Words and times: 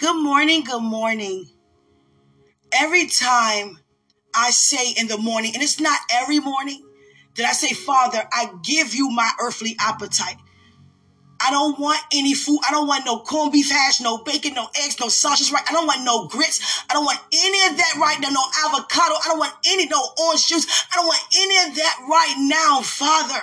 Good 0.00 0.16
morning, 0.16 0.64
good 0.64 0.80
morning. 0.80 1.44
Every 2.72 3.06
time 3.06 3.80
I 4.34 4.48
say 4.48 4.92
in 4.98 5.08
the 5.08 5.18
morning, 5.18 5.52
and 5.52 5.62
it's 5.62 5.78
not 5.78 6.00
every 6.10 6.40
morning, 6.40 6.82
that 7.36 7.44
I 7.44 7.52
say, 7.52 7.74
Father, 7.74 8.26
I 8.32 8.50
give 8.62 8.94
you 8.94 9.10
my 9.10 9.30
earthly 9.42 9.76
appetite. 9.78 10.36
I 11.38 11.50
don't 11.50 11.78
want 11.78 12.00
any 12.14 12.32
food. 12.32 12.60
I 12.66 12.70
don't 12.70 12.86
want 12.86 13.04
no 13.04 13.18
corned 13.18 13.52
beef 13.52 13.70
hash, 13.70 14.00
no 14.00 14.16
bacon, 14.16 14.54
no 14.54 14.68
eggs, 14.82 14.98
no 14.98 15.08
sausage, 15.08 15.52
right? 15.52 15.64
I 15.68 15.72
don't 15.74 15.86
want 15.86 16.02
no 16.02 16.28
grits. 16.28 16.82
I 16.88 16.94
don't 16.94 17.04
want 17.04 17.20
any 17.30 17.70
of 17.70 17.76
that 17.76 17.98
right 18.00 18.16
now, 18.22 18.30
no 18.30 18.44
avocado. 18.64 19.16
I 19.22 19.24
don't 19.26 19.38
want 19.38 19.52
any, 19.66 19.84
no 19.84 20.00
orange 20.24 20.48
juice. 20.48 20.66
I 20.90 20.96
don't 20.96 21.08
want 21.08 21.22
any 21.36 21.68
of 21.68 21.76
that 21.76 22.06
right 22.08 22.36
now, 22.38 22.80
Father. 22.80 23.42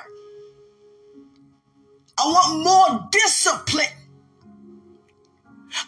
I 2.18 2.26
want 2.26 2.64
more 2.64 3.10
discipline. 3.12 3.97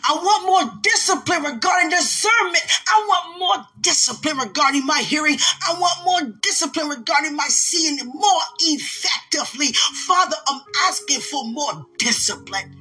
I 0.03 0.15
want 0.15 0.45
more 0.45 0.79
discipline 0.81 1.43
regarding 1.43 1.89
discernment. 1.89 2.63
I 2.87 3.05
want 3.07 3.39
more 3.39 3.65
discipline 3.81 4.37
regarding 4.37 4.85
my 4.85 4.99
hearing. 4.99 5.37
I 5.67 5.73
want 5.79 6.05
more 6.05 6.33
discipline 6.41 6.89
regarding 6.89 7.35
my 7.35 7.47
seeing 7.47 7.97
more 8.05 8.41
effectively. 8.59 9.67
Father, 10.07 10.35
I'm 10.47 10.61
asking 10.87 11.21
for 11.21 11.45
more 11.45 11.85
discipline. 11.97 12.75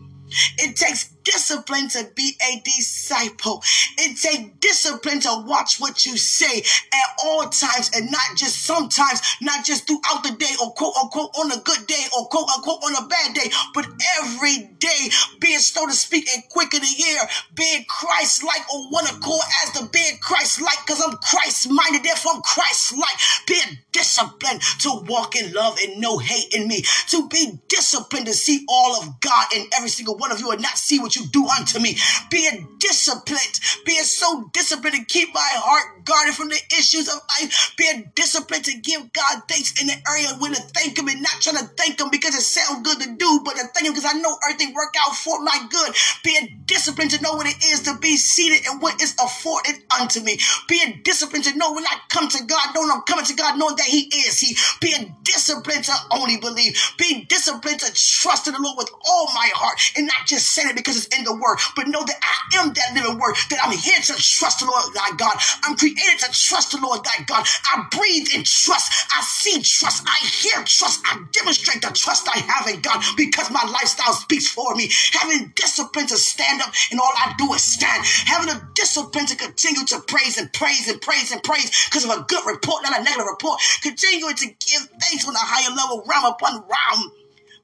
It 0.59 0.77
takes 0.77 1.05
discipline 1.29 1.89
to 1.89 2.09
be 2.15 2.37
a 2.51 2.61
disciple. 2.61 3.63
It 3.99 4.17
takes 4.17 4.51
discipline 4.61 5.21
to 5.21 5.45
watch 5.47 5.79
what 5.79 6.07
you 6.07 6.17
say 6.17 6.61
at 6.61 7.11
all 7.23 7.49
times 7.49 7.91
and 7.95 8.11
not 8.11 8.37
just 8.37 8.63
sometimes, 8.63 9.21
not 9.43 9.65
just 9.65 9.87
throughout 9.87 10.23
the 10.23 10.35
day 10.39 10.55
or 10.63 10.73
quote 10.73 10.95
unquote 10.97 11.31
on 11.39 11.53
a 11.53 11.61
good 11.61 11.87
day 11.87 12.05
or 12.17 12.27
quote 12.29 12.49
unquote 12.57 12.83
on 12.83 13.05
a 13.05 13.07
bad 13.09 13.35
day, 13.35 13.51
but 13.75 13.87
every 14.21 14.71
day 14.79 15.11
being 15.39 15.59
slow 15.59 15.87
to 15.87 15.93
speak 15.93 16.29
and 16.35 16.43
quick 16.49 16.73
in 16.73 16.81
the 16.81 16.87
hear, 16.87 17.21
being 17.55 17.85
Christ 17.89 18.43
like 18.43 18.63
or 18.73 18.89
one 18.89 19.07
accord 19.07 19.45
as 19.65 19.73
the 19.75 19.89
being 19.93 20.19
Christ 20.21 20.63
like 20.63 20.79
because 20.87 21.03
I'm 21.05 21.17
Christ 21.19 21.69
minded, 21.71 22.05
therefore 22.05 22.33
I'm 22.37 22.43
Christ 22.43 22.97
like, 22.97 23.19
being 23.47 23.79
disciplined 23.93 24.63
to 24.81 25.03
walk 25.09 25.37
in 25.37 25.53
love 25.53 25.77
and 25.83 26.01
no 26.01 26.19
hate 26.19 26.55
in 26.55 26.69
me, 26.69 26.85
to 27.09 27.29
be 27.29 27.61
disciplined 27.69 28.27
to 28.27 28.33
see 28.33 28.65
all 28.69 28.97
of 29.03 29.21
God 29.21 29.47
in 29.55 29.67
every 29.77 29.91
single 29.91 30.17
one 30.17 30.33
of 30.33 30.41
you 30.41 30.51
and 30.51 30.63
not 30.63 30.79
see 30.79 30.99
what 30.99 31.17
you 31.17 31.18
you 31.19 31.27
do 31.27 31.47
unto 31.47 31.79
me. 31.79 31.97
Being 32.31 32.77
disciplined, 32.79 33.61
being 33.85 34.05
so 34.05 34.51
disciplined 34.53 34.97
to 34.97 35.05
keep 35.05 35.35
my 35.35 35.51
heart 35.55 36.05
guarded 36.05 36.35
from 36.35 36.49
the 36.49 36.61
issues 36.79 37.09
of 37.09 37.21
life, 37.41 37.75
being 37.77 38.11
disciplined 38.15 38.65
to 38.65 38.77
give 38.79 39.13
God 39.13 39.43
thanks 39.49 39.81
in 39.81 39.89
the 39.89 39.97
area 40.09 40.29
when 40.39 40.55
to 40.55 40.63
thank 40.75 40.99
Him 40.99 41.09
and 41.09 41.23
not 41.23 41.41
trying 41.41 41.57
to 41.57 41.65
thank 41.77 42.01
Him 42.01 42.09
because 42.11 42.35
it 42.35 42.43
sounds 42.43 42.83
good 42.83 43.01
to 43.01 43.17
do, 43.17 43.41
but 43.45 43.57
to 43.57 43.65
thank 43.75 43.87
Him 43.87 43.93
because 43.93 44.09
I 44.09 44.19
know 44.19 44.37
everything 44.49 44.75
work 44.75 44.95
out 45.07 45.15
for 45.15 45.43
my 45.43 45.67
good. 45.71 45.95
Being 46.25 46.63
disciplined 46.67 47.11
to 47.13 47.23
know 47.23 47.35
what 47.35 47.47
it 47.47 47.63
is 47.65 47.83
to 47.83 47.97
be 47.99 48.17
seated 48.17 48.67
and 48.67 48.81
what 48.81 49.01
is 49.03 49.15
afforded 49.23 49.77
unto 49.99 50.21
me. 50.21 50.39
Being 50.69 51.01
disciplined 51.05 51.45
to 51.45 51.57
know 51.57 51.73
when 51.73 51.87
I 51.87 51.99
come 52.09 52.29
to 52.29 52.45
God, 52.45 52.75
knowing 52.75 52.91
I'm 52.91 53.03
coming 53.03 53.25
to 53.27 53.35
God, 53.35 53.59
knowing 53.59 53.77
that 53.77 53.87
He 53.87 54.09
is 54.27 54.39
He. 54.39 54.57
Being 54.81 55.17
disciplined 55.25 55.85
to 55.85 55.95
only 56.13 56.39
believe. 56.39 56.77
Being 56.99 57.27
disciplined 57.29 57.81
to 57.81 57.93
trust 57.95 58.47
in 58.49 58.55
the 58.55 58.61
Lord 58.63 58.79
with 58.79 58.91
all 59.07 59.27
my 59.35 59.51
heart 59.55 59.79
and 59.97 60.07
not 60.07 60.27
just 60.27 60.51
saying 60.51 60.71
it 60.71 60.77
because 60.77 60.98
it's 61.07 61.19
in 61.19 61.25
the 61.25 61.35
word, 61.35 61.59
but 61.77 61.89
know 61.89 62.05
that 62.05 62.21
I 62.23 62.59
am 62.61 62.73
that 62.75 62.95
living 62.95 63.19
word, 63.19 63.37
that 63.51 63.61
I'm 63.63 63.73
here 63.77 64.01
to 64.01 64.15
trust 64.17 64.61
the 64.61 64.67
Lord 64.67 64.95
thy 64.95 65.17
God. 65.17 65.37
I'm 65.65 65.77
created 65.77 66.19
to 66.21 66.31
trust 66.33 66.73
the 66.73 66.81
Lord 66.81 67.05
thy 67.05 67.25
God. 67.27 67.47
I 67.73 67.87
breathe 67.91 68.29
in 68.35 68.45
trust. 68.45 68.93
I 69.15 69.23
see 69.23 69.63
trust. 69.63 70.05
I 70.07 70.19
hear 70.27 70.65
trust. 70.65 71.01
I 71.07 71.21
demonstrate 71.33 71.83
the 71.83 71.91
trust 71.95 72.29
I 72.29 72.39
have 72.39 72.69
in 72.69 72.81
God 72.81 73.03
because 73.17 73.51
my 73.51 73.65
lifestyle 73.71 74.15
speaks 74.15 74.49
for 74.49 74.75
me. 74.75 74.91
Having 75.13 75.53
discipline 75.57 76.07
to 76.09 76.17
stand 76.19 76.63
up 76.63 76.73
and 76.91 77.01
all 77.01 77.13
I 77.17 77.35
do 77.39 77.53
is 77.55 77.63
stand. 77.63 78.05
Having 78.27 78.55
a 78.57 78.69
discipline 78.75 79.27
to 79.27 79.37
continue 79.37 79.85
to 79.87 80.01
praise 80.09 80.39
and 80.39 80.53
praise 80.53 80.89
and 80.89 81.01
praise 81.01 81.33
and 81.33 81.43
praise 81.43 81.71
because 81.87 82.05
of 82.05 82.11
a 82.11 82.25
good 82.29 82.45
report, 82.47 82.83
not 82.83 82.99
a 82.99 83.03
negative 83.03 83.27
report. 83.27 83.61
Continuing 83.83 84.35
to 84.37 84.47
give 84.47 84.83
thanks 85.01 85.27
on 85.29 85.35
a 85.35 85.39
higher 85.41 85.75
level, 85.75 86.05
realm 86.09 86.27
upon 86.27 86.65
realm. 86.69 87.13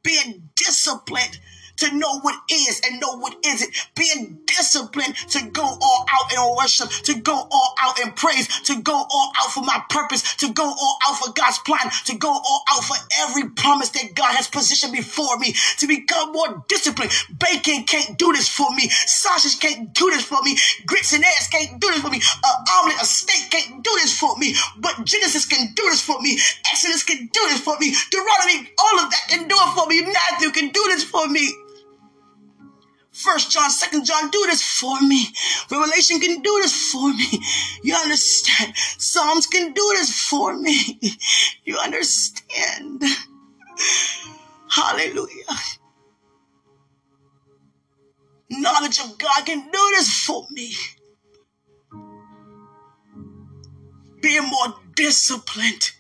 Being 0.03 0.51
disciplined 0.57 1.41
to 1.77 1.97
know 1.97 2.21
what 2.21 2.41
is 2.51 2.81
and 2.85 3.01
know 3.01 3.17
what 3.19 3.37
isn't, 3.45 3.73
being 3.95 4.39
disciplined 4.47 5.17
to 5.31 5.45
go 5.51 5.63
all 5.63 6.07
out 6.11 6.33
in 6.33 6.57
worship, 6.57 6.89
to 7.05 7.15
go 7.21 7.35
all 7.51 7.75
out 7.81 7.99
in 8.01 8.13
praise, 8.13 8.49
to 8.63 8.81
go 8.83 8.95
all 8.95 9.33
out 9.41 9.51
for 9.51 9.63
my 9.63 9.83
purpose, 9.91 10.35
to 10.37 10.53
go 10.53 10.65
all 10.65 10.99
out 11.09 11.17
for 11.19 11.33
God's 11.33 11.59
plan, 11.61 11.91
to 12.07 12.17
go 12.17 12.31
all 12.31 12.63
out 12.71 12.85
for 12.85 12.97
every 13.21 13.49
promise 13.51 13.91
that 13.91 14.15
God 14.15 14.35
has 14.35 14.49
positioned 14.49 14.93
before 14.93 15.39
me, 15.39 15.55
to 15.79 15.87
become 15.87 16.33
more 16.33 16.65
disciplined. 16.69 17.13
Bacon 17.39 17.85
can't 17.85 18.19
do 18.19 18.33
this 18.33 18.49
for 18.49 18.71
me. 18.75 18.89
Sausage 18.89 19.61
can't 19.61 19.93
do 19.95 20.11
this 20.11 20.25
for 20.25 20.43
me. 20.43 20.57
Grits 20.87 21.13
and 21.13 21.25
eggs 21.25 21.49
can't 21.51 21.81
do 21.81 21.91
this 21.91 22.01
for 22.01 22.11
me. 22.11 22.21
An 22.45 22.65
omelet, 22.79 23.03
a 23.03 23.05
steak 23.05 23.51
can't 23.51 23.83
do 23.83 23.91
this 24.03 24.19
for 24.19 24.37
me. 24.39 24.55
But 24.79 25.05
Genesis 25.05 25.47
can 25.47 25.73
do 25.75 25.83
this 25.91 26.03
for 26.03 26.21
me. 26.21 26.39
Exodus 26.71 27.03
can 27.03 27.29
do 27.33 27.41
this 27.49 27.61
for 27.61 27.79
me. 27.79 27.95
Deuteronomy, 28.11 28.71
all 28.79 29.05
of 29.05 29.11
that 29.11 29.25
can 29.29 29.49
do 29.49 29.55
it 29.57 29.75
for 29.75 29.87
me. 29.87 30.03
Matthew 30.03 30.51
can 30.51 30.71
do 30.71 30.83
this 30.89 31.05
for 31.05 31.29
me. 31.29 31.64
First 33.15 33.53
John, 33.53 33.71
Second 33.71 34.05
John, 34.05 34.29
do 34.31 34.45
this 34.47 34.63
for 34.63 35.01
me. 35.01 35.29
Revelation 35.71 36.19
can 36.19 36.43
do 36.43 36.59
this 36.61 36.91
for 36.91 37.13
me. 37.15 37.41
You 37.85 37.95
understand? 37.95 38.77
Psalms 38.99 39.47
can 39.47 39.73
do 39.73 39.95
this 39.97 40.21
for 40.21 40.57
me. 40.57 40.99
You 41.65 41.79
understand? 41.79 43.03
Hallelujah. 44.69 45.45
Knowledge 48.51 49.01
of 49.01 49.17
God 49.17 49.47
can 49.47 49.71
do 49.71 49.93
this 49.97 50.25
for 50.25 50.47
me. 50.51 50.75
Being 54.21 54.49
more 54.49 54.75
disciplined 54.97 55.93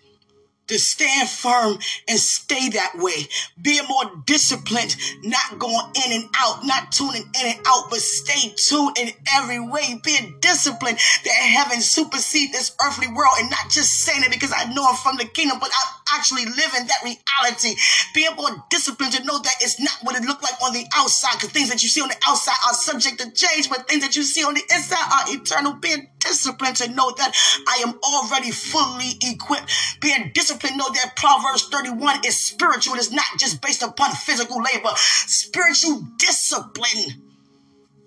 to 0.68 0.78
stand 0.78 1.28
firm 1.28 1.78
and 2.08 2.18
stay 2.18 2.68
that 2.70 2.92
way. 2.96 3.28
Being 3.60 3.86
more 3.88 4.22
disciplined, 4.26 4.96
not 5.22 5.58
going 5.58 5.90
in 6.06 6.12
and 6.12 6.24
out, 6.38 6.64
not 6.64 6.92
tuning 6.92 7.22
in 7.22 7.46
and 7.46 7.60
out, 7.66 7.90
but 7.90 8.00
stay 8.00 8.54
tuned 8.56 8.98
in 8.98 9.10
every 9.34 9.60
way. 9.60 10.00
Being 10.02 10.36
disciplined 10.40 10.98
that 11.24 11.30
heaven 11.32 11.80
supersede 11.80 12.52
this 12.52 12.74
earthly 12.84 13.08
world 13.08 13.34
and 13.38 13.50
not 13.50 13.70
just 13.70 14.00
saying 14.00 14.22
it 14.22 14.30
because 14.30 14.52
I 14.54 14.72
know 14.72 14.86
I'm 14.86 14.96
from 14.96 15.16
the 15.16 15.24
kingdom, 15.24 15.58
but 15.60 15.70
I'm 15.70 16.18
actually 16.18 16.44
living 16.44 16.86
that 16.86 17.02
reality. 17.04 17.76
Being 18.14 18.34
more 18.36 18.64
disciplined 18.70 19.12
to 19.14 19.24
know 19.24 19.38
that 19.38 19.54
it's 19.60 19.80
not 19.80 19.96
what 20.02 20.16
it 20.16 20.24
looked 20.24 20.42
like 20.42 20.60
on 20.62 20.72
the 20.72 20.84
outside 20.96 21.34
because 21.34 21.50
things 21.50 21.70
that 21.70 21.82
you 21.82 21.88
see 21.88 22.00
on 22.00 22.08
the 22.08 22.16
outside 22.26 22.56
are 22.66 22.74
subject 22.74 23.18
to 23.20 23.30
change, 23.32 23.68
but 23.68 23.88
things 23.88 24.02
that 24.02 24.16
you 24.16 24.22
see 24.22 24.44
on 24.44 24.54
the 24.54 24.62
inside 24.72 24.98
are 25.12 25.34
eternal. 25.34 25.74
Being 25.74 26.08
disciplined 26.24 26.76
to 26.76 26.90
know 26.90 27.12
that 27.16 27.34
I 27.68 27.82
am 27.86 27.98
already 28.02 28.50
fully 28.50 29.18
equipped. 29.22 29.70
Being 30.00 30.30
disciplined, 30.34 30.76
know 30.76 30.88
that 30.94 31.16
Proverbs 31.16 31.68
31 31.68 32.20
is 32.26 32.40
spiritual. 32.40 32.94
It's 32.94 33.12
not 33.12 33.24
just 33.38 33.62
based 33.62 33.82
upon 33.82 34.12
physical 34.12 34.62
labor. 34.62 34.90
Spiritual 34.96 36.02
discipline 36.18 37.23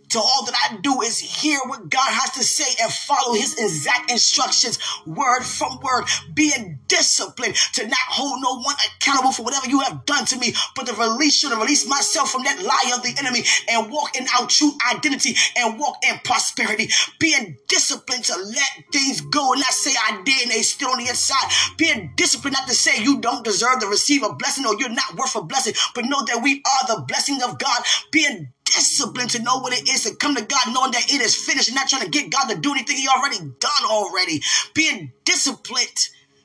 to 0.10 0.20
all 0.20 0.46
that 0.46 0.56
I 0.70 0.78
do 0.78 1.02
is 1.02 1.20
hear 1.20 1.60
what 1.66 1.90
God 1.90 2.10
has 2.12 2.32
to 2.32 2.44
say 2.44 2.82
and 2.82 2.92
follow 2.92 3.34
his 3.34 3.56
exact 3.58 4.12
instructions, 4.12 4.80
word 5.06 5.44
from 5.44 5.80
word, 5.82 6.06
being 6.34 6.80
disciplined 6.88 7.56
to 7.74 7.88
not 7.88 8.00
hold 8.08 8.42
no 8.42 8.60
one 8.62 8.76
accountable 8.86 9.32
for 9.32 9.44
whatever 9.44 9.68
you 9.68 9.82
have 9.82 10.06
done 10.06 10.26
to 10.26 10.38
me, 10.38 10.54
but 10.76 10.88
to 10.88 10.94
release 10.94 11.44
you, 11.44 11.50
to 11.50 11.56
release 11.56 11.88
myself 11.88 12.32
from 12.32 12.44
that 12.44 12.62
lie 12.62 12.92
of 12.96 13.04
the 13.04 13.16
enemy 13.20 13.44
and 13.70 13.92
walk 13.92 14.18
in 14.18 14.26
our 14.40 14.48
true 14.48 14.72
identity 14.92 15.36
and 15.58 15.80
walk 15.80 15.98
in 16.08 16.18
prosperity. 16.24 16.90
Being 17.20 17.58
disciplined 17.68 18.24
to 18.26 18.36
let 18.38 18.70
things 18.92 19.22
go 19.22 19.54
and 19.54 19.62
not 19.62 19.72
say 19.72 19.92
I 19.92 20.22
did 20.24 20.44
and 20.44 20.52
they 20.52 20.62
still 20.62 20.90
on 20.90 21.00
the 21.00 21.10
inside. 21.10 21.52
Being 21.78 22.14
disciplined 22.16 22.56
not 22.58 22.68
to 22.68 22.76
say 22.76 23.04
you 23.04 23.20
don't 23.20 23.44
deserve 23.44 23.80
to 23.80 23.88
receive 23.88 24.24
a 24.24 24.34
blessing 24.34 24.66
or 24.66 24.76
you're 24.80 24.90
not 24.90 25.16
worth 25.16 25.36
a 25.36 25.42
blessing, 25.44 25.74
but 25.94 26.06
know 26.06 26.24
that 26.26 26.42
we 26.42 26.64
are 26.66 26.96
the 26.96 27.04
blessing 27.04 27.42
of 27.44 27.60
God. 27.60 27.84
Being 28.12 28.54
discipline 28.68 29.28
to 29.30 29.42
know 29.42 29.60
what 29.60 29.74
it 29.74 29.90
is 29.90 30.04
to 30.04 30.16
come 30.16 30.36
to 30.36 30.44
God 30.44 30.74
knowing 30.74 30.92
that 30.92 31.12
it 31.12 31.22
is 31.22 31.36
finished 31.36 31.74
not 31.74 31.90
trying 31.90 32.04
to 32.04 32.10
get 32.10 32.32
God 32.32 32.50
to 32.50 32.60
do 32.60 32.72
anything 32.72 32.98
he 32.98 33.08
already 33.08 33.40
done 33.40 33.84
already. 33.86 34.42
Being 34.74 35.12
disciplined 35.26 35.98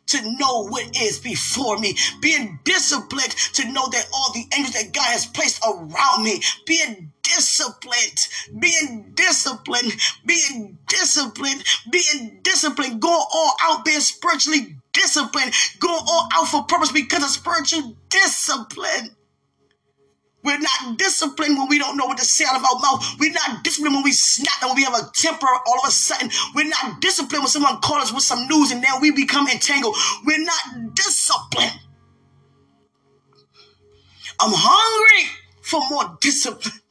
to 0.07 0.23
know 0.39 0.69
what 0.69 0.97
is 1.01 1.19
before 1.19 1.79
me. 1.79 1.97
Being 2.21 2.59
disciplined 2.65 3.31
to 3.55 3.73
know 3.73 3.89
that 3.91 4.09
all 4.13 4.33
the 4.33 4.45
angels 4.57 4.75
that 4.75 4.93
God 4.93 5.11
has 5.11 5.27
placed 5.27 5.63
around 5.65 6.25
me. 6.25 6.43
Being 6.67 7.13
disciplined, 7.23 8.19
being 8.59 9.13
disciplined, 9.15 9.93
being 10.27 10.79
disciplined, 10.89 11.65
being 11.91 12.41
disciplined, 12.43 13.01
go 13.01 13.09
all 13.09 13.55
out, 13.63 13.85
being 13.85 14.01
spiritually 14.01 14.77
disciplined, 14.93 15.53
go 15.79 15.89
all 15.89 16.29
out 16.35 16.49
for 16.49 16.65
purpose 16.65 16.93
because 16.93 17.23
of 17.23 17.31
spiritual 17.31 17.97
discipline. 18.09 19.17
We're 20.45 20.59
not 20.59 20.99
disciplined 20.99 21.57
when 21.57 21.69
we 21.69 21.79
don't 21.79 21.97
know 21.97 22.07
what 22.07 22.19
to 22.19 22.25
say 22.25 22.45
out 22.45 22.57
of 22.57 22.65
our 22.65 22.81
mouth. 22.81 23.17
We're 23.21 23.33
not 23.33 23.63
disciplined 23.63 23.95
when 23.95 24.05
we 24.05 24.13
snap 24.13 24.63
and 24.63 24.71
when 24.71 24.77
we 24.77 24.85
have 24.85 24.95
a 24.95 25.11
temper 25.15 25.47
all 25.67 25.79
of 25.81 25.89
a 25.89 25.91
sudden. 25.93 26.31
We're 26.55 26.69
not 26.69 27.01
disciplined 27.01 27.45
when 27.45 27.51
someone 27.51 27.81
calls 27.81 28.05
us 28.05 28.13
with 28.13 28.25
some 28.25 28.49
news 28.49 28.73
and 28.73 28.83
then 28.83 29.01
we 29.01 29.13
become 29.13 29.49
entangled. 29.49 29.97
We're 30.25 30.45
not 30.45 30.95
disciplined. 30.95 31.79
I'm 34.41 34.53
hungry 34.53 35.31
for 35.63 35.81
more 35.91 36.19
discipline. 36.21 36.82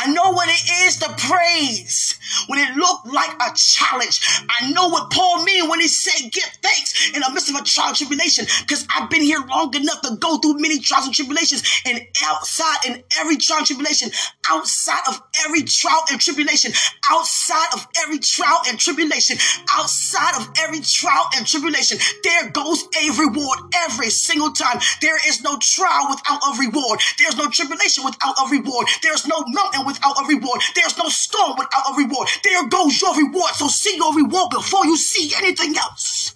I 0.00 0.10
know 0.12 0.32
what 0.32 0.48
it 0.48 0.86
is 0.86 0.96
to 0.98 1.08
praise 1.18 2.18
when 2.46 2.58
it 2.58 2.76
looked 2.76 3.06
like 3.06 3.34
a 3.40 3.54
challenge. 3.54 4.20
I 4.48 4.70
know 4.70 4.88
what 4.88 5.10
Paul 5.10 5.44
mean 5.44 5.68
when 5.68 5.80
he 5.80 5.88
said 5.88 6.30
give 6.32 6.44
thanks 6.62 7.10
in 7.14 7.20
the 7.20 7.30
midst 7.32 7.50
of 7.50 7.56
a 7.56 7.64
trial 7.64 7.88
and 7.88 7.96
tribulation 7.96 8.46
because 8.60 8.86
I've 8.90 9.10
been 9.10 9.22
here 9.22 9.40
long 9.48 9.74
enough 9.74 10.00
to 10.02 10.16
go 10.16 10.38
through 10.38 10.58
many 10.58 10.78
trials 10.78 11.06
and 11.06 11.14
tribulations 11.14 11.62
and 11.86 12.00
outside 12.24 12.78
in 12.86 13.02
every 13.18 13.36
trial 13.36 13.58
and 13.58 13.66
tribulation, 13.66 14.10
outside 14.50 15.02
of 15.08 15.22
every 15.44 15.62
trial 15.62 16.02
and 16.10 16.20
tribulation, 16.20 16.72
outside 17.10 17.68
of 17.74 17.86
every 18.04 18.18
trial 18.18 18.60
and 18.68 18.78
tribulation, 18.78 19.38
outside 19.72 20.34
of 20.36 20.48
every 20.58 20.80
trial 20.80 21.28
and 21.36 21.46
tribulation, 21.46 21.98
there 22.22 22.50
goes 22.50 22.84
a 23.00 23.10
reward 23.18 23.58
every 23.86 24.10
single 24.10 24.52
time. 24.52 24.80
There 25.00 25.18
is 25.28 25.42
no 25.42 25.58
trial 25.60 26.08
without 26.10 26.40
a 26.42 26.58
reward. 26.58 27.00
There's 27.18 27.36
no 27.36 27.48
tribulation 27.48 28.04
without 28.04 28.34
a 28.44 28.50
reward. 28.50 28.86
There's 29.02 29.26
no 29.26 29.44
mountain 29.64 29.86
without 29.86 30.20
a 30.20 30.26
reward. 30.26 30.60
There's 30.74 30.96
no 30.98 31.08
storm 31.08 31.56
without 31.58 31.90
a 31.90 31.94
reward. 31.96 32.28
There 32.42 32.68
goes 32.68 33.00
your 33.00 33.16
reward. 33.16 33.54
So 33.54 33.68
see 33.68 33.96
your 33.96 34.14
reward 34.14 34.50
before 34.50 34.86
you 34.86 34.96
see 34.96 35.34
anything 35.36 35.76
else. 35.76 36.34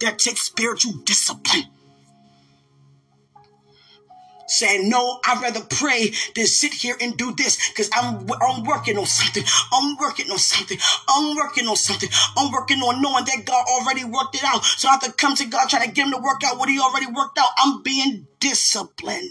That 0.00 0.18
takes 0.18 0.42
spiritual 0.42 0.92
discipline 1.04 1.64
saying, 4.48 4.88
No, 4.88 5.20
I'd 5.26 5.42
rather 5.42 5.60
pray 5.60 6.12
than 6.34 6.46
sit 6.46 6.72
here 6.72 6.96
and 7.00 7.16
do 7.16 7.34
this 7.34 7.68
because 7.68 7.90
I'm, 7.94 8.26
I'm 8.42 8.64
working 8.64 8.98
on 8.98 9.06
something. 9.06 9.44
I'm 9.72 9.96
working 9.96 10.30
on 10.30 10.38
something. 10.38 10.78
I'm 11.08 11.36
working 11.36 11.66
on 11.68 11.76
something. 11.76 12.08
I'm 12.36 12.50
working 12.50 12.78
on 12.78 13.02
knowing 13.02 13.24
that 13.24 13.44
God 13.44 13.64
already 13.68 14.04
worked 14.04 14.36
it 14.36 14.44
out. 14.44 14.64
So 14.64 14.88
I 14.88 14.92
have 14.92 15.02
to 15.02 15.12
come 15.12 15.34
to 15.36 15.46
God 15.46 15.68
trying 15.68 15.88
to 15.88 15.94
get 15.94 16.06
him 16.06 16.12
to 16.12 16.18
work 16.18 16.42
out 16.44 16.58
what 16.58 16.68
he 16.68 16.80
already 16.80 17.06
worked 17.06 17.38
out. 17.38 17.50
I'm 17.58 17.82
being 17.82 18.26
disciplined 18.40 19.30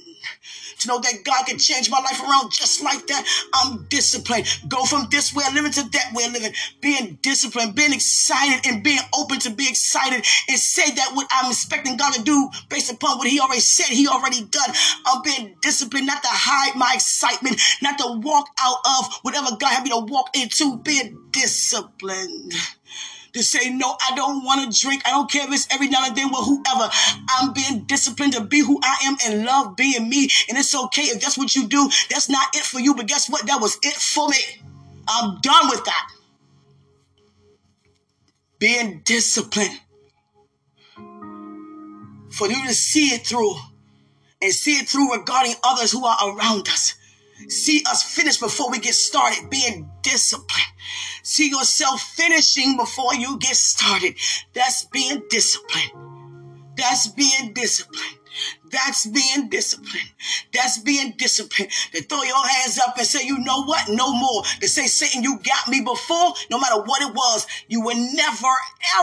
to 0.79 0.87
know 0.87 0.99
that 0.99 1.23
God 1.23 1.45
can 1.45 1.57
change 1.57 1.89
my 1.89 1.99
life 1.99 2.21
around 2.21 2.51
just 2.51 2.83
like 2.83 3.05
that. 3.07 3.25
I'm 3.53 3.85
disciplined. 3.89 4.47
Go 4.67 4.85
from 4.85 5.07
this 5.09 5.33
way 5.33 5.43
of 5.47 5.53
living 5.53 5.71
to 5.73 5.83
that 5.89 6.13
way 6.13 6.25
of 6.25 6.33
living. 6.33 6.53
Being 6.81 7.17
disciplined, 7.21 7.75
being 7.75 7.93
excited, 7.93 8.69
and 8.69 8.83
being 8.83 8.99
open 9.17 9.39
to 9.39 9.49
be 9.51 9.67
excited 9.67 10.25
and 10.49 10.59
say 10.59 10.91
that 10.91 11.11
what 11.13 11.27
I'm 11.31 11.51
expecting 11.51 11.97
God 11.97 12.13
to 12.13 12.23
do 12.23 12.49
based 12.69 12.91
upon 12.91 13.17
what 13.17 13.27
He 13.27 13.39
already 13.39 13.61
said, 13.61 13.87
He 13.87 14.07
already 14.07 14.43
done. 14.45 14.69
I'm 15.05 15.21
being 15.23 15.55
disciplined 15.61 16.07
not 16.07 16.21
to 16.23 16.29
hide 16.31 16.75
my 16.75 16.91
excitement, 16.95 17.61
not 17.81 17.97
to 17.99 18.19
walk 18.19 18.47
out 18.59 18.79
of 18.99 19.13
whatever 19.23 19.49
God 19.59 19.73
had 19.73 19.83
me 19.83 19.89
to 19.89 19.99
walk 19.99 20.35
into. 20.35 20.77
Being 20.77 21.17
disciplined 21.31 22.53
to 23.33 23.43
say, 23.43 23.69
no, 23.69 23.95
I 24.09 24.15
don't 24.15 24.43
want 24.43 24.71
to 24.71 24.81
drink. 24.81 25.03
I 25.05 25.11
don't 25.11 25.29
care 25.29 25.45
if 25.47 25.53
it's 25.53 25.67
every 25.71 25.87
now 25.87 26.05
and 26.05 26.15
then 26.15 26.29
with 26.29 26.45
whoever. 26.45 26.89
I'm 27.29 27.53
being 27.53 27.83
disciplined 27.85 28.33
to 28.33 28.43
be 28.43 28.59
who 28.59 28.79
I 28.83 28.95
am 29.03 29.17
and 29.25 29.45
love 29.45 29.75
being 29.75 30.09
me. 30.09 30.29
And 30.49 30.57
it's 30.57 30.75
okay 30.75 31.03
if 31.03 31.21
that's 31.21 31.37
what 31.37 31.55
you 31.55 31.67
do. 31.67 31.89
That's 32.09 32.29
not 32.29 32.55
it 32.55 32.63
for 32.63 32.79
you. 32.79 32.95
But 32.95 33.07
guess 33.07 33.29
what? 33.29 33.45
That 33.47 33.61
was 33.61 33.77
it 33.83 33.95
for 33.95 34.27
me. 34.29 34.37
I'm 35.07 35.39
done 35.41 35.69
with 35.69 35.85
that. 35.85 36.11
Being 38.59 39.01
disciplined 39.05 39.79
for 42.31 42.47
you 42.47 42.67
to 42.67 42.73
see 42.73 43.07
it 43.07 43.25
through 43.25 43.55
and 44.41 44.53
see 44.53 44.73
it 44.73 44.89
through 44.89 45.13
regarding 45.13 45.55
others 45.63 45.91
who 45.91 46.05
are 46.05 46.17
around 46.29 46.67
us. 46.69 46.95
See 47.47 47.83
us 47.89 48.03
finish 48.03 48.37
before 48.37 48.71
we 48.71 48.79
get 48.79 48.95
started, 48.95 49.49
being 49.49 49.89
disciplined. 50.01 50.73
See 51.23 51.49
yourself 51.49 52.01
finishing 52.01 52.77
before 52.77 53.13
you 53.13 53.37
get 53.37 53.55
started. 53.55 54.15
That's 54.53 54.85
being 54.85 55.23
disciplined. 55.29 55.91
That's 56.75 57.07
being 57.07 57.53
disciplined. 57.53 58.17
That's 58.71 59.05
being 59.07 59.49
disciplined. 59.49 60.09
That's 60.53 60.79
being 60.79 61.13
disciplined. 61.17 61.71
To 61.93 62.03
throw 62.03 62.23
your 62.23 62.47
hands 62.47 62.79
up 62.79 62.97
and 62.97 63.07
say, 63.07 63.25
you 63.25 63.39
know 63.39 63.63
what? 63.63 63.87
No 63.89 64.13
more. 64.13 64.43
To 64.61 64.67
say, 64.67 64.85
Satan, 64.87 65.23
you 65.23 65.39
got 65.39 65.67
me 65.67 65.81
before, 65.81 66.33
no 66.51 66.59
matter 66.59 66.81
what 66.81 67.01
it 67.01 67.13
was, 67.13 67.47
you 67.67 67.81
will 67.81 67.97
never, 68.13 68.53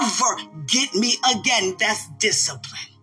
ever 0.00 0.64
get 0.66 0.94
me 0.94 1.16
again. 1.32 1.74
That's 1.78 2.08
discipline 2.18 2.93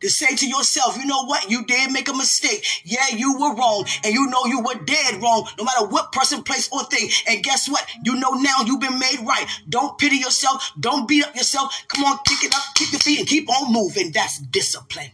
to 0.00 0.08
say 0.08 0.34
to 0.34 0.46
yourself, 0.46 0.96
you 0.96 1.06
know 1.06 1.24
what? 1.24 1.50
You 1.50 1.64
did 1.64 1.92
make 1.92 2.08
a 2.08 2.12
mistake. 2.12 2.64
Yeah, 2.84 3.08
you 3.14 3.38
were 3.38 3.54
wrong. 3.54 3.86
And 4.04 4.14
you 4.14 4.26
know 4.26 4.44
you 4.46 4.60
were 4.60 4.74
dead 4.84 5.22
wrong, 5.22 5.48
no 5.58 5.64
matter 5.64 5.86
what 5.86 6.12
person, 6.12 6.42
place, 6.42 6.68
or 6.72 6.84
thing. 6.84 7.08
And 7.28 7.42
guess 7.42 7.68
what? 7.68 7.86
You 8.04 8.16
know 8.16 8.30
now 8.30 8.62
you've 8.64 8.80
been 8.80 8.98
made 8.98 9.20
right. 9.26 9.46
Don't 9.68 9.98
pity 9.98 10.16
yourself. 10.16 10.72
Don't 10.78 11.08
beat 11.08 11.24
up 11.24 11.34
yourself. 11.34 11.84
Come 11.88 12.04
on, 12.04 12.18
kick 12.26 12.44
it 12.44 12.54
up, 12.54 12.62
kick 12.74 12.92
your 12.92 13.00
feet, 13.00 13.18
and 13.20 13.28
keep 13.28 13.48
on 13.48 13.72
moving. 13.72 14.12
That's 14.12 14.38
discipline. 14.38 15.10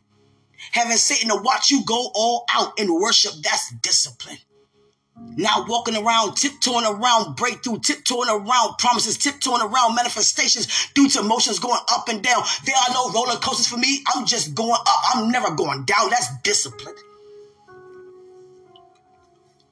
Having 0.73 0.97
Satan 0.97 1.29
to 1.29 1.37
watch 1.43 1.71
you 1.71 1.85
go 1.85 2.11
all 2.15 2.45
out 2.53 2.79
in 2.79 2.93
worship, 2.93 3.33
that's 3.43 3.73
discipline. 3.83 4.39
Now 5.37 5.65
walking 5.69 5.97
around, 5.97 6.37
tiptoeing 6.37 6.87
around 6.87 7.37
breakthrough, 7.37 7.79
tiptoeing 7.81 8.29
around 8.29 8.79
promises, 8.79 9.17
tiptoeing 9.17 9.63
around 9.63 9.95
manifestations 9.95 10.89
due 10.95 11.09
to 11.11 11.21
emotions 11.21 11.59
going 11.59 11.81
up 11.93 12.09
and 12.09 12.23
down. 12.23 12.43
There 12.65 12.75
are 12.77 12.93
no 12.93 13.11
roller 13.13 13.37
coasters 13.37 13.69
for 13.69 13.77
me. 13.77 14.03
I'm 14.15 14.27
just 14.27 14.55
going 14.55 14.73
up. 14.73 15.15
I'm 15.15 15.31
never 15.31 15.55
going 15.55 15.85
down. 15.85 16.11
That's 16.11 16.29
discipline 16.43 16.95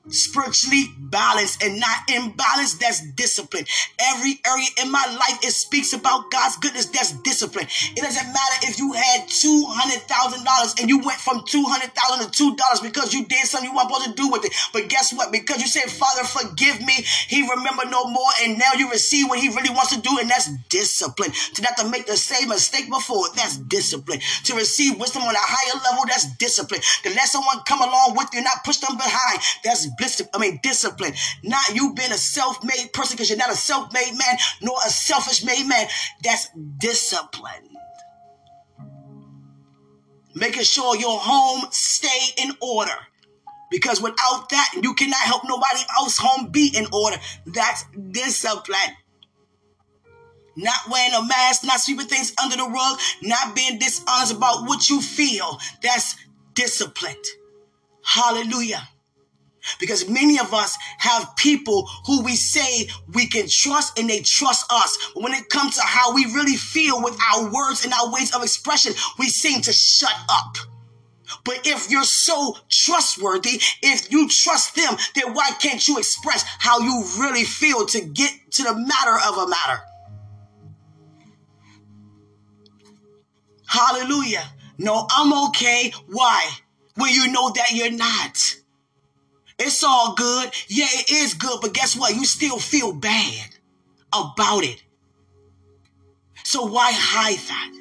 spiritually 0.09 0.85
balanced 0.99 1.63
and 1.63 1.79
not 1.79 2.07
imbalanced, 2.09 2.81
that's 2.81 3.01
discipline. 3.13 3.65
Every 4.01 4.41
area 4.47 4.67
in 4.83 4.91
my 4.91 5.05
life, 5.07 5.39
it 5.45 5.53
speaks 5.53 5.93
about 5.93 6.31
God's 6.31 6.57
goodness, 6.57 6.87
that's 6.87 7.13
discipline. 7.23 7.67
It 7.97 8.03
doesn't 8.03 8.27
matter 8.27 8.57
if 8.63 8.79
you 8.79 8.93
had 8.93 9.29
$200,000 9.29 10.81
and 10.81 10.89
you 10.89 10.99
went 10.99 11.21
from 11.21 11.45
200,000 11.47 12.31
to 12.31 12.57
$2 12.57 12.83
because 12.83 13.15
you 13.15 13.25
did 13.27 13.47
something 13.47 13.71
you 13.71 13.77
weren't 13.77 13.89
supposed 13.89 14.09
to 14.09 14.15
do 14.15 14.29
with 14.29 14.45
it. 14.45 14.53
But 14.73 14.89
guess 14.89 15.13
what? 15.13 15.31
Because 15.31 15.61
you 15.61 15.69
said, 15.69 15.91
Father, 15.91 16.25
forgive 16.25 16.81
me, 16.81 16.95
He 17.29 17.43
remember 17.49 17.85
no 17.87 18.05
more, 18.07 18.31
and 18.43 18.59
now 18.59 18.73
you 18.77 18.91
receive 18.91 19.29
what 19.29 19.39
He 19.39 19.49
really 19.49 19.71
wants 19.71 19.95
to 19.95 20.01
do, 20.01 20.19
and 20.19 20.29
that's 20.29 20.51
discipline. 20.69 21.31
To 21.55 21.63
not 21.63 21.77
to 21.79 21.89
make 21.89 22.07
the 22.07 22.17
same 22.17 22.49
mistake 22.49 22.89
before, 22.91 23.27
that's 23.37 23.57
discipline. 23.57 24.21
To 24.45 24.55
receive 24.55 24.99
wisdom 24.99 25.23
on 25.23 25.35
a 25.35 25.39
higher 25.39 25.81
level, 25.91 26.05
that's 26.07 26.27
discipline. 26.37 26.81
To 27.05 27.11
let 27.11 27.29
someone 27.29 27.61
come 27.67 27.81
along 27.81 28.17
with 28.17 28.29
you, 28.33 28.43
not 28.43 28.65
push 28.65 28.79
them 28.79 28.97
behind, 28.97 29.41
that's 29.63 29.92
I 30.35 30.39
mean, 30.39 30.61
discipline. 30.63 31.15
Not 31.43 31.75
you 31.75 31.95
being 31.95 32.13
a 32.13 32.19
self-made 32.19 32.93
person 32.93 33.17
because 33.17 33.29
you're 33.29 33.39
not 33.39 33.51
a 33.51 33.57
self-made 33.57 34.13
man, 34.13 34.39
nor 34.61 34.77
a 34.85 34.91
selfish 34.91 35.45
made 35.45 35.67
man. 35.67 35.87
That's 36.23 36.49
discipline. 36.79 37.69
Making 40.35 40.63
sure 40.63 40.97
your 40.97 41.19
home 41.19 41.67
stay 41.71 42.43
in 42.43 42.53
order. 42.61 42.97
Because 43.71 44.03
without 44.03 44.49
that, 44.51 44.71
you 44.83 44.95
cannot 44.95 45.21
help 45.21 45.45
nobody 45.45 45.81
else 45.97 46.19
home 46.19 46.51
be 46.51 46.73
in 46.77 46.87
order. 46.93 47.17
That's 47.47 47.85
discipline. 48.11 48.97
Not 50.57 50.77
wearing 50.91 51.15
a 51.15 51.23
mask, 51.27 51.65
not 51.65 51.81
sweeping 51.81 52.07
things 52.07 52.35
under 52.43 52.57
the 52.57 52.69
rug, 52.69 52.99
not 53.23 53.55
being 53.55 53.79
dishonest 53.79 54.35
about 54.35 54.65
what 54.69 54.91
you 54.91 55.01
feel. 55.01 55.59
That's 55.83 56.17
disciplined. 56.53 57.25
Hallelujah. 58.05 58.87
Because 59.79 60.09
many 60.09 60.39
of 60.39 60.53
us 60.53 60.77
have 60.99 61.35
people 61.37 61.89
who 62.07 62.23
we 62.23 62.35
say 62.37 62.89
we 63.15 63.27
can 63.27 63.47
trust 63.49 63.99
and 63.99 64.09
they 64.09 64.21
trust 64.21 64.67
us. 64.71 65.13
But 65.15 65.23
when 65.23 65.35
it 65.35 65.49
comes 65.49 65.77
to 65.77 65.83
how 65.83 66.15
we 66.15 66.25
really 66.27 66.57
feel 66.57 67.03
with 67.03 67.19
our 67.33 67.51
words 67.53 67.85
and 67.85 67.93
our 67.95 68.13
ways 68.13 68.35
of 68.35 68.43
expression, 68.43 68.93
we 69.19 69.27
seem 69.29 69.61
to 69.63 69.73
shut 69.73 70.15
up. 70.29 70.57
But 71.45 71.67
if 71.67 71.91
you're 71.91 72.05
so 72.05 72.57
trustworthy, 72.69 73.61
if 73.83 74.13
you 74.13 74.29
trust 74.29 74.75
them, 74.75 74.97
then 75.15 75.35
why 75.35 75.51
can't 75.61 75.87
you 75.87 75.99
express 75.99 76.45
how 76.59 76.81
you 76.81 77.05
really 77.19 77.45
feel 77.45 77.87
to 77.87 78.01
get 78.01 78.33
to 78.53 78.65
the 78.65 78.75
matter 78.75 79.19
of 79.27 79.39
a 79.39 79.49
matter? 79.49 79.81
Hallelujah. 83.67 84.45
No, 84.79 85.07
I'm 85.11 85.49
okay. 85.49 85.93
Why? 86.09 86.51
When 86.97 87.13
you 87.13 87.33
know 87.33 87.51
that 87.51 87.73
you're 87.73 87.91
not. 87.91 88.57
It's 89.65 89.85
all 89.85 90.15
good. 90.15 90.51
Yeah, 90.67 90.89
it 90.91 91.11
is 91.13 91.35
good, 91.35 91.61
but 91.63 91.73
guess 91.73 91.97
what? 91.97 92.17
You 92.17 92.25
still 92.25 92.59
feel 92.59 92.93
bad 92.93 93.47
about 94.13 94.65
it. 94.65 94.83
So 96.43 96.65
why 96.65 96.91
hide 96.93 97.39
that? 97.39 97.73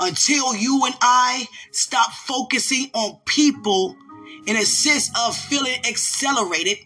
Until 0.00 0.56
you 0.56 0.82
and 0.86 0.94
I 1.00 1.46
stop 1.70 2.10
focusing 2.12 2.90
on 2.94 3.20
people 3.26 3.96
in 4.44 4.56
a 4.56 4.64
sense 4.64 5.08
of 5.16 5.36
feeling 5.36 5.76
accelerated, 5.88 6.78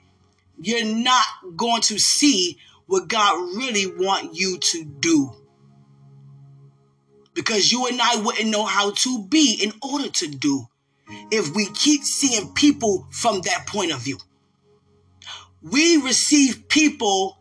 you're 0.61 0.85
not 0.85 1.25
going 1.57 1.81
to 1.83 1.99
see 1.99 2.59
what 2.85 3.09
God 3.09 3.57
really 3.57 3.87
want 3.87 4.35
you 4.35 4.59
to 4.59 4.85
do. 4.85 5.33
Because 7.33 7.73
you 7.73 7.87
and 7.87 7.99
I 8.03 8.17
wouldn't 8.17 8.51
know 8.51 8.67
how 8.67 8.91
to 8.91 9.25
be 9.27 9.59
in 9.63 9.73
order 9.81 10.11
to 10.11 10.29
do 10.29 10.67
if 11.31 11.55
we 11.55 11.67
keep 11.67 12.03
seeing 12.03 12.53
people 12.55 13.07
from 13.11 13.41
that 13.43 13.67
point 13.67 13.93
of 13.93 14.01
view. 14.01 14.19
We 15.63 15.99
receive 15.99 16.69
people 16.69 17.39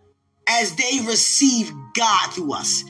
as 0.47 0.75
they 0.75 0.99
receive 1.05 1.71
God 1.95 2.33
through 2.33 2.53
us. 2.53 2.83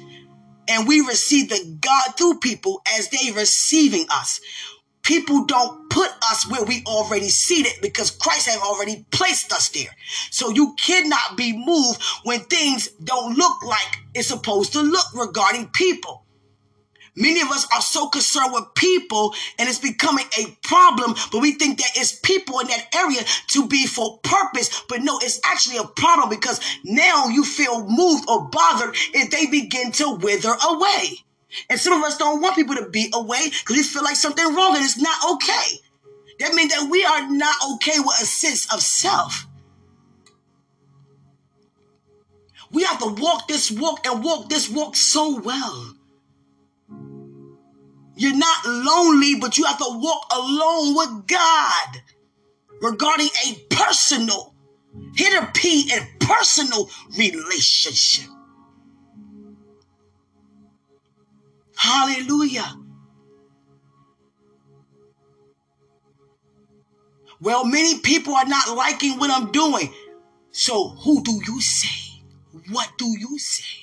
And 0.70 0.88
we 0.88 1.01
receive 1.01 1.50
the 1.50 1.77
God 1.82 2.15
through 2.18 2.39
people 2.39 2.82
as 2.98 3.10
they 3.10 3.32
receiving 3.32 4.06
us. 4.12 4.39
people 5.03 5.46
don't 5.46 5.89
put 5.89 6.10
us 6.32 6.50
where 6.50 6.63
we 6.63 6.82
already 6.88 7.30
seated 7.30 7.74
because 7.82 8.12
Christ 8.12 8.50
have 8.50 8.62
already 8.62 9.06
placed 9.12 9.51
us 9.51 9.70
there. 9.70 9.89
So 10.32 10.50
you 10.50 10.75
cannot 10.75 11.38
be 11.38 11.53
moved 11.56 12.01
when 12.24 12.39
things 12.42 12.88
don't 13.03 13.38
look 13.38 13.63
like 13.63 14.00
it's 14.15 14.30
supposed 14.30 14.74
to 14.74 14.82
look 14.82 15.06
regarding 15.13 15.68
people. 15.70 16.23
Many 17.15 17.41
of 17.41 17.50
us 17.50 17.67
are 17.74 17.82
so 17.82 18.08
concerned 18.08 18.53
with 18.53 18.74
people 18.74 19.36
and 19.60 19.70
it's 19.70 19.79
becoming 19.79 20.25
a 20.39 20.58
problem, 20.63 21.13
but 21.32 21.41
we 21.41 21.53
think 21.53 21.77
that 21.77 21.91
it's 21.96 22.20
people 22.20 22.60
in 22.60 22.67
that 22.67 22.88
area 22.96 23.22
to 23.50 23.67
be 23.67 23.86
for 23.86 24.20
purpose. 24.24 24.84
But 24.89 25.01
no, 25.01 25.20
it's 25.22 25.39
actually 25.46 25.77
a 25.77 25.84
problem 25.84 26.29
because 26.29 26.60
now 26.84 27.27
you 27.27 27.43
feel 27.43 27.88
moved 27.88 28.27
or 28.27 28.46
bothered 28.46 28.96
if 29.13 29.29
they 29.29 29.46
begin 29.46 29.91
to 29.93 30.15
wither 30.15 30.53
away. 30.67 31.24
And 31.70 31.79
some 31.79 31.93
of 31.93 32.03
us 32.03 32.17
don't 32.17 32.41
want 32.41 32.55
people 32.55 32.75
to 32.75 32.89
be 32.89 33.12
away 33.13 33.50
because 33.50 33.77
we 33.77 33.84
feel 33.84 34.03
like 34.03 34.15
something 34.15 34.55
wrong 34.55 34.75
and 34.75 34.84
it's 34.84 35.00
not 35.00 35.34
okay. 35.34 35.79
That 36.39 36.55
means 36.55 36.74
that 36.74 36.89
we 36.89 37.05
are 37.05 37.29
not 37.29 37.55
okay 37.75 38.00
with 38.00 38.22
a 38.22 38.25
sense 38.25 38.74
of 38.74 38.82
self. 38.82 39.46
We 42.72 42.84
have 42.84 42.98
to 43.00 43.22
walk 43.22 43.48
this 43.48 43.70
walk 43.70 44.08
and 44.08 44.24
walk 44.24 44.50
this 44.50 44.67
walk 44.67 44.96
so 44.96 45.39
well. 45.39 45.96
You're 48.24 48.38
not 48.38 48.65
lonely, 48.65 49.36
but 49.36 49.58
you 49.58 49.65
have 49.65 49.80
to 49.80 50.00
walk 50.00 50.32
alone 50.34 50.96
with 50.96 51.27
God 51.27 52.01
regarding 52.82 53.27
a 53.46 53.56
personal, 53.70 54.56
hit 55.13 55.34
a 55.44 55.48
P 55.53 55.92
and 55.92 56.08
personal 56.22 56.89
relationship. 57.18 58.30
Hallelujah. 61.75 62.77
Well, 67.42 67.65
many 67.65 68.00
people 68.00 68.36
are 68.36 68.46
not 68.46 68.74
liking 68.77 69.20
what 69.20 69.32
I'm 69.32 69.51
doing. 69.51 69.94
So 70.51 70.88
who 70.88 71.22
do 71.24 71.34
you 71.46 71.60
say? 71.60 72.22
What 72.72 72.89
do 72.98 73.06
you 73.20 73.38
say? 73.38 73.83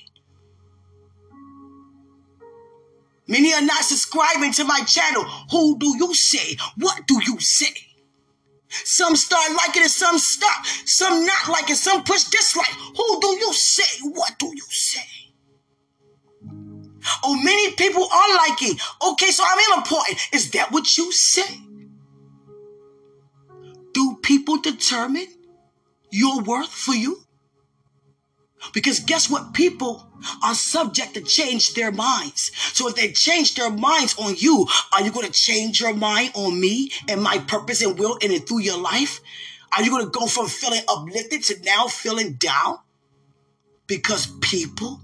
Many 3.30 3.54
are 3.54 3.62
not 3.62 3.84
subscribing 3.84 4.52
to 4.54 4.64
my 4.64 4.80
channel. 4.80 5.22
Who 5.52 5.78
do 5.78 5.96
you 5.96 6.12
say? 6.14 6.56
What 6.76 7.06
do 7.06 7.20
you 7.24 7.38
say? 7.38 7.72
Some 8.68 9.14
start 9.14 9.52
liking 9.52 9.84
it, 9.84 9.90
some 9.90 10.18
stop. 10.18 10.66
Some 10.84 11.24
not 11.24 11.48
liking, 11.48 11.76
some 11.76 12.02
push 12.02 12.24
dislike. 12.24 12.72
Who 12.96 13.20
do 13.20 13.28
you 13.28 13.52
say? 13.52 14.00
What 14.02 14.36
do 14.40 14.46
you 14.46 14.66
say? 14.68 15.06
Oh, 17.22 17.40
many 17.42 17.70
people 17.72 18.02
are 18.02 18.36
liking. 18.48 18.76
Okay, 19.12 19.30
so 19.30 19.44
I'm 19.46 19.78
important. 19.78 20.18
Is 20.32 20.50
that 20.50 20.72
what 20.72 20.98
you 20.98 21.12
say? 21.12 21.60
Do 23.94 24.18
people 24.22 24.58
determine 24.58 25.28
your 26.10 26.42
worth 26.42 26.68
for 26.72 26.94
you? 26.94 27.22
Because 28.72 29.00
guess 29.00 29.30
what? 29.30 29.54
People 29.54 30.06
are 30.42 30.54
subject 30.54 31.14
to 31.14 31.22
change 31.22 31.74
their 31.74 31.92
minds. 31.92 32.52
So 32.72 32.88
if 32.88 32.94
they 32.94 33.12
change 33.12 33.54
their 33.54 33.70
minds 33.70 34.14
on 34.18 34.34
you, 34.36 34.66
are 34.92 35.02
you 35.02 35.10
going 35.10 35.26
to 35.26 35.32
change 35.32 35.80
your 35.80 35.94
mind 35.94 36.32
on 36.34 36.60
me 36.60 36.90
and 37.08 37.22
my 37.22 37.38
purpose 37.38 37.82
and 37.82 37.98
will 37.98 38.16
in 38.16 38.32
and 38.32 38.46
through 38.46 38.60
your 38.60 38.78
life? 38.78 39.20
Are 39.76 39.82
you 39.82 39.90
going 39.90 40.04
to 40.04 40.10
go 40.10 40.26
from 40.26 40.46
feeling 40.46 40.82
uplifted 40.88 41.42
to 41.44 41.60
now 41.62 41.86
feeling 41.86 42.34
down? 42.34 42.78
Because 43.86 44.28
people 44.40 45.00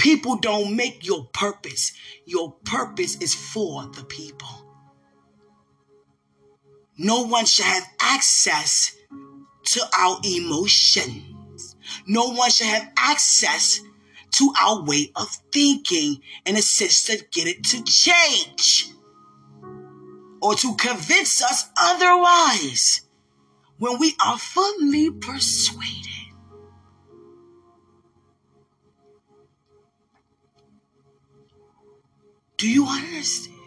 People 0.00 0.36
don't 0.36 0.74
make 0.74 1.06
your 1.06 1.26
purpose. 1.26 1.92
Your 2.24 2.52
purpose 2.64 3.16
is 3.16 3.34
for 3.34 3.84
the 3.84 4.02
people. 4.04 4.69
No 7.02 7.22
one 7.22 7.46
should 7.46 7.64
have 7.64 7.88
access 7.98 8.94
to 9.64 9.80
our 9.98 10.20
emotions. 10.22 11.74
No 12.06 12.28
one 12.28 12.50
should 12.50 12.66
have 12.66 12.92
access 12.94 13.80
to 14.32 14.52
our 14.60 14.84
way 14.84 15.10
of 15.16 15.28
thinking 15.50 16.20
and 16.44 16.58
a 16.58 16.62
sense 16.62 17.04
to 17.04 17.16
get 17.32 17.46
it 17.46 17.64
to 17.64 17.82
change 17.84 18.90
or 20.42 20.54
to 20.56 20.76
convince 20.76 21.42
us 21.42 21.70
otherwise 21.80 23.00
when 23.78 23.98
we 23.98 24.14
are 24.22 24.36
fully 24.36 25.10
persuaded. 25.10 26.06
Do 32.58 32.68
you 32.68 32.84
understand? 32.84 33.59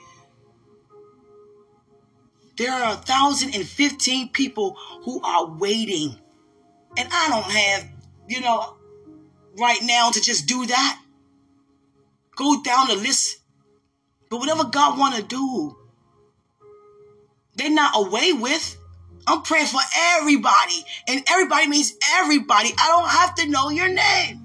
There 2.55 2.71
are 2.71 2.95
1,015 2.95 4.29
people 4.29 4.77
who 5.03 5.21
are 5.21 5.47
waiting. 5.47 6.15
And 6.97 7.09
I 7.11 7.29
don't 7.29 7.51
have, 7.51 7.89
you 8.27 8.41
know, 8.41 8.77
right 9.57 9.79
now 9.81 10.11
to 10.11 10.21
just 10.21 10.47
do 10.47 10.65
that. 10.65 11.01
Go 12.35 12.61
down 12.61 12.87
the 12.87 12.95
list. 12.95 13.39
But 14.29 14.37
whatever 14.37 14.65
God 14.65 14.97
want 14.97 15.15
to 15.15 15.23
do, 15.23 15.77
they're 17.55 17.69
not 17.69 17.93
away 17.95 18.33
with. 18.33 18.77
I'm 19.25 19.41
praying 19.41 19.67
for 19.67 19.81
everybody. 19.95 20.83
And 21.07 21.23
everybody 21.29 21.67
means 21.67 21.93
everybody. 22.15 22.69
I 22.77 22.87
don't 22.89 23.09
have 23.09 23.35
to 23.35 23.49
know 23.49 23.69
your 23.69 23.87
name. 23.87 24.39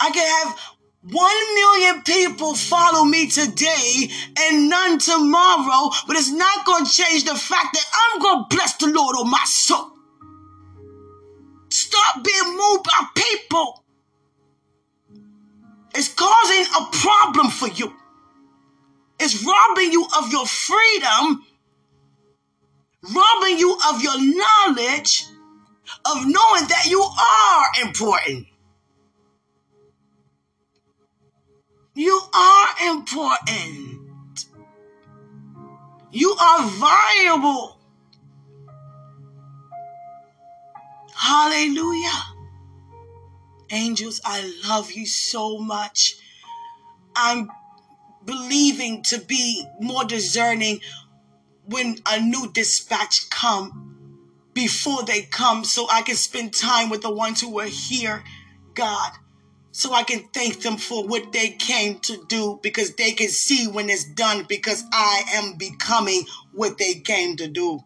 I 0.00 0.10
can 0.10 0.48
have 0.48 0.58
one 1.02 1.54
million 1.54 2.02
people 2.02 2.54
follow 2.54 3.04
me 3.04 3.28
today 3.28 4.10
and 4.38 4.68
none 4.68 4.98
tomorrow, 4.98 5.90
but 6.06 6.16
it's 6.16 6.30
not 6.30 6.66
going 6.66 6.84
to 6.84 6.90
change 6.92 7.24
the 7.24 7.34
fact 7.34 7.72
that 7.72 7.84
I'm 7.92 8.20
going 8.20 8.44
to 8.44 8.56
bless 8.56 8.76
the 8.76 8.88
Lord 8.88 9.16
on 9.16 9.30
my 9.30 9.42
soul. 9.44 9.92
Stop 11.70 12.24
being 12.24 12.56
moved 12.56 12.84
by 12.84 13.06
people. 13.14 13.84
It's 15.94 16.12
causing 16.12 16.64
a 16.78 16.90
problem 16.92 17.48
for 17.48 17.68
you. 17.68 17.94
It's 19.18 19.44
robbing 19.44 19.92
you 19.92 20.06
of 20.18 20.30
your 20.30 20.46
freedom, 20.46 21.44
robbing 23.02 23.58
you 23.58 23.78
of 23.90 24.02
your 24.02 24.18
knowledge, 24.18 25.24
of 26.04 26.26
knowing 26.26 26.68
that 26.68 26.86
you 26.88 27.00
are 27.00 27.86
important. 27.86 28.46
You 31.94 32.20
are 32.32 32.66
important. 32.88 34.44
You 36.12 36.34
are 36.40 36.68
valuable. 36.68 37.78
Hallelujah. 41.14 42.22
Angels, 43.70 44.20
I 44.24 44.52
love 44.68 44.92
you 44.92 45.04
so 45.04 45.58
much. 45.58 46.14
I'm 47.16 47.50
believing 48.24 49.02
to 49.04 49.18
be 49.18 49.64
more 49.80 50.04
discerning 50.04 50.80
when 51.64 51.98
a 52.06 52.20
new 52.20 52.52
dispatch 52.52 53.30
come 53.30 54.46
before 54.52 55.02
they 55.02 55.22
come 55.22 55.64
so 55.64 55.88
I 55.90 56.02
can 56.02 56.16
spend 56.16 56.54
time 56.54 56.88
with 56.88 57.02
the 57.02 57.12
ones 57.12 57.40
who 57.40 57.58
are 57.58 57.66
here, 57.66 58.22
God 58.74 59.12
so 59.72 59.92
I 59.92 60.02
can 60.02 60.24
thank 60.32 60.62
them 60.62 60.76
for 60.76 61.06
what 61.06 61.32
they 61.32 61.50
came 61.50 61.98
to 62.00 62.24
do 62.28 62.58
because 62.62 62.94
they 62.94 63.12
can 63.12 63.28
see 63.28 63.68
when 63.68 63.88
it's 63.88 64.04
done 64.04 64.44
because 64.48 64.84
I 64.92 65.22
am 65.34 65.54
becoming 65.54 66.24
what 66.52 66.78
they 66.78 66.94
came 66.94 67.36
to 67.36 67.46
do. 67.46 67.84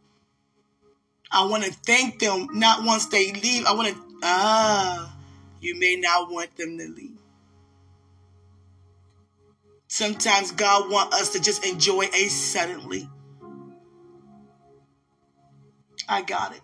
I 1.30 1.46
want 1.46 1.64
to 1.64 1.72
thank 1.72 2.20
them 2.20 2.48
not 2.52 2.84
once 2.84 3.06
they 3.06 3.32
leave. 3.32 3.66
I 3.66 3.74
want 3.74 3.88
to, 3.88 4.02
ah, 4.22 5.14
you 5.60 5.78
may 5.78 5.96
not 5.96 6.30
want 6.30 6.56
them 6.56 6.78
to 6.78 6.88
leave. 6.88 7.18
Sometimes 9.88 10.52
God 10.52 10.90
wants 10.90 11.20
us 11.20 11.32
to 11.32 11.40
just 11.40 11.64
enjoy 11.64 12.04
a 12.12 12.28
suddenly. 12.28 13.08
I 16.08 16.22
got 16.22 16.54
it. 16.54 16.60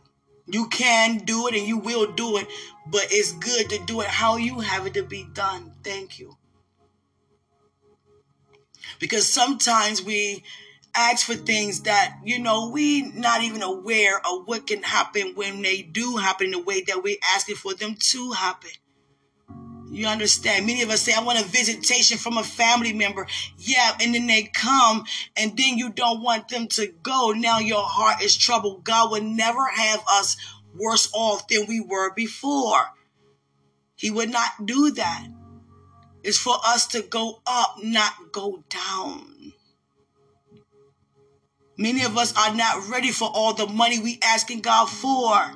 You 0.52 0.69
can 0.69 1.19
do 1.19 1.49
it 1.49 1.54
and 1.54 1.66
you 1.66 1.78
will 1.78 2.12
do 2.12 2.37
it, 2.37 2.47
but 2.87 3.07
it's 3.11 3.33
good 3.33 3.71
to 3.71 3.78
do 3.87 4.00
it 4.00 4.09
how 4.09 4.37
you 4.37 4.61
have 4.61 4.87
it 4.87 4.95
to 4.95 5.02
be 5.02 5.26
done. 5.33 5.73
Thank 5.85 6.19
you. 6.19 6.37
Because 8.99 9.33
sometimes 9.33 10.02
we 10.02 10.42
ask 10.95 11.26
for 11.26 11.35
things 11.35 11.83
that, 11.83 12.19
you 12.25 12.38
know, 12.38 12.71
we 12.71 13.02
not 13.12 13.42
even 13.42 13.62
aware 13.62 14.19
of 14.19 14.47
what 14.47 14.66
can 14.66 14.83
happen 14.83 15.35
when 15.35 15.62
they 15.62 15.83
do 15.83 16.16
happen 16.16 16.50
the 16.50 16.61
way 16.61 16.83
that 16.83 17.02
we're 17.02 17.16
asking 17.35 17.57
for 17.57 17.75
them 17.75 17.95
to 17.95 18.33
happen. 18.33 18.71
You 19.91 20.07
understand? 20.07 20.67
Many 20.67 20.83
of 20.83 20.91
us 20.91 21.03
say, 21.03 21.13
I 21.13 21.23
want 21.23 21.41
a 21.41 21.45
visitation 21.45 22.17
from 22.17 22.39
a 22.39 22.45
family 22.45 22.93
member. 22.93 23.27
Yeah, 23.59 23.97
and 24.01 24.15
then 24.15 24.29
they 24.29 24.45
come 24.45 25.05
and 25.37 25.57
then 25.57 25.79
you 25.79 25.91
don't 25.91 26.23
want 26.23 26.49
them 26.49 26.69
to 26.69 26.93
go. 27.03 27.33
Now 27.33 27.59
your 27.59 27.83
heart 27.83 28.23
is 28.23 28.37
troubled. 28.37 28.85
God 28.85 29.11
will 29.11 29.23
never 29.23 29.67
have 29.67 30.03
us 30.09 30.37
worse 30.77 31.11
off 31.13 31.49
than 31.49 31.67
we 31.67 31.81
were 31.81 32.15
before. 32.15 32.93
He 33.97 34.11
would 34.11 34.31
not 34.31 34.65
do 34.65 34.93
that. 34.93 35.27
It's 36.23 36.39
for 36.39 36.57
us 36.65 36.87
to 36.89 37.03
go 37.03 37.41
up, 37.47 37.77
not 37.83 38.31
go 38.31 38.63
down. 38.69 39.55
Many 41.77 42.05
of 42.05 42.17
us 42.17 42.37
are 42.37 42.55
not 42.55 42.89
ready 42.89 43.11
for 43.11 43.29
all 43.33 43.55
the 43.55 43.67
money 43.67 43.99
we 43.99 44.19
asking 44.23 44.61
God 44.61 44.87
for. 44.87 45.53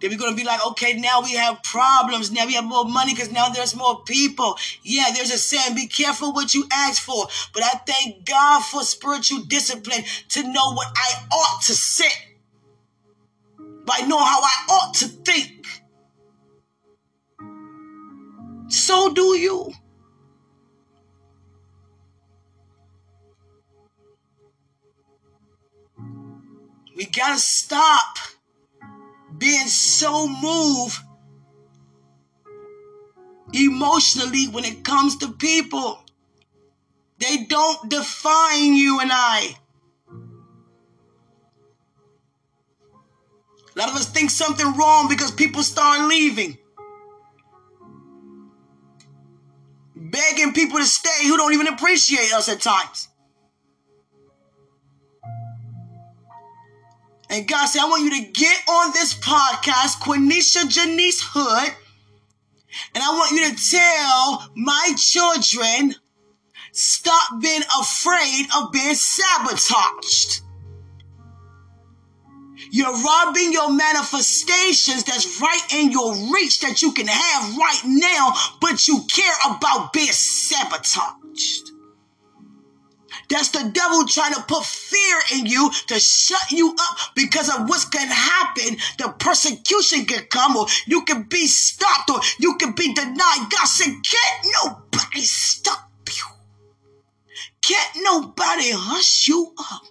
Then 0.00 0.10
we're 0.10 0.18
going 0.18 0.32
to 0.32 0.36
be 0.36 0.44
like, 0.44 0.64
okay, 0.68 0.94
now 0.94 1.22
we 1.22 1.34
have 1.34 1.62
problems. 1.62 2.30
Now 2.30 2.46
we 2.46 2.54
have 2.54 2.64
more 2.64 2.84
money 2.84 3.14
because 3.14 3.32
now 3.32 3.48
there's 3.48 3.74
more 3.74 4.02
people. 4.04 4.56
Yeah, 4.82 5.06
there's 5.14 5.30
a 5.30 5.38
saying, 5.38 5.74
be 5.74 5.86
careful 5.86 6.32
what 6.32 6.54
you 6.54 6.66
ask 6.72 7.02
for. 7.02 7.26
But 7.52 7.64
I 7.64 7.80
thank 7.86 8.24
God 8.24 8.62
for 8.62 8.82
spiritual 8.82 9.44
discipline 9.44 10.04
to 10.30 10.42
know 10.42 10.72
what 10.74 10.88
I 10.96 11.26
ought 11.32 11.62
to 11.62 11.74
say. 11.74 12.10
But 13.84 14.06
know 14.06 14.18
how 14.18 14.40
I 14.40 14.66
ought 14.70 14.94
to 14.94 15.06
think. 15.06 15.66
So 18.68 19.12
do 19.12 19.36
you. 19.36 19.72
We 26.94 27.06
gotta 27.06 27.38
stop 27.38 28.18
being 29.38 29.66
so 29.66 30.26
moved 30.28 30.98
emotionally 33.52 34.46
when 34.48 34.64
it 34.64 34.84
comes 34.84 35.16
to 35.18 35.32
people. 35.32 36.04
They 37.18 37.44
don't 37.44 37.88
define 37.88 38.74
you 38.74 39.00
and 39.00 39.10
I. 39.12 39.56
A 43.74 43.78
lot 43.78 43.90
of 43.90 43.96
us 43.96 44.10
think 44.10 44.30
something 44.30 44.76
wrong 44.76 45.08
because 45.08 45.30
people 45.30 45.62
start 45.62 46.08
leaving. 46.08 46.58
Begging 49.94 50.52
people 50.52 50.78
to 50.78 50.84
stay 50.84 51.26
who 51.26 51.36
don't 51.36 51.54
even 51.54 51.68
appreciate 51.68 52.32
us 52.32 52.48
at 52.48 52.60
times. 52.60 53.08
And 57.30 57.46
God 57.46 57.66
said, 57.66 57.82
I 57.82 57.88
want 57.88 58.04
you 58.04 58.22
to 58.22 58.32
get 58.32 58.62
on 58.68 58.92
this 58.92 59.14
podcast, 59.14 60.00
Quenisha 60.00 60.68
Janice 60.68 61.20
Hood, 61.22 61.74
and 62.94 63.04
I 63.04 63.10
want 63.10 63.32
you 63.32 63.50
to 63.50 63.70
tell 63.70 64.50
my 64.54 64.92
children, 64.96 65.94
stop 66.72 67.40
being 67.40 67.62
afraid 67.80 68.46
of 68.56 68.72
being 68.72 68.94
sabotaged. 68.94 70.42
You're 72.70 72.92
robbing 72.92 73.52
your 73.52 73.72
manifestations 73.72 75.04
that's 75.04 75.40
right 75.40 75.66
in 75.72 75.90
your 75.90 76.14
reach 76.32 76.60
that 76.60 76.82
you 76.82 76.92
can 76.92 77.06
have 77.06 77.56
right 77.56 77.80
now, 77.84 78.34
but 78.60 78.86
you 78.88 79.04
care 79.10 79.34
about 79.46 79.92
being 79.92 80.12
sabotaged. 80.12 81.70
That's 83.28 83.50
the 83.50 83.70
devil 83.72 84.06
trying 84.06 84.34
to 84.34 84.42
put 84.42 84.64
fear 84.64 85.18
in 85.34 85.46
you 85.46 85.70
to 85.88 86.00
shut 86.00 86.50
you 86.50 86.74
up 86.78 87.14
because 87.14 87.48
of 87.48 87.68
what's 87.68 87.84
going 87.84 88.08
to 88.08 88.14
happen. 88.14 88.76
The 88.96 89.14
persecution 89.18 90.06
can 90.06 90.24
come 90.30 90.56
or 90.56 90.66
you 90.86 91.04
can 91.04 91.24
be 91.24 91.46
stopped 91.46 92.10
or 92.10 92.20
you 92.38 92.56
can 92.56 92.72
be 92.72 92.94
denied. 92.94 93.48
God 93.50 93.66
said, 93.66 93.92
can't 93.92 94.54
nobody 94.64 95.20
stop 95.20 95.90
you. 96.08 96.24
Can't 97.60 97.90
nobody 98.02 98.70
hush 98.72 99.28
you 99.28 99.52
up. 99.58 99.82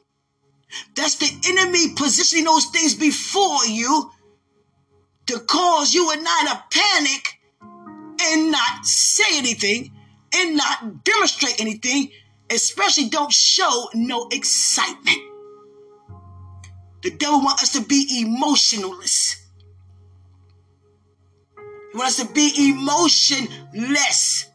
That's 0.96 1.15
the 1.15 1.29
enemy 1.50 1.94
positioning 1.96 2.46
those 2.46 2.65
things 2.65 2.96
before 2.96 3.65
you 3.65 4.12
to 5.27 5.39
cause 5.41 5.94
you 5.94 6.12
and 6.12 6.25
I 6.27 6.46
to 6.53 6.79
panic 6.79 7.39
and 8.20 8.51
not 8.51 8.86
say 8.86 9.38
anything 9.38 9.91
and 10.34 10.58
not 10.58 11.03
demonstrate 11.03 11.62
anything 11.62 12.10
especially 12.50 13.10
don't 13.10 13.32
show 13.32 13.89
no 13.94 14.27
excitement. 14.32 15.20
The 17.04 17.12
devil 17.12 17.41
wants 17.41 17.63
us 17.63 17.74
to 17.74 17.82
be 17.82 18.21
emotionless. 18.21 19.48
He 21.91 21.98
wants 21.98 22.19
us 22.19 22.28
to 22.28 22.34
be 22.34 22.69
emotionless. 22.69 24.45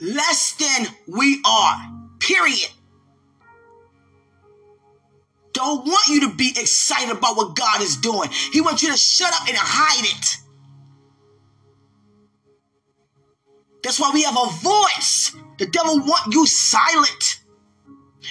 Less 0.00 0.52
than 0.52 0.86
we 1.06 1.40
are. 1.44 1.76
Period. 2.18 2.70
Don't 5.52 5.84
want 5.86 6.08
you 6.08 6.20
to 6.28 6.34
be 6.34 6.52
excited 6.56 7.16
about 7.16 7.36
what 7.36 7.56
God 7.56 7.82
is 7.82 7.96
doing. 7.96 8.30
He 8.52 8.60
wants 8.60 8.82
you 8.82 8.90
to 8.90 8.96
shut 8.96 9.32
up 9.34 9.48
and 9.48 9.56
hide 9.56 10.04
it. 10.04 10.39
That's 13.82 13.98
why 13.98 14.10
we 14.12 14.22
have 14.22 14.36
a 14.36 14.46
voice. 14.46 15.34
The 15.58 15.66
devil 15.66 15.98
want 16.00 16.32
you 16.32 16.46
silent. 16.46 17.40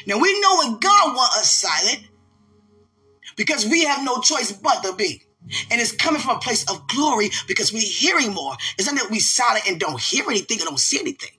Now 0.06 0.20
we 0.20 0.40
know 0.42 0.58
when 0.58 0.80
God 0.80 1.16
want 1.16 1.34
us 1.34 1.52
silent 1.52 2.08
because 3.36 3.66
we 3.66 3.86
have 3.86 4.04
no 4.04 4.20
choice 4.22 4.52
but 4.52 4.84
to 4.84 4.94
be. 4.94 5.24
And 5.72 5.82
it's 5.82 5.92
coming 5.92 6.22
from 6.22 6.38
a 6.38 6.40
place 6.40 6.70
of 6.70 6.88
glory 6.88 7.32
because 7.48 7.74
we're 7.74 7.82
hearing 7.82 8.34
more. 8.34 8.56
It's 8.78 8.92
not 8.92 9.02
that 9.02 9.10
we 9.10 9.20
silent 9.20 9.68
and 9.68 9.80
don't 9.80 10.00
hear 10.00 10.26
anything 10.30 10.62
or 10.62 10.66
don't 10.66 10.80
see 10.80 11.00
anything. 11.00 11.32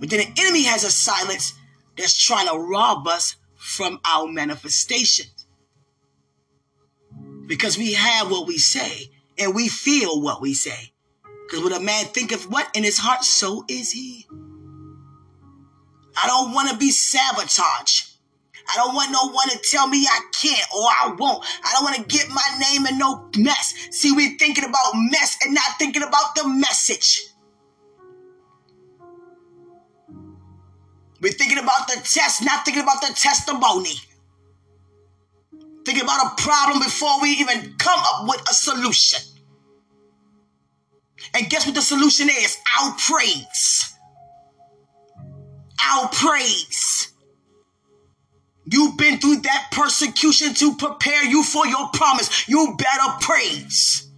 But 0.00 0.10
then 0.10 0.18
the 0.20 0.42
enemy 0.42 0.64
has 0.64 0.84
a 0.84 0.90
silence 0.90 1.54
that's 1.96 2.20
trying 2.22 2.48
to 2.48 2.58
rob 2.58 3.06
us 3.06 3.36
from 3.54 4.00
our 4.04 4.26
manifestations. 4.26 5.46
Because 7.46 7.78
we 7.78 7.94
have 7.94 8.30
what 8.30 8.46
we 8.46 8.58
say 8.58 9.10
and 9.38 9.54
we 9.54 9.68
feel 9.68 10.20
what 10.20 10.40
we 10.40 10.54
say. 10.54 10.89
Because 11.50 11.64
what 11.64 11.76
a 11.76 11.80
man 11.80 12.04
thinketh 12.04 12.48
what 12.48 12.68
in 12.76 12.84
his 12.84 12.96
heart, 12.96 13.24
so 13.24 13.64
is 13.68 13.90
he. 13.90 14.24
I 16.16 16.28
don't 16.28 16.52
want 16.52 16.70
to 16.70 16.76
be 16.76 16.90
sabotaged. 16.92 18.06
I 18.72 18.76
don't 18.76 18.94
want 18.94 19.10
no 19.10 19.32
one 19.32 19.48
to 19.48 19.58
tell 19.68 19.88
me 19.88 20.06
I 20.06 20.20
can't 20.32 20.64
or 20.72 20.84
I 20.84 21.16
won't. 21.18 21.44
I 21.64 21.72
don't 21.72 21.82
want 21.82 21.96
to 21.96 22.04
get 22.04 22.28
my 22.28 22.58
name 22.60 22.86
in 22.86 22.98
no 22.98 23.28
mess. 23.36 23.74
See, 23.90 24.12
we're 24.12 24.36
thinking 24.38 24.64
about 24.64 24.92
mess 24.94 25.38
and 25.44 25.52
not 25.52 25.76
thinking 25.76 26.04
about 26.04 26.36
the 26.36 26.46
message. 26.46 27.22
We're 31.20 31.32
thinking 31.32 31.58
about 31.58 31.88
the 31.88 31.96
test, 31.96 32.44
not 32.44 32.64
thinking 32.64 32.84
about 32.84 33.00
the 33.00 33.12
testimony. 33.12 33.94
Thinking 35.84 36.04
about 36.04 36.32
a 36.32 36.42
problem 36.42 36.78
before 36.78 37.20
we 37.20 37.30
even 37.30 37.74
come 37.78 37.98
up 37.98 38.28
with 38.28 38.40
a 38.48 38.54
solution. 38.54 39.29
And 41.34 41.48
guess 41.48 41.66
what 41.66 41.74
the 41.74 41.82
solution 41.82 42.28
is? 42.28 42.56
Our 42.80 42.94
praise. 42.98 43.94
Our 45.84 46.08
praise. 46.08 47.12
You've 48.66 48.96
been 48.96 49.18
through 49.18 49.40
that 49.40 49.68
persecution 49.72 50.54
to 50.54 50.76
prepare 50.76 51.24
you 51.24 51.42
for 51.42 51.66
your 51.66 51.88
promise. 51.92 52.48
You 52.48 52.76
better 52.78 53.16
praise 53.20 54.09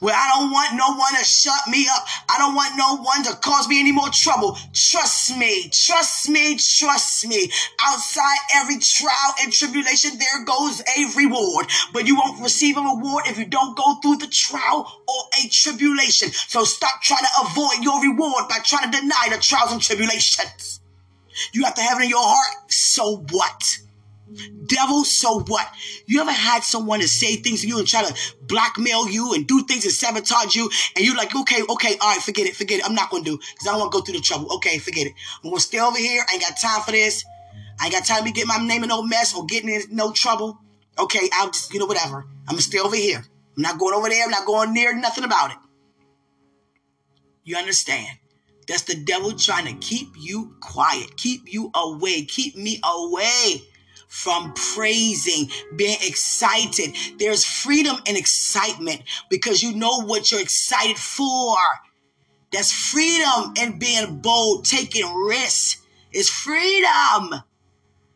where 0.00 0.14
I 0.14 0.28
don't 0.34 0.50
want 0.50 0.74
no 0.74 0.96
one 0.96 1.14
to 1.14 1.24
shut 1.24 1.68
me 1.68 1.86
up. 1.94 2.04
I 2.28 2.38
don't 2.38 2.54
want 2.54 2.76
no 2.76 2.96
one 2.96 3.22
to 3.24 3.36
cause 3.36 3.68
me 3.68 3.80
any 3.80 3.92
more 3.92 4.08
trouble. 4.08 4.58
Trust 4.72 5.36
me, 5.36 5.70
trust 5.72 6.28
me, 6.28 6.56
trust 6.56 7.26
me. 7.26 7.50
Outside 7.80 8.38
every 8.54 8.78
trial 8.78 9.34
and 9.42 9.52
tribulation, 9.52 10.18
there 10.18 10.44
goes 10.44 10.80
a 10.80 11.16
reward. 11.16 11.66
But 11.92 12.06
you 12.06 12.16
won't 12.16 12.42
receive 12.42 12.76
a 12.76 12.80
reward 12.80 13.24
if 13.26 13.38
you 13.38 13.46
don't 13.46 13.76
go 13.76 14.00
through 14.00 14.16
the 14.16 14.26
trial 14.26 15.02
or 15.06 15.22
a 15.44 15.48
tribulation. 15.48 16.30
So 16.30 16.64
stop 16.64 17.02
trying 17.02 17.24
to 17.24 17.50
avoid 17.50 17.82
your 17.84 18.02
reward 18.02 18.48
by 18.48 18.58
trying 18.64 18.90
to 18.90 19.00
deny 19.00 19.28
the 19.30 19.38
trials 19.38 19.72
and 19.72 19.82
tribulations. 19.82 20.80
You 21.52 21.64
have 21.64 21.74
to 21.74 21.82
have 21.82 22.00
it 22.00 22.04
in 22.04 22.10
your 22.10 22.22
heart. 22.22 22.70
So 22.72 23.24
what? 23.30 23.78
Devil, 24.66 25.04
so 25.04 25.40
what? 25.40 25.66
You 26.06 26.20
ever 26.20 26.30
had 26.32 26.62
someone 26.62 27.00
to 27.00 27.08
say 27.08 27.36
things 27.36 27.62
to 27.62 27.68
you 27.68 27.78
and 27.78 27.86
try 27.86 28.04
to 28.04 28.14
blackmail 28.42 29.08
you 29.08 29.34
and 29.34 29.46
do 29.46 29.62
things 29.64 29.84
and 29.84 29.92
sabotage 29.92 30.54
you, 30.54 30.70
and 30.94 31.04
you're 31.04 31.16
like, 31.16 31.34
okay, 31.34 31.62
okay, 31.68 31.96
all 32.00 32.14
right, 32.14 32.22
forget 32.22 32.46
it, 32.46 32.54
forget 32.54 32.78
it. 32.78 32.86
I'm 32.86 32.94
not 32.94 33.10
gonna 33.10 33.24
do 33.24 33.36
because 33.36 33.66
I 33.66 33.72
don't 33.72 33.80
want 33.80 33.92
to 33.92 33.98
go 33.98 34.04
through 34.04 34.14
the 34.14 34.20
trouble. 34.20 34.54
Okay, 34.56 34.78
forget 34.78 35.06
it. 35.06 35.12
I'm 35.42 35.50
gonna 35.50 35.60
stay 35.60 35.80
over 35.80 35.98
here. 35.98 36.24
I 36.28 36.34
ain't 36.34 36.42
got 36.42 36.56
time 36.58 36.82
for 36.82 36.92
this. 36.92 37.24
I 37.80 37.86
ain't 37.86 37.94
got 37.94 38.04
time 38.04 38.24
to 38.24 38.30
get 38.30 38.46
my 38.46 38.58
name 38.58 38.82
in 38.82 38.88
no 38.88 39.02
mess 39.02 39.34
or 39.34 39.44
getting 39.46 39.70
in 39.70 39.82
no 39.90 40.12
trouble. 40.12 40.60
Okay, 40.98 41.28
I'll 41.32 41.50
just, 41.50 41.72
you 41.72 41.80
know, 41.80 41.86
whatever. 41.86 42.26
I'm 42.46 42.54
gonna 42.54 42.62
stay 42.62 42.78
over 42.78 42.96
here. 42.96 43.24
I'm 43.56 43.62
not 43.62 43.78
going 43.78 43.94
over 43.94 44.08
there. 44.08 44.24
I'm 44.24 44.30
not 44.30 44.46
going 44.46 44.72
near 44.72 44.94
nothing 44.96 45.24
about 45.24 45.50
it. 45.50 45.56
You 47.42 47.56
understand? 47.56 48.18
That's 48.68 48.82
the 48.82 48.94
devil 48.94 49.32
trying 49.32 49.66
to 49.66 49.74
keep 49.84 50.14
you 50.16 50.54
quiet, 50.60 51.16
keep 51.16 51.52
you 51.52 51.70
away, 51.74 52.22
keep 52.22 52.54
me 52.54 52.80
away 52.84 53.62
from 54.10 54.52
praising, 54.74 55.48
being 55.76 55.96
excited. 56.02 56.96
There's 57.18 57.44
freedom 57.44 57.96
and 58.06 58.16
excitement 58.16 59.02
because 59.30 59.62
you 59.62 59.74
know 59.74 60.02
what 60.02 60.30
you're 60.30 60.40
excited 60.40 60.98
for. 60.98 61.56
That's 62.52 62.72
freedom 62.72 63.54
and 63.56 63.78
being 63.78 64.18
bold, 64.18 64.64
taking 64.64 65.14
risks. 65.14 65.80
It's 66.12 66.28
freedom. 66.28 67.40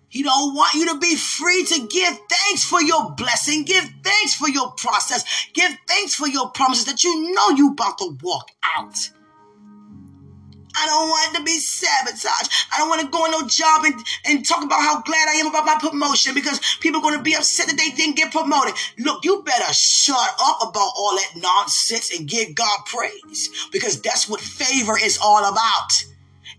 He 0.09 0.24
don't 0.24 0.54
want 0.54 0.74
you 0.74 0.92
to 0.92 0.98
be 0.98 1.14
free 1.14 1.64
to 1.64 1.87
give 1.87 2.18
thanks 2.28 2.64
for 2.64 2.83
your 2.83 3.12
blessing. 3.12 3.64
Give 3.64 3.85
thanks 4.02 4.35
for 4.35 4.48
your 4.48 4.72
process. 4.72 5.24
Give 5.54 5.70
thanks 5.87 6.16
for 6.16 6.26
your 6.26 6.50
promises 6.50 6.87
that 6.87 7.04
you 7.04 7.33
know 7.33 7.50
you 7.50 7.70
about 7.70 7.98
to 7.98 8.18
walk 8.20 8.50
out. 8.76 9.11
I 10.77 10.87
don't 10.87 11.09
want 11.09 11.37
to 11.37 11.43
be 11.43 11.59
sabotaged. 11.59 12.51
I 12.73 12.79
don't 12.79 12.89
want 12.89 13.03
to 13.03 13.09
go 13.09 13.19
on 13.19 13.31
no 13.31 13.47
job 13.47 13.85
and, 13.85 13.95
and 14.27 14.47
talk 14.47 14.65
about 14.65 14.81
how 14.83 15.03
glad 15.03 15.29
I 15.29 15.35
am 15.35 15.47
about 15.47 15.65
my 15.65 15.77
promotion 15.79 16.35
because 16.35 16.61
people 16.81 17.01
are 17.01 17.03
going 17.03 17.17
to 17.17 17.23
be 17.23 17.35
upset 17.35 17.67
that 17.67 17.77
they 17.77 17.91
didn't 17.91 18.17
get 18.17 18.33
promoted. 18.33 18.75
Look, 18.99 19.25
you 19.25 19.43
better 19.43 19.73
shut 19.73 20.35
up 20.41 20.59
about 20.63 20.93
all 20.97 21.17
that 21.17 21.33
nonsense 21.37 22.17
and 22.17 22.29
give 22.29 22.55
God 22.55 22.79
praise 22.87 23.69
because 23.73 24.01
that's 24.03 24.29
what 24.29 24.41
favor 24.41 24.99
is 24.99 25.19
all 25.23 25.45
about. 25.45 25.91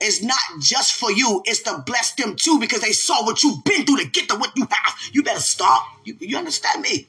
It's 0.01 0.21
not 0.21 0.39
just 0.59 0.93
for 0.93 1.11
you, 1.11 1.41
it's 1.45 1.61
to 1.63 1.83
bless 1.85 2.13
them 2.13 2.35
too 2.35 2.59
because 2.59 2.81
they 2.81 2.91
saw 2.91 3.25
what 3.25 3.43
you've 3.43 3.63
been 3.63 3.85
through 3.85 3.97
to 3.97 4.09
get 4.09 4.29
to 4.29 4.35
what 4.35 4.51
you 4.55 4.67
have. 4.69 4.95
You 5.13 5.23
better 5.23 5.39
stop. 5.39 5.85
You, 6.03 6.17
you 6.19 6.37
understand 6.37 6.81
me? 6.81 7.07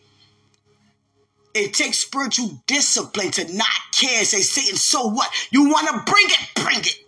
It 1.57 1.73
takes 1.73 2.01
spiritual 2.01 2.63
discipline 2.67 3.31
to 3.31 3.57
not 3.57 3.67
care 3.99 4.27
say, 4.27 4.43
Satan, 4.43 4.77
so 4.77 5.09
what? 5.09 5.31
You 5.51 5.71
want 5.71 5.89
to 5.89 6.13
bring 6.13 6.27
it, 6.27 6.39
bring 6.55 6.81
it. 6.81 6.99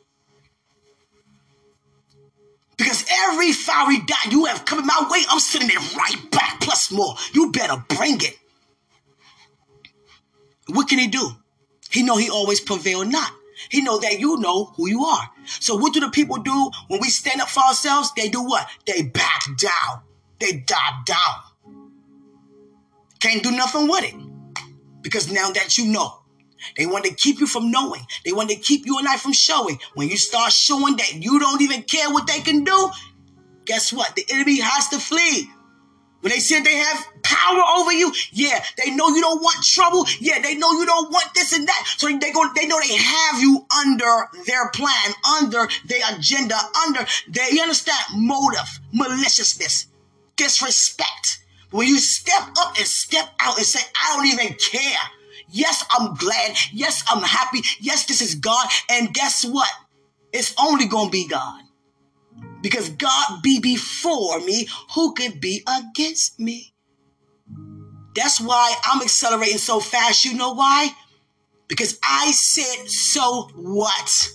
Because 2.79 3.05
every 3.11 3.53
fiery 3.53 3.99
dot 4.07 4.33
you 4.33 4.47
have 4.47 4.65
coming 4.65 4.87
my 4.87 5.07
way, 5.11 5.21
I'm 5.29 5.39
sending 5.39 5.69
it 5.69 5.97
right 5.97 6.31
back, 6.31 6.63
plus 6.63 6.91
more. 6.91 7.15
You 7.35 7.53
better 7.53 7.85
bring 7.89 8.23
it. 8.23 8.39
What 10.69 10.89
can 10.89 10.99
he 10.99 11.09
do? 11.09 11.29
He 11.91 12.03
know 12.03 12.17
he 12.17 12.31
always 12.31 12.61
prevail 12.61 13.05
not. 13.05 13.31
He 13.69 13.83
know 13.83 13.99
that 13.99 14.19
you 14.19 14.39
know 14.39 14.73
who 14.77 14.89
you 14.89 15.05
are. 15.05 15.29
So 15.45 15.77
what 15.77 15.93
do 15.93 16.01
the 16.01 16.09
people 16.09 16.39
do 16.39 16.71
when 16.87 17.03
we 17.03 17.11
stand 17.11 17.43
up 17.43 17.49
for 17.51 17.61
ourselves? 17.65 18.13
They 18.17 18.31
do 18.31 18.43
what? 18.43 18.67
They 18.87 19.03
back 19.03 19.43
down. 19.59 20.05
They 20.39 20.53
dive 20.53 21.05
down. 21.05 21.19
Can't 23.21 23.43
do 23.43 23.51
nothing 23.51 23.89
with 23.89 24.05
it. 24.05 24.28
Because 25.09 25.33
now 25.33 25.51
that 25.53 25.79
you 25.79 25.87
know, 25.87 26.21
they 26.77 26.85
want 26.85 27.07
to 27.07 27.15
keep 27.15 27.41
you 27.41 27.47
from 27.47 27.71
knowing. 27.71 28.03
They 28.27 28.33
want 28.33 28.51
to 28.51 28.57
keep 28.57 28.85
you 28.85 28.99
and 28.99 29.09
I 29.09 29.17
from 29.17 29.33
showing. 29.33 29.79
When 29.95 30.11
you 30.11 30.19
start 30.19 30.53
showing 30.53 30.97
that 30.97 31.15
you 31.15 31.39
don't 31.39 31.63
even 31.63 31.83
care 31.85 32.11
what 32.11 32.27
they 32.27 32.41
can 32.41 32.63
do, 32.63 32.91
guess 33.65 33.91
what? 33.91 34.15
The 34.17 34.27
enemy 34.31 34.61
has 34.61 34.89
to 34.91 34.99
flee. 34.99 35.49
When 36.21 36.31
they 36.31 36.41
say 36.41 36.61
they 36.61 36.75
have 36.75 37.07
power 37.23 37.63
over 37.79 37.91
you, 37.91 38.13
yeah, 38.33 38.63
they 38.77 38.91
know 38.91 39.09
you 39.09 39.23
don't 39.23 39.41
want 39.41 39.65
trouble. 39.65 40.05
Yeah, 40.21 40.43
they 40.43 40.57
know 40.57 40.73
you 40.73 40.85
don't 40.85 41.11
want 41.11 41.33
this 41.35 41.55
and 41.55 41.67
that. 41.67 41.85
So 41.97 42.09
they 42.09 42.33
go, 42.33 42.45
they 42.55 42.67
know 42.67 42.79
they 42.81 42.97
have 42.97 43.41
you 43.41 43.65
under 43.81 44.29
their 44.45 44.69
plan, 44.73 45.15
under 45.41 45.67
their 45.87 46.03
agenda, 46.15 46.57
under 46.87 47.07
their, 47.29 47.51
you 47.51 47.63
understand, 47.63 48.05
motive, 48.13 48.69
maliciousness, 48.93 49.87
disrespect. 50.37 51.39
When 51.71 51.87
you 51.87 51.99
step 51.99 52.49
up 52.59 52.77
and 52.77 52.87
step 52.87 53.29
out 53.41 53.57
and 53.59 53.67
say, 53.67 53.81
I 53.97 54.17
don't 54.17 54.27
even 54.27 54.57
care. 54.57 54.99
Yes, 55.51 55.85
I'm 55.91 56.15
glad. 56.15 56.57
Yes, 56.73 57.03
I'm 57.09 57.23
happy. 57.23 57.61
Yes, 57.81 58.07
this 58.07 58.21
is 58.21 58.35
God. 58.35 58.67
And 58.91 59.13
guess 59.13 59.45
what? 59.45 59.71
It's 60.33 60.55
only 60.59 60.87
going 60.87 61.07
to 61.07 61.13
be 61.13 61.27
God. 61.29 61.63
Because 62.61 62.91
God 62.91 63.43
be 63.43 63.61
before 63.61 64.41
me, 64.41 64.69
who 64.95 65.15
could 65.15 65.41
be 65.41 65.63
against 65.67 66.39
me? 66.41 66.75
That's 68.15 68.41
why 68.41 68.75
I'm 68.85 69.01
accelerating 69.03 69.59
so 69.59 69.81
fast. 69.81 70.25
You 70.25 70.35
know 70.35 70.53
why? 70.55 70.91
Because 71.69 71.99
I 72.03 72.31
said, 72.33 72.89
so 72.89 73.51
what? 73.55 74.31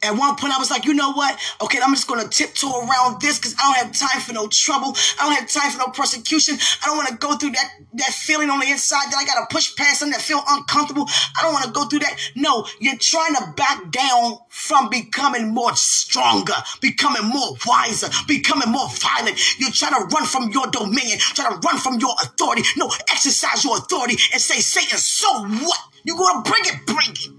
At 0.00 0.16
one 0.16 0.36
point, 0.36 0.54
I 0.54 0.58
was 0.58 0.70
like, 0.70 0.84
you 0.84 0.94
know 0.94 1.12
what? 1.12 1.36
Okay, 1.60 1.80
I'm 1.82 1.92
just 1.92 2.06
going 2.06 2.22
to 2.22 2.28
tiptoe 2.28 2.86
around 2.86 3.20
this 3.20 3.38
because 3.38 3.56
I 3.58 3.62
don't 3.66 3.86
have 3.86 4.10
time 4.10 4.20
for 4.20 4.32
no 4.32 4.46
trouble. 4.46 4.94
I 5.20 5.26
don't 5.26 5.34
have 5.34 5.50
time 5.50 5.72
for 5.72 5.78
no 5.78 5.88
persecution. 5.88 6.54
I 6.82 6.86
don't 6.86 6.96
want 6.96 7.08
to 7.08 7.16
go 7.16 7.36
through 7.36 7.50
that, 7.50 7.68
that 7.94 8.12
feeling 8.14 8.48
on 8.48 8.60
the 8.60 8.70
inside 8.70 9.10
that 9.10 9.16
I 9.18 9.26
got 9.26 9.42
to 9.42 9.52
push 9.52 9.74
past 9.74 9.98
something 9.98 10.12
that 10.12 10.22
feel 10.22 10.40
uncomfortable. 10.46 11.08
I 11.36 11.42
don't 11.42 11.52
want 11.52 11.64
to 11.64 11.72
go 11.72 11.86
through 11.86 12.00
that. 12.00 12.16
No, 12.36 12.64
you're 12.78 12.96
trying 13.00 13.34
to 13.34 13.52
back 13.56 13.90
down 13.90 14.38
from 14.50 14.88
becoming 14.88 15.48
more 15.52 15.74
stronger, 15.74 16.54
becoming 16.80 17.24
more 17.24 17.56
wiser, 17.66 18.08
becoming 18.28 18.70
more 18.70 18.88
violent. 18.88 19.36
You're 19.58 19.72
trying 19.72 19.98
to 19.98 20.06
run 20.14 20.26
from 20.26 20.50
your 20.50 20.68
dominion, 20.68 21.18
trying 21.18 21.58
to 21.58 21.66
run 21.66 21.78
from 21.78 21.98
your 21.98 22.14
authority. 22.22 22.62
No, 22.76 22.88
exercise 23.10 23.64
your 23.64 23.78
authority 23.78 24.14
and 24.32 24.40
say, 24.40 24.60
Satan, 24.60 24.98
so 24.98 25.42
what? 25.42 25.78
You're 26.04 26.16
going 26.16 26.44
to 26.44 26.48
bring 26.48 26.62
it, 26.66 26.86
bring 26.86 27.10
it 27.10 27.37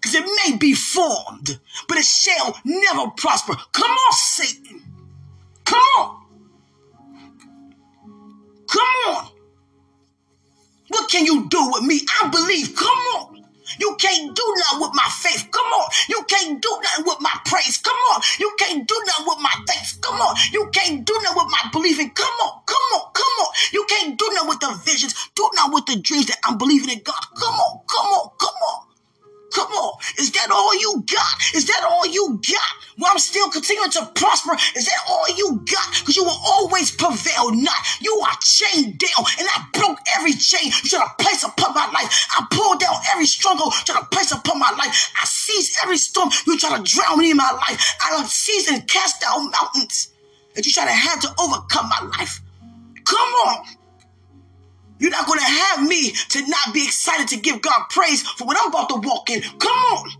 because 0.00 0.14
it 0.14 0.24
may 0.44 0.56
be 0.56 0.74
formed, 0.74 1.58
but 1.88 1.98
it 1.98 2.04
shall 2.04 2.56
never 2.64 3.10
prosper. 3.16 3.54
Come 3.72 3.90
on, 3.90 4.12
Satan. 4.12 4.82
Come 5.64 5.80
on. 5.98 6.26
Come 8.68 9.14
on. 9.14 9.28
What 10.88 11.10
can 11.10 11.26
you 11.26 11.48
do 11.48 11.70
with 11.72 11.82
me? 11.84 12.00
I 12.22 12.28
believe. 12.28 12.74
Come 12.76 12.88
on. 12.88 13.44
You 13.80 13.96
can't 13.98 14.34
do 14.34 14.54
nothing 14.58 14.80
with 14.80 14.94
my 14.94 15.08
faith. 15.20 15.48
Come 15.52 15.66
on. 15.66 15.90
You 16.08 16.24
can't 16.28 16.62
do 16.62 16.80
nothing 16.82 17.04
with 17.06 17.20
my 17.20 17.34
praise. 17.46 17.78
Come 17.78 17.96
on. 18.14 18.22
You 18.40 18.54
can't 18.58 18.88
do 18.88 19.02
nothing 19.06 19.26
with 19.26 19.40
my 19.40 19.54
thanks. 19.68 19.98
Come 19.98 20.20
on. 20.20 20.36
You 20.52 20.70
can't 20.72 21.06
do 21.06 21.14
nothing 21.22 21.36
with 21.36 21.52
my 21.52 21.70
believing. 21.72 22.10
Come 22.10 22.32
on. 22.44 22.62
Come 22.66 22.82
on. 22.94 23.12
Come 23.12 23.34
on. 23.40 23.52
You 23.72 23.84
can't 23.88 24.18
do 24.18 24.30
nothing 24.32 24.48
with 24.48 24.60
the 24.60 24.80
visions. 24.84 25.14
Do 25.36 25.50
nothing 25.56 25.74
with 25.74 25.86
the 25.86 26.00
dreams 26.00 26.26
that 26.28 26.38
I'm 26.44 26.58
believing 26.58 26.90
in 26.90 27.02
God. 27.04 27.22
Come 27.38 27.54
on. 27.54 27.80
Come 27.88 28.06
on. 28.06 28.30
Come 28.38 28.56
on. 28.72 28.87
Come 29.54 29.72
on. 29.72 29.98
Is 30.18 30.30
that 30.32 30.50
all 30.50 30.74
you 30.78 31.04
got? 31.06 31.54
Is 31.54 31.66
that 31.66 31.84
all 31.88 32.06
you 32.06 32.40
got? 32.48 32.72
Well, 32.98 33.10
I'm 33.12 33.18
still 33.18 33.48
continuing 33.50 33.90
to 33.92 34.10
prosper. 34.14 34.54
Is 34.76 34.86
that 34.86 35.00
all 35.08 35.26
you 35.36 35.62
got? 35.64 35.88
Because 36.00 36.16
you 36.16 36.24
will 36.24 36.40
always 36.44 36.90
prevail 36.90 37.52
not. 37.52 37.78
You 38.00 38.12
are 38.26 38.36
chained 38.40 38.98
down, 38.98 39.24
and 39.38 39.48
I 39.48 39.64
broke 39.72 39.98
every 40.16 40.32
chain 40.32 40.66
you 40.82 40.90
try 40.90 41.06
to 41.06 41.22
place 41.22 41.44
upon 41.44 41.74
my 41.74 41.86
life. 41.92 42.26
I 42.36 42.46
pulled 42.50 42.80
down 42.80 42.96
every 43.12 43.26
struggle 43.26 43.66
you 43.66 43.84
try 43.86 44.00
to 44.00 44.06
place 44.06 44.32
upon 44.32 44.58
my 44.58 44.70
life. 44.70 45.12
I 45.20 45.24
seized 45.24 45.78
every 45.82 45.96
storm 45.96 46.30
you 46.46 46.58
try 46.58 46.76
to 46.76 46.82
drown 46.82 47.18
me 47.18 47.30
in 47.30 47.36
my 47.36 47.50
life. 47.68 47.96
I 48.04 48.22
seized 48.24 48.68
and 48.68 48.86
cast 48.88 49.20
down 49.20 49.50
mountains 49.50 50.08
that 50.54 50.66
you 50.66 50.72
try 50.72 50.84
to 50.84 50.92
have 50.92 51.20
to 51.20 51.28
overcome 51.40 51.88
my 51.88 52.08
life. 52.18 52.40
Come 53.04 53.18
on. 53.46 53.64
You're 54.98 55.10
not 55.10 55.26
going 55.26 55.38
to 55.38 55.44
have 55.44 55.86
me 55.86 56.12
to 56.12 56.46
not 56.48 56.74
be 56.74 56.84
excited 56.84 57.28
to 57.28 57.36
give 57.36 57.62
God 57.62 57.84
praise 57.90 58.22
for 58.22 58.46
what 58.46 58.56
I'm 58.60 58.68
about 58.68 58.88
to 58.90 58.96
walk 58.96 59.30
in. 59.30 59.42
Come 59.42 59.72
on. 59.72 60.10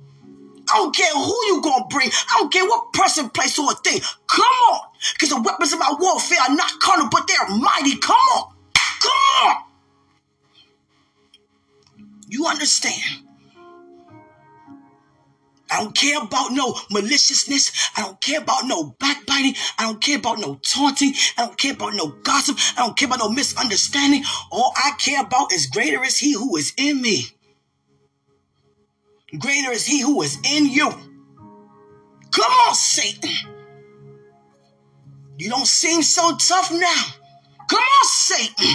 I 0.70 0.76
don't 0.76 0.94
care 0.94 1.12
who 1.14 1.36
you 1.46 1.62
to 1.62 1.84
bring. 1.90 2.10
I 2.10 2.38
don't 2.38 2.52
care 2.52 2.64
what 2.66 2.92
person, 2.92 3.30
place, 3.30 3.58
or 3.58 3.72
thing. 3.74 4.00
Come 4.26 4.44
on. 4.44 4.80
Because 5.14 5.30
the 5.30 5.40
weapons 5.40 5.72
of 5.72 5.78
my 5.78 5.94
warfare 5.98 6.38
are 6.48 6.54
not 6.54 6.78
carnal, 6.80 7.08
but 7.10 7.26
they're 7.26 7.56
mighty. 7.56 7.96
Come 7.96 8.16
on. 8.16 8.54
Come 9.00 9.48
on. 9.48 9.56
You 12.28 12.46
understand? 12.46 13.27
I 15.70 15.82
don't 15.82 15.94
care 15.94 16.20
about 16.22 16.52
no 16.52 16.74
maliciousness. 16.90 17.72
I 17.96 18.02
don't 18.02 18.20
care 18.20 18.40
about 18.40 18.64
no 18.64 18.96
backbiting. 18.98 19.54
I 19.78 19.84
don't 19.84 20.00
care 20.00 20.18
about 20.18 20.38
no 20.38 20.56
taunting. 20.56 21.12
I 21.36 21.46
don't 21.46 21.58
care 21.58 21.74
about 21.74 21.94
no 21.94 22.08
gossip. 22.22 22.56
I 22.76 22.86
don't 22.86 22.96
care 22.96 23.06
about 23.06 23.18
no 23.20 23.28
misunderstanding. 23.28 24.24
All 24.50 24.72
I 24.76 24.92
care 24.98 25.22
about 25.22 25.52
is 25.52 25.66
greater 25.66 26.02
is 26.04 26.18
he 26.18 26.32
who 26.32 26.56
is 26.56 26.72
in 26.76 27.02
me. 27.02 27.24
Greater 29.38 29.72
is 29.72 29.86
he 29.86 30.00
who 30.00 30.22
is 30.22 30.38
in 30.44 30.66
you. 30.66 30.88
Come 32.30 32.52
on, 32.52 32.74
Satan. 32.74 33.30
You 35.38 35.50
don't 35.50 35.66
seem 35.66 36.02
so 36.02 36.36
tough 36.36 36.70
now. 36.72 37.04
Come 37.68 37.78
on, 37.78 38.04
Satan. 38.04 38.74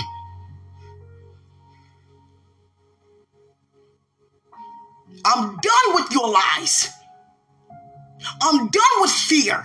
I'm 5.26 5.58
done 5.58 5.96
with 5.96 6.12
your 6.12 6.30
lies. 6.30 6.90
I'm 8.42 8.70
done 8.70 9.02
with 9.02 9.12
fear. 9.12 9.64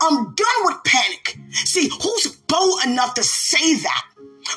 I'm 0.00 0.34
done 0.34 0.60
with 0.64 0.76
panic. 0.84 1.38
See, 1.52 1.88
who's 1.88 2.36
bold 2.48 2.84
enough 2.86 3.14
to 3.14 3.22
say 3.22 3.74
that? 3.76 4.02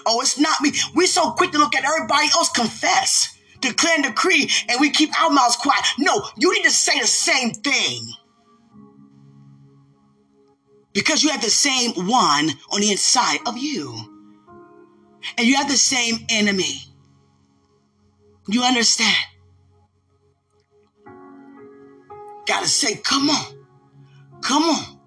Oh, 0.05 0.21
it's 0.21 0.39
not 0.39 0.61
me. 0.61 0.71
We're 0.95 1.07
so 1.07 1.31
quick 1.31 1.51
to 1.51 1.57
look 1.57 1.75
at 1.75 1.83
everybody 1.83 2.27
else 2.35 2.49
confess, 2.49 3.37
declare 3.59 3.95
and 3.95 4.03
decree, 4.03 4.49
and 4.69 4.79
we 4.79 4.89
keep 4.91 5.09
our 5.21 5.29
mouths 5.29 5.55
quiet. 5.55 5.83
No, 5.97 6.23
you 6.37 6.53
need 6.53 6.63
to 6.63 6.71
say 6.71 6.99
the 6.99 7.07
same 7.07 7.51
thing. 7.51 8.07
Because 10.93 11.23
you 11.23 11.29
have 11.29 11.41
the 11.41 11.49
same 11.49 11.91
one 12.07 12.49
on 12.71 12.81
the 12.81 12.91
inside 12.91 13.39
of 13.45 13.57
you. 13.57 13.95
And 15.37 15.47
you 15.47 15.55
have 15.55 15.69
the 15.69 15.77
same 15.77 16.25
enemy. 16.29 16.81
You 18.47 18.63
understand? 18.63 19.15
Gotta 22.49 22.67
say, 22.67 22.95
come 22.95 23.29
on. 23.29 23.45
Come 24.41 24.63
on. 24.63 24.99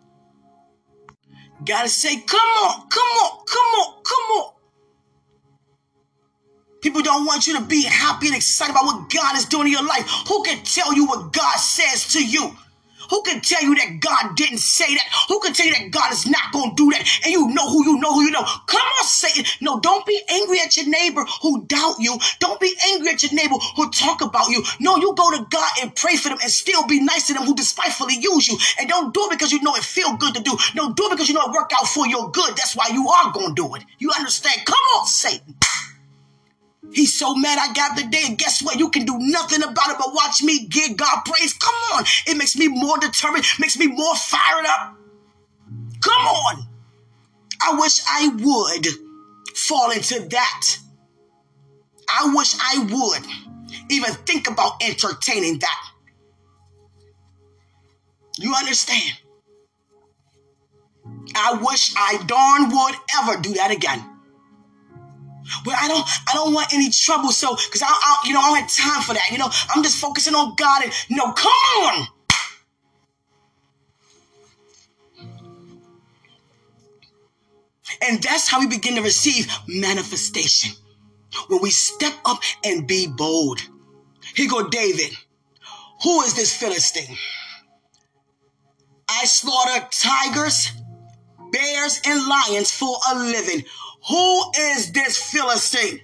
Gotta 1.66 1.88
say, 1.88 2.20
come 2.20 2.38
on, 2.38 2.88
come 2.88 3.02
on, 3.02 3.44
come 3.44 3.66
on, 3.81 4.02
come 4.05 4.31
on. 4.38 4.52
People 6.81 7.02
don't 7.02 7.26
want 7.26 7.48
you 7.48 7.59
to 7.59 7.64
be 7.64 7.83
happy 7.83 8.28
and 8.28 8.37
excited 8.37 8.70
about 8.70 8.85
what 8.85 9.11
God 9.12 9.37
is 9.37 9.44
doing 9.46 9.66
in 9.66 9.72
your 9.72 9.85
life. 9.85 10.09
Who 10.28 10.44
can 10.44 10.62
tell 10.62 10.94
you 10.94 11.05
what 11.07 11.33
God 11.33 11.57
says 11.57 12.12
to 12.12 12.24
you? 12.24 12.57
Who 13.12 13.20
can 13.20 13.42
tell 13.42 13.62
you 13.62 13.75
that 13.75 14.01
God 14.01 14.37
didn't 14.37 14.64
say 14.64 14.94
that? 14.94 15.05
Who 15.29 15.38
can 15.40 15.53
tell 15.53 15.66
you 15.66 15.75
that 15.75 15.90
God 15.90 16.12
is 16.12 16.27
not 16.27 16.51
going 16.51 16.70
to 16.70 16.77
do 16.77 16.90
that? 16.92 17.07
And 17.25 17.31
you 17.31 17.46
know 17.53 17.68
who 17.68 17.85
you 17.85 18.01
know 18.01 18.14
who 18.14 18.22
you 18.22 18.31
know. 18.31 18.42
Come 18.66 18.81
on, 18.81 19.05
Satan. 19.05 19.44
No, 19.61 19.81
don't 19.81 20.07
be 20.07 20.18
angry 20.31 20.61
at 20.64 20.79
your 20.79 20.88
neighbor 20.88 21.22
who 21.42 21.66
doubt 21.66 21.96
you. 21.98 22.18
Don't 22.38 22.59
be 22.59 22.72
angry 22.88 23.11
at 23.11 23.22
your 23.22 23.35
neighbor 23.35 23.57
who 23.77 23.90
talk 23.90 24.22
about 24.22 24.48
you. 24.48 24.64
No, 24.81 24.96
you 24.96 25.14
go 25.14 25.31
to 25.31 25.44
God 25.51 25.70
and 25.83 25.94
pray 25.94 26.16
for 26.16 26.31
them 26.31 26.38
and 26.40 26.51
still 26.51 26.87
be 26.87 27.03
nice 27.03 27.27
to 27.27 27.35
them 27.35 27.44
who 27.44 27.55
despitefully 27.55 28.16
use 28.18 28.48
you. 28.48 28.57
And 28.81 28.88
don't 28.88 29.12
do 29.12 29.27
it 29.27 29.31
because 29.33 29.53
you 29.53 29.61
know 29.61 29.75
it 29.75 29.85
feel 29.85 30.16
good 30.16 30.33
to 30.35 30.40
do. 30.40 30.57
No, 30.75 30.94
do 30.94 31.05
it 31.05 31.11
because 31.11 31.29
you 31.29 31.35
know 31.35 31.42
it 31.42 31.53
work 31.53 31.70
out 31.79 31.88
for 31.88 32.07
your 32.07 32.31
good. 32.31 32.57
That's 32.57 32.75
why 32.75 32.88
you 32.94 33.11
are 33.11 33.31
going 33.31 33.55
to 33.55 33.62
do 33.62 33.75
it. 33.75 33.85
You 33.98 34.11
understand? 34.16 34.64
Come 34.64 34.85
on, 34.96 35.07
Satan. 35.07 35.55
He's 36.90 37.16
so 37.16 37.35
mad 37.35 37.59
I 37.59 37.73
got 37.73 37.97
the 37.97 38.05
day, 38.05 38.25
and 38.27 38.37
guess 38.37 38.62
what? 38.62 38.79
You 38.79 38.90
can 38.90 39.05
do 39.05 39.16
nothing 39.18 39.62
about 39.62 39.90
it 39.90 39.97
but 39.99 40.12
watch 40.12 40.42
me 40.42 40.66
give 40.66 40.97
God 40.97 41.21
praise. 41.25 41.53
Come 41.55 41.75
on. 41.95 42.05
It 42.27 42.37
makes 42.37 42.57
me 42.57 42.68
more 42.68 42.99
determined, 42.99 43.45
makes 43.61 43.79
me 43.79 43.87
more 43.87 44.16
fired 44.16 44.66
up. 44.66 44.97
Come 46.01 46.27
on. 46.27 46.66
I 47.61 47.79
wish 47.79 48.01
I 48.09 48.29
would 48.29 48.87
fall 49.55 49.92
into 49.92 50.21
that. 50.31 50.79
I 52.09 52.33
wish 52.35 52.55
I 52.61 52.79
would 52.90 53.27
even 53.90 54.12
think 54.27 54.51
about 54.51 54.83
entertaining 54.83 55.61
that. 55.61 55.88
You 58.38 58.55
understand? 58.55 59.18
I 61.35 61.59
wish 61.62 61.95
I 61.97 62.23
darn 62.27 62.71
would 62.71 62.95
ever 63.21 63.40
do 63.40 63.55
that 63.55 63.71
again. 63.71 64.12
But 65.65 65.75
I 65.75 65.88
don't, 65.88 66.07
I 66.29 66.35
don't 66.35 66.55
want 66.55 66.73
any 66.73 66.91
trouble. 66.91 67.31
So, 67.31 67.55
because 67.55 67.83
I, 67.83 67.88
I, 67.88 68.23
you 68.27 68.33
know, 68.33 68.41
I 68.41 68.49
don't 68.51 68.61
have 68.61 68.71
time 68.71 69.03
for 69.03 69.15
that. 69.15 69.31
You 69.31 69.38
know, 69.38 69.51
I'm 69.75 69.83
just 69.83 69.99
focusing 69.99 70.35
on 70.35 70.55
God 70.57 70.85
and, 70.85 70.93
know, 71.17 71.33
come 71.33 71.53
on. 71.85 72.07
And 78.03 78.23
that's 78.23 78.49
how 78.49 78.61
we 78.61 78.67
begin 78.67 78.97
to 78.97 79.03
receive 79.03 79.47
manifestation. 79.69 80.73
When 81.49 81.62
we 81.62 81.71
step 81.71 82.15
up 82.25 82.41
and 82.65 82.87
be 82.87 83.07
bold. 83.07 83.61
Here 84.35 84.49
go 84.49 84.69
David. 84.69 85.12
Who 86.03 86.23
is 86.23 86.35
this 86.35 86.55
Philistine? 86.55 87.17
I 89.09 89.25
slaughter 89.25 89.87
tigers, 89.91 90.73
bears, 91.53 92.01
and 92.05 92.27
lions 92.27 92.71
for 92.71 92.97
a 93.11 93.15
living. 93.19 93.65
Who 94.09 94.51
is 94.59 94.93
this 94.93 95.17
Philistine? 95.17 96.01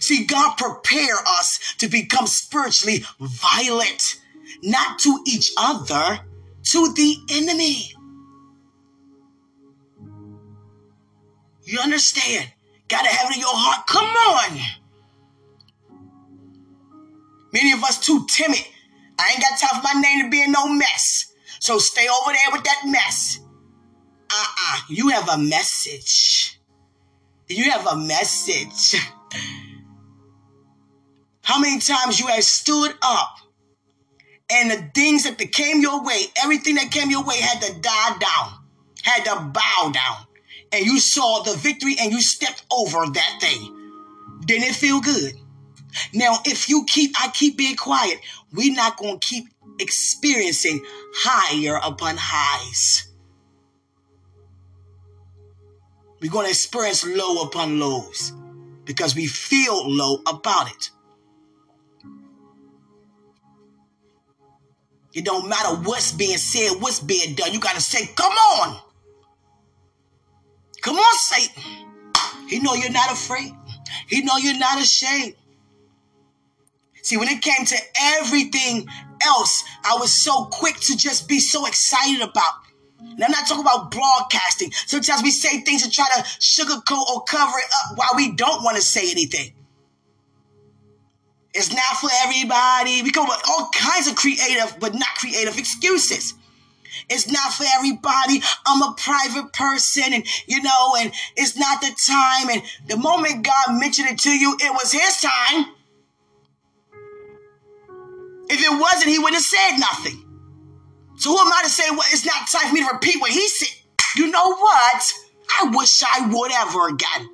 See, 0.00 0.24
God 0.24 0.56
prepare 0.56 1.16
us 1.26 1.74
to 1.78 1.88
become 1.88 2.26
spiritually 2.26 3.04
violent, 3.20 4.16
not 4.62 4.98
to 5.00 5.18
each 5.26 5.52
other, 5.56 6.20
to 6.64 6.92
the 6.92 7.16
enemy. 7.30 7.94
You 11.64 11.78
understand? 11.80 12.52
Gotta 12.88 13.08
have 13.08 13.30
it 13.30 13.36
in 13.36 13.40
your 13.40 13.48
heart. 13.50 13.86
Come 13.86 14.04
on. 14.04 14.60
Many 17.52 17.72
of 17.72 17.82
us 17.82 17.98
too 17.98 18.26
timid. 18.28 18.66
I 19.18 19.30
ain't 19.32 19.40
got 19.40 19.58
time 19.58 19.80
for 19.80 19.94
my 19.94 20.00
name 20.00 20.24
to 20.24 20.30
be 20.30 20.42
in 20.42 20.52
no 20.52 20.68
mess. 20.68 21.32
So 21.60 21.78
stay 21.78 22.06
over 22.08 22.32
there 22.32 22.52
with 22.52 22.64
that 22.64 22.82
mess. 22.84 23.40
Uh-uh. 24.34 24.80
You 24.88 25.08
have 25.10 25.28
a 25.28 25.38
message. 25.38 26.58
You 27.48 27.70
have 27.70 27.86
a 27.86 27.96
message. 27.96 29.00
How 31.42 31.60
many 31.60 31.78
times 31.78 32.18
you 32.18 32.26
have 32.26 32.42
stood 32.42 32.94
up 33.02 33.36
and 34.50 34.70
the 34.70 34.90
things 34.94 35.24
that 35.24 35.38
came 35.52 35.80
your 35.80 36.04
way, 36.04 36.24
everything 36.42 36.74
that 36.76 36.90
came 36.90 37.10
your 37.10 37.22
way 37.24 37.36
had 37.36 37.62
to 37.62 37.80
die 37.80 38.18
down, 38.18 38.64
had 39.02 39.24
to 39.24 39.40
bow 39.52 39.92
down. 39.92 40.26
And 40.72 40.84
you 40.84 40.98
saw 40.98 41.42
the 41.42 41.54
victory 41.54 41.94
and 42.00 42.12
you 42.12 42.20
stepped 42.20 42.64
over 42.72 43.04
that 43.06 43.38
thing. 43.40 43.92
Didn't 44.44 44.64
it 44.64 44.74
feel 44.74 45.00
good? 45.00 45.34
Now, 46.12 46.38
if 46.44 46.68
you 46.68 46.84
keep, 46.86 47.12
I 47.20 47.28
keep 47.28 47.56
being 47.56 47.76
quiet, 47.76 48.18
we're 48.52 48.74
not 48.74 48.96
going 48.96 49.20
to 49.20 49.26
keep 49.26 49.44
experiencing 49.78 50.84
higher 51.14 51.78
upon 51.82 52.16
highs. 52.18 53.13
We're 56.24 56.30
going 56.30 56.46
to 56.46 56.50
experience 56.50 57.06
low 57.06 57.42
upon 57.42 57.78
lows 57.78 58.32
because 58.86 59.14
we 59.14 59.26
feel 59.26 59.86
low 59.86 60.22
about 60.26 60.70
it. 60.70 60.90
It 65.12 65.26
don't 65.26 65.50
matter 65.50 65.68
what's 65.82 66.12
being 66.12 66.38
said, 66.38 66.80
what's 66.80 66.98
being 66.98 67.34
done. 67.34 67.52
You 67.52 67.60
got 67.60 67.74
to 67.74 67.82
say, 67.82 68.06
come 68.16 68.32
on. 68.32 68.80
Come 70.80 70.96
on, 70.96 71.18
Satan. 71.18 71.62
He 72.48 72.58
know 72.58 72.72
you're 72.72 72.90
not 72.90 73.12
afraid. 73.12 73.52
He 74.08 74.22
know 74.22 74.38
you're 74.38 74.58
not 74.58 74.80
ashamed. 74.80 75.34
See, 77.02 77.18
when 77.18 77.28
it 77.28 77.42
came 77.42 77.66
to 77.66 77.76
everything 78.00 78.86
else, 79.26 79.62
I 79.84 79.98
was 80.00 80.10
so 80.10 80.46
quick 80.46 80.76
to 80.76 80.96
just 80.96 81.28
be 81.28 81.38
so 81.38 81.66
excited 81.66 82.22
about. 82.22 82.63
And 83.00 83.22
I'm 83.22 83.30
not 83.30 83.46
talking 83.46 83.62
about 83.62 83.90
broadcasting. 83.90 84.72
Sometimes 84.72 85.22
we 85.22 85.30
say 85.30 85.60
things 85.60 85.82
to 85.82 85.90
try 85.90 86.06
to 86.16 86.22
sugarcoat 86.22 87.06
or 87.10 87.22
cover 87.24 87.58
it 87.58 87.70
up 87.84 87.98
while 87.98 88.10
we 88.16 88.32
don't 88.32 88.62
want 88.64 88.76
to 88.76 88.82
say 88.82 89.10
anything. 89.10 89.52
It's 91.52 91.72
not 91.72 91.96
for 92.00 92.10
everybody. 92.24 93.02
We 93.02 93.12
come 93.12 93.30
up 93.30 93.36
with 93.36 93.48
all 93.48 93.70
kinds 93.72 94.08
of 94.08 94.16
creative, 94.16 94.76
but 94.80 94.94
not 94.94 95.14
creative 95.16 95.56
excuses. 95.56 96.34
It's 97.08 97.30
not 97.30 97.52
for 97.52 97.64
everybody. 97.76 98.42
I'm 98.66 98.82
a 98.82 98.94
private 98.96 99.52
person 99.52 100.12
and, 100.12 100.26
you 100.46 100.62
know, 100.62 100.94
and 100.98 101.12
it's 101.36 101.56
not 101.56 101.80
the 101.80 101.94
time. 102.06 102.50
And 102.50 102.62
the 102.88 102.96
moment 102.96 103.44
God 103.44 103.78
mentioned 103.78 104.08
it 104.08 104.18
to 104.20 104.30
you, 104.30 104.56
it 104.60 104.72
was 104.72 104.92
his 104.92 105.20
time. 105.20 105.66
If 108.48 108.60
it 108.60 108.80
wasn't, 108.80 109.10
he 109.10 109.18
wouldn't 109.18 109.36
have 109.36 109.42
said 109.42 109.78
nothing. 109.78 110.23
So 111.16 111.30
who 111.30 111.38
am 111.38 111.52
I 111.52 111.62
to 111.62 111.68
say 111.68 111.84
well, 111.90 112.04
it's 112.10 112.24
not 112.24 112.48
time 112.48 112.68
for 112.68 112.74
me 112.74 112.80
to 112.80 112.92
repeat 112.92 113.20
what 113.20 113.30
he 113.30 113.46
said? 113.48 113.68
You 114.16 114.30
know 114.30 114.54
what? 114.56 115.12
I 115.60 115.70
wish 115.74 116.02
I 116.02 116.28
would 116.28 116.52
ever 116.52 116.88
again. 116.88 117.30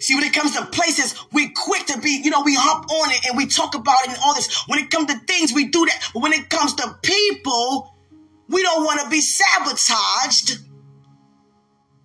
See, 0.00 0.14
when 0.14 0.24
it 0.24 0.34
comes 0.34 0.54
to 0.54 0.66
places, 0.66 1.14
we 1.32 1.48
quick 1.48 1.86
to 1.86 1.98
be, 1.98 2.20
you 2.22 2.30
know, 2.30 2.42
we 2.42 2.54
hop 2.54 2.90
on 2.90 3.10
it 3.10 3.24
and 3.24 3.38
we 3.38 3.46
talk 3.46 3.74
about 3.74 4.02
it 4.02 4.10
and 4.10 4.18
all 4.22 4.34
this. 4.34 4.64
When 4.68 4.78
it 4.78 4.90
comes 4.90 5.06
to 5.06 5.18
things, 5.20 5.54
we 5.54 5.68
do 5.68 5.86
that. 5.86 6.10
But 6.12 6.22
when 6.22 6.34
it 6.34 6.50
comes 6.50 6.74
to 6.74 6.98
people, 7.02 7.94
we 8.48 8.62
don't 8.62 8.84
want 8.84 9.00
to 9.00 9.08
be 9.08 9.22
sabotaged. 9.22 10.58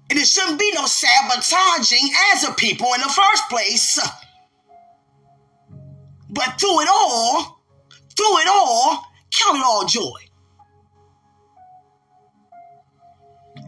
And 0.09 0.17
it 0.17 0.25
shouldn't 0.25 0.59
be 0.59 0.71
no 0.73 0.85
sabotaging 0.85 2.09
as 2.33 2.45
a 2.45 2.53
people 2.53 2.87
in 2.93 3.01
the 3.01 3.09
first 3.09 3.49
place. 3.49 3.99
But 6.29 6.59
through 6.59 6.81
it 6.81 6.87
all, 6.91 7.61
through 8.15 8.37
it 8.39 8.47
all, 8.47 9.03
count 9.33 9.57
it 9.57 9.63
all 9.65 9.85
joy. 9.85 10.19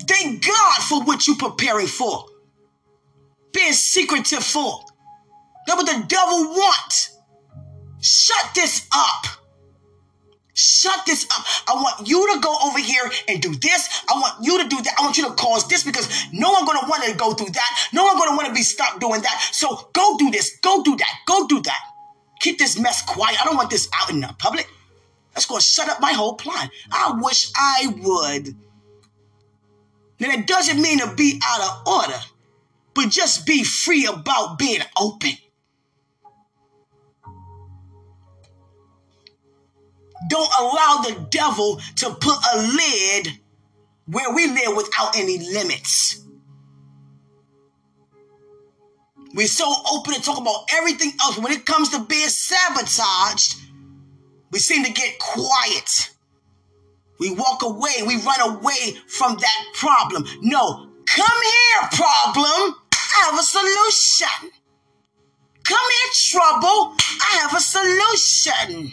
Thank 0.07 0.45
God 0.45 0.81
for 0.83 1.03
what 1.03 1.27
you're 1.27 1.37
preparing 1.37 1.87
for. 1.87 2.25
Being 3.53 3.73
secretive 3.73 4.43
for. 4.43 4.83
That's 5.65 5.81
what 5.81 5.85
the 5.85 6.05
devil 6.07 6.49
wants. 6.49 7.17
Shut 8.01 8.53
this 8.55 8.87
up. 8.93 9.25
Shut 10.53 11.05
this 11.05 11.25
up. 11.31 11.45
I 11.69 11.75
want 11.75 12.07
you 12.07 12.33
to 12.33 12.39
go 12.39 12.55
over 12.65 12.79
here 12.79 13.09
and 13.27 13.41
do 13.41 13.55
this. 13.55 14.03
I 14.09 14.13
want 14.13 14.43
you 14.43 14.61
to 14.61 14.67
do 14.67 14.81
that. 14.81 14.95
I 14.99 15.03
want 15.03 15.17
you 15.17 15.27
to 15.27 15.33
cause 15.33 15.67
this 15.67 15.83
because 15.83 16.09
no 16.33 16.51
one 16.51 16.65
gonna 16.65 16.87
want 16.89 17.03
to 17.05 17.15
go 17.15 17.33
through 17.33 17.51
that. 17.53 17.89
No 17.93 18.03
one 18.03 18.17
gonna 18.17 18.35
want 18.35 18.47
to 18.47 18.53
be 18.53 18.61
stopped 18.61 18.99
doing 18.99 19.21
that. 19.21 19.49
So 19.53 19.89
go 19.93 20.17
do 20.17 20.29
this. 20.29 20.57
Go 20.61 20.83
do 20.83 20.95
that. 20.97 21.13
Go 21.25 21.47
do 21.47 21.61
that. 21.61 21.90
Keep 22.41 22.57
this 22.57 22.77
mess 22.77 23.03
quiet. 23.03 23.39
I 23.39 23.45
don't 23.45 23.55
want 23.55 23.69
this 23.69 23.87
out 23.93 24.09
in 24.09 24.19
the 24.19 24.35
public. 24.39 24.67
That's 25.33 25.45
going 25.45 25.61
to 25.61 25.65
shut 25.65 25.89
up 25.89 26.01
my 26.01 26.11
whole 26.11 26.33
plan. 26.33 26.69
I 26.91 27.13
wish 27.21 27.51
I 27.55 27.93
would. 27.99 28.55
Now, 30.19 30.31
it 30.31 30.47
doesn't 30.47 30.81
mean 30.81 30.99
to 30.99 31.13
be 31.15 31.39
out 31.45 31.61
of 31.61 31.87
order, 31.87 32.19
but 32.95 33.09
just 33.09 33.45
be 33.45 33.63
free 33.63 34.07
about 34.07 34.57
being 34.57 34.81
open. 34.99 35.31
Don't 40.29 40.51
allow 40.59 41.03
the 41.03 41.27
devil 41.29 41.79
to 41.97 42.09
put 42.09 42.37
a 42.53 42.57
lid 42.57 43.39
where 44.07 44.33
we 44.33 44.47
live 44.47 44.75
without 44.75 45.15
any 45.15 45.37
limits. 45.37 46.25
We're 49.33 49.47
so 49.47 49.73
open 49.91 50.13
to 50.13 50.21
talk 50.21 50.39
about 50.39 50.65
everything 50.73 51.13
else. 51.21 51.37
When 51.37 51.51
it 51.51 51.65
comes 51.65 51.89
to 51.89 52.03
being 52.03 52.27
sabotaged, 52.27 53.55
we 54.51 54.59
seem 54.59 54.83
to 54.83 54.91
get 54.91 55.17
quiet. 55.19 56.11
We 57.19 57.31
walk 57.31 57.63
away. 57.63 58.03
We 58.05 58.17
run 58.23 58.41
away 58.41 58.97
from 59.07 59.37
that 59.37 59.65
problem. 59.75 60.25
No, 60.41 60.89
come 61.05 61.41
here, 61.43 61.89
problem. 61.91 62.75
I 62.93 63.25
have 63.25 63.39
a 63.39 63.43
solution. 63.43 64.51
Come 65.63 65.77
here, 65.77 66.11
trouble. 66.13 66.95
I 66.99 67.37
have 67.41 67.53
a 67.55 67.61
solution. 67.61 68.91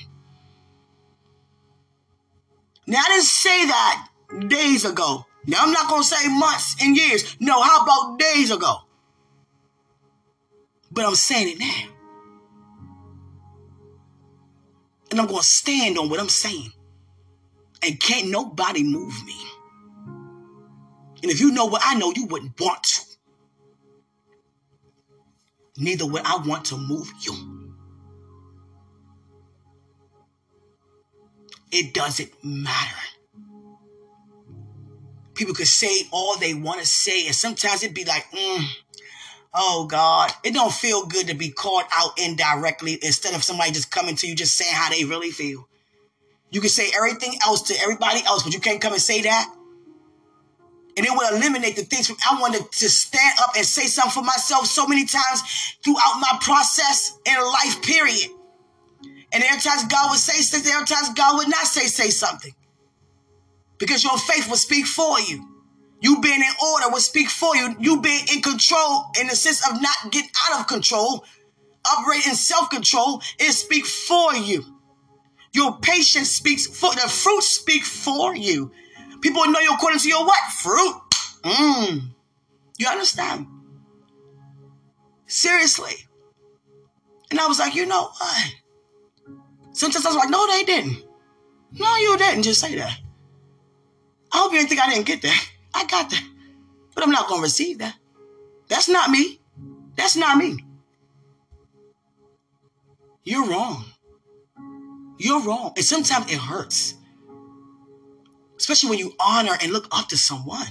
Now, 2.87 3.01
I 3.05 3.09
didn't 3.09 3.24
say 3.24 3.66
that 3.66 4.09
days 4.48 4.85
ago. 4.85 5.24
Now, 5.46 5.59
I'm 5.62 5.72
not 5.72 5.88
going 5.88 6.03
to 6.03 6.09
say 6.09 6.29
months 6.29 6.77
and 6.83 6.96
years. 6.96 7.37
No, 7.40 7.61
how 7.61 7.83
about 7.83 8.18
days 8.18 8.51
ago? 8.51 8.77
But 10.90 11.05
I'm 11.05 11.14
saying 11.14 11.57
it 11.57 11.59
now. 11.59 11.94
And 15.11 15.20
I'm 15.20 15.27
going 15.27 15.40
to 15.40 15.46
stand 15.46 15.98
on 15.98 16.09
what 16.09 16.20
I'm 16.20 16.29
saying. 16.29 16.72
And 17.83 18.01
can't 18.01 18.29
nobody 18.31 18.83
move 18.83 19.14
me. 19.24 19.37
And 21.22 21.31
if 21.31 21.40
you 21.40 21.51
know 21.53 21.66
what 21.66 21.83
I 21.85 21.94
know, 21.94 22.12
you 22.14 22.27
wouldn't 22.27 22.59
want 22.61 22.83
to. 22.83 23.01
Neither 25.79 26.07
would 26.07 26.22
I 26.24 26.37
want 26.44 26.66
to 26.66 26.77
move 26.77 27.11
you. 27.20 27.68
It 31.70 31.94
doesn't 31.94 32.33
matter. 32.42 32.96
People 35.35 35.55
could 35.55 35.68
say 35.68 36.09
all 36.11 36.37
they 36.37 36.55
want 36.55 36.81
to 36.81 36.87
say, 36.87 37.27
and 37.27 37.35
sometimes 37.35 37.83
it'd 37.85 37.94
be 37.94 38.05
like, 38.05 38.24
mm, 38.33 38.64
oh 39.54 39.87
God, 39.87 40.30
it 40.44 40.54
don't 40.54 40.72
feel 40.72 41.06
good 41.06 41.28
to 41.28 41.34
be 41.34 41.50
called 41.50 41.84
out 41.96 42.18
indirectly 42.18 42.98
instead 43.02 43.34
of 43.34 43.42
somebody 43.42 43.72
just 43.72 43.90
coming 43.90 44.16
to 44.16 44.26
you 44.26 44.34
just 44.34 44.56
saying 44.56 44.74
how 44.74 44.90
they 44.90 45.04
really 45.04 45.30
feel. 45.30 45.68
You 46.50 46.61
can 46.61 46.70
say 46.70 46.90
everything 46.96 47.34
else 47.44 47.62
to 47.62 47.74
everybody 47.82 48.20
else, 48.24 48.42
but 48.42 48.54
you 48.54 48.61
can't 48.61 48.80
come 48.80 48.92
and 48.92 49.02
say 49.02 49.22
that. 49.22 49.54
And 50.96 51.06
it 51.06 51.12
will 51.12 51.37
eliminate 51.37 51.76
the 51.76 51.82
things. 51.82 52.11
I 52.11 52.40
wanted 52.40 52.72
to 52.72 52.88
stand 52.88 53.38
up 53.40 53.52
and 53.56 53.64
say 53.64 53.87
something 53.87 54.11
for 54.11 54.24
myself 54.24 54.66
so 54.66 54.87
many 54.87 55.04
times 55.04 55.42
throughout 55.84 56.18
my 56.18 56.38
process 56.40 57.18
in 57.24 57.37
life, 57.40 57.82
period. 57.82 58.30
And 59.32 59.42
there 59.42 59.52
are 59.52 59.61
times 59.61 59.84
God 59.84 60.11
would 60.11 60.18
say 60.18 60.40
something, 60.40 60.68
there 60.68 60.78
are 60.78 60.84
times 60.84 61.11
God 61.11 61.37
would 61.37 61.48
not 61.48 61.66
say 61.66 61.87
say 61.87 62.11
something. 62.11 62.52
Because 63.78 64.02
your 64.02 64.18
faith 64.18 64.48
will 64.48 64.56
speak 64.56 64.87
for 64.87 65.20
you. 65.20 65.47
You 66.00 66.20
being 66.20 66.40
in 66.40 66.52
order 66.72 66.90
will 66.90 67.00
speak 67.00 67.28
for 67.28 67.56
you. 67.56 67.74
You 67.80 68.00
being 68.00 68.24
in 68.32 68.40
control 68.40 69.06
in 69.20 69.26
the 69.26 69.34
sense 69.34 69.68
of 69.68 69.80
not 69.82 70.12
getting 70.12 70.30
out 70.48 70.61
of 70.61 70.66
control, 70.66 71.24
operating 71.84 72.34
self-control, 72.34 73.22
it 73.38 73.52
speak 73.52 73.84
for 73.84 74.34
you. 74.34 74.64
Your 75.52 75.78
patience 75.80 76.30
speaks 76.30 76.66
for 76.66 76.92
the 76.94 77.08
fruit 77.08 77.42
speak 77.42 77.82
for 77.82 78.37
you. 78.37 78.70
People 79.20 79.46
know 79.46 79.61
you 79.61 79.72
according 79.74 79.98
to 80.00 80.08
your 80.08 80.24
what? 80.24 80.38
Fruit. 80.52 81.00
Mm. 81.42 82.11
You 82.78 82.87
understand? 82.87 83.46
Seriously. 85.26 85.94
And 87.30 87.40
I 87.40 87.46
was 87.46 87.58
like, 87.58 87.74
you 87.74 87.87
know 87.87 88.11
what? 88.18 88.54
Sometimes 89.72 90.06
I 90.06 90.11
was 90.11 90.16
like, 90.16 90.30
no, 90.30 90.46
they 90.46 90.64
didn't. 90.64 91.04
No, 91.72 91.96
you 91.96 92.16
didn't 92.16 92.44
just 92.44 92.61
say 92.61 92.74
that. 92.76 92.98
I 94.32 94.38
hope 94.38 94.52
you 94.52 94.58
didn't 94.58 94.70
think 94.70 94.80
I 94.80 94.90
didn't 94.90 95.06
get 95.06 95.22
that. 95.22 95.48
I 95.78 95.84
got 95.84 96.10
that. 96.10 96.24
But 96.94 97.04
I'm 97.04 97.12
not 97.12 97.28
going 97.28 97.40
to 97.40 97.44
receive 97.44 97.78
that. 97.78 97.94
That's 98.68 98.88
not 98.88 99.10
me. 99.10 99.38
That's 99.94 100.16
not 100.16 100.36
me. 100.36 100.64
You're 103.22 103.46
wrong. 103.48 103.84
You're 105.18 105.40
wrong. 105.42 105.72
And 105.76 105.84
sometimes 105.84 106.32
it 106.32 106.38
hurts. 106.38 106.94
Especially 108.56 108.90
when 108.90 108.98
you 108.98 109.14
honor 109.20 109.56
and 109.62 109.72
look 109.72 109.86
up 109.92 110.08
to 110.08 110.16
someone 110.16 110.66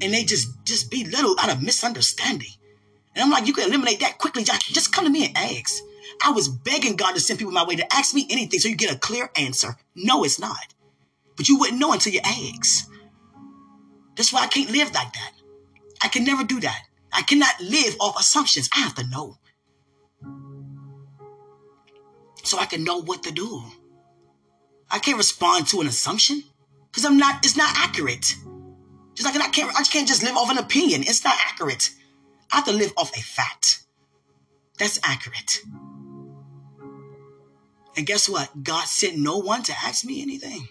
and 0.00 0.14
they 0.14 0.22
just 0.22 0.64
just 0.64 0.90
be 0.90 1.04
little 1.04 1.34
out 1.40 1.50
of 1.50 1.60
misunderstanding. 1.60 2.52
And 3.14 3.24
I'm 3.24 3.30
like, 3.30 3.48
you 3.48 3.52
can 3.52 3.68
eliminate 3.68 3.98
that 4.00 4.18
quickly. 4.18 4.44
Just 4.44 4.92
come 4.92 5.04
to 5.04 5.10
me 5.10 5.26
and 5.26 5.36
ask. 5.36 5.82
I 6.24 6.30
was 6.30 6.48
begging 6.48 6.94
God 6.94 7.14
to 7.14 7.20
send 7.20 7.40
people 7.40 7.52
my 7.52 7.64
way 7.64 7.74
to 7.76 7.92
ask 7.92 8.14
me 8.14 8.26
anything 8.30 8.60
so 8.60 8.68
you 8.68 8.76
get 8.76 8.94
a 8.94 8.98
clear 8.98 9.30
answer. 9.36 9.76
No, 9.96 10.22
it's 10.22 10.38
not. 10.38 10.74
But 11.36 11.48
you 11.48 11.58
wouldn't 11.58 11.80
know 11.80 11.92
until 11.92 12.12
you 12.12 12.20
ask. 12.22 12.89
That's 14.20 14.34
why 14.34 14.42
I 14.42 14.48
can't 14.48 14.70
live 14.70 14.92
like 14.92 15.14
that. 15.14 15.32
I 16.02 16.08
can 16.08 16.24
never 16.24 16.44
do 16.44 16.60
that. 16.60 16.82
I 17.10 17.22
cannot 17.22 17.58
live 17.58 17.96
off 18.00 18.20
assumptions. 18.20 18.68
I 18.76 18.80
have 18.80 18.94
to 18.96 19.06
know. 19.06 19.38
So 22.42 22.58
I 22.58 22.66
can 22.66 22.84
know 22.84 23.00
what 23.00 23.22
to 23.22 23.32
do. 23.32 23.62
I 24.90 24.98
can't 24.98 25.16
respond 25.16 25.68
to 25.68 25.80
an 25.80 25.86
assumption 25.86 26.44
because 26.90 27.06
I'm 27.06 27.16
not, 27.16 27.46
it's 27.46 27.56
not 27.56 27.72
accurate. 27.78 28.36
Just 29.14 29.24
like 29.24 29.42
I 29.42 29.48
can't, 29.48 29.74
I 29.74 29.84
can't 29.84 30.06
just 30.06 30.22
live 30.22 30.36
off 30.36 30.50
an 30.50 30.58
opinion. 30.58 31.00
It's 31.00 31.24
not 31.24 31.36
accurate. 31.46 31.88
I 32.52 32.56
have 32.56 32.66
to 32.66 32.72
live 32.72 32.92
off 32.98 33.16
a 33.16 33.22
fact. 33.22 33.84
That's 34.78 35.00
accurate. 35.02 35.62
And 37.96 38.06
guess 38.06 38.28
what? 38.28 38.62
God 38.62 38.84
sent 38.84 39.16
no 39.16 39.38
one 39.38 39.62
to 39.62 39.72
ask 39.82 40.04
me 40.04 40.20
anything. 40.20 40.68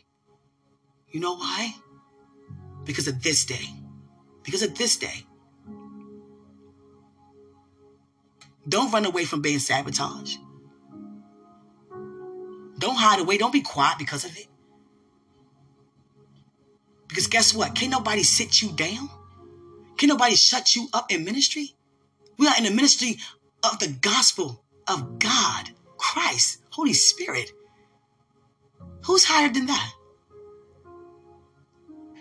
You 1.10 1.20
know 1.20 1.36
why? 1.36 1.74
Because 2.86 3.08
of 3.08 3.22
this 3.22 3.46
day. 3.46 3.70
Because 4.44 4.64
of 4.64 4.76
this 4.78 4.98
day. 4.98 5.26
Don't 8.68 8.92
run 8.92 9.06
away 9.06 9.26
from 9.26 9.42
being 9.42 9.60
sabotaged. 9.60 10.40
Don't 12.78 12.96
hide 12.96 13.20
away. 13.20 13.38
Don't 13.38 13.54
be 13.54 13.62
quiet 13.62 13.98
because 13.98 14.26
of 14.26 14.36
it. 14.38 14.48
Because 17.08 17.28
guess 17.28 17.54
what? 17.54 17.76
Can't 17.76 17.92
nobody 17.92 18.24
sit 18.24 18.62
you 18.62 18.72
down. 18.72 19.10
Can't 19.98 20.10
nobody 20.10 20.36
shut 20.36 20.76
you 20.76 20.88
up 20.94 21.12
in 21.12 21.26
ministry. 21.26 21.76
We 22.38 22.48
are 22.48 22.58
in 22.58 22.64
the 22.64 22.72
ministry 22.72 23.18
of 23.64 23.80
the 23.80 23.90
gospel 24.02 24.64
of 24.88 25.20
God, 25.20 25.72
Christ, 25.98 26.60
Holy 26.70 26.94
Spirit. 26.94 27.52
Who's 29.06 29.26
higher 29.26 29.50
than 29.50 29.66
that? 29.66 29.94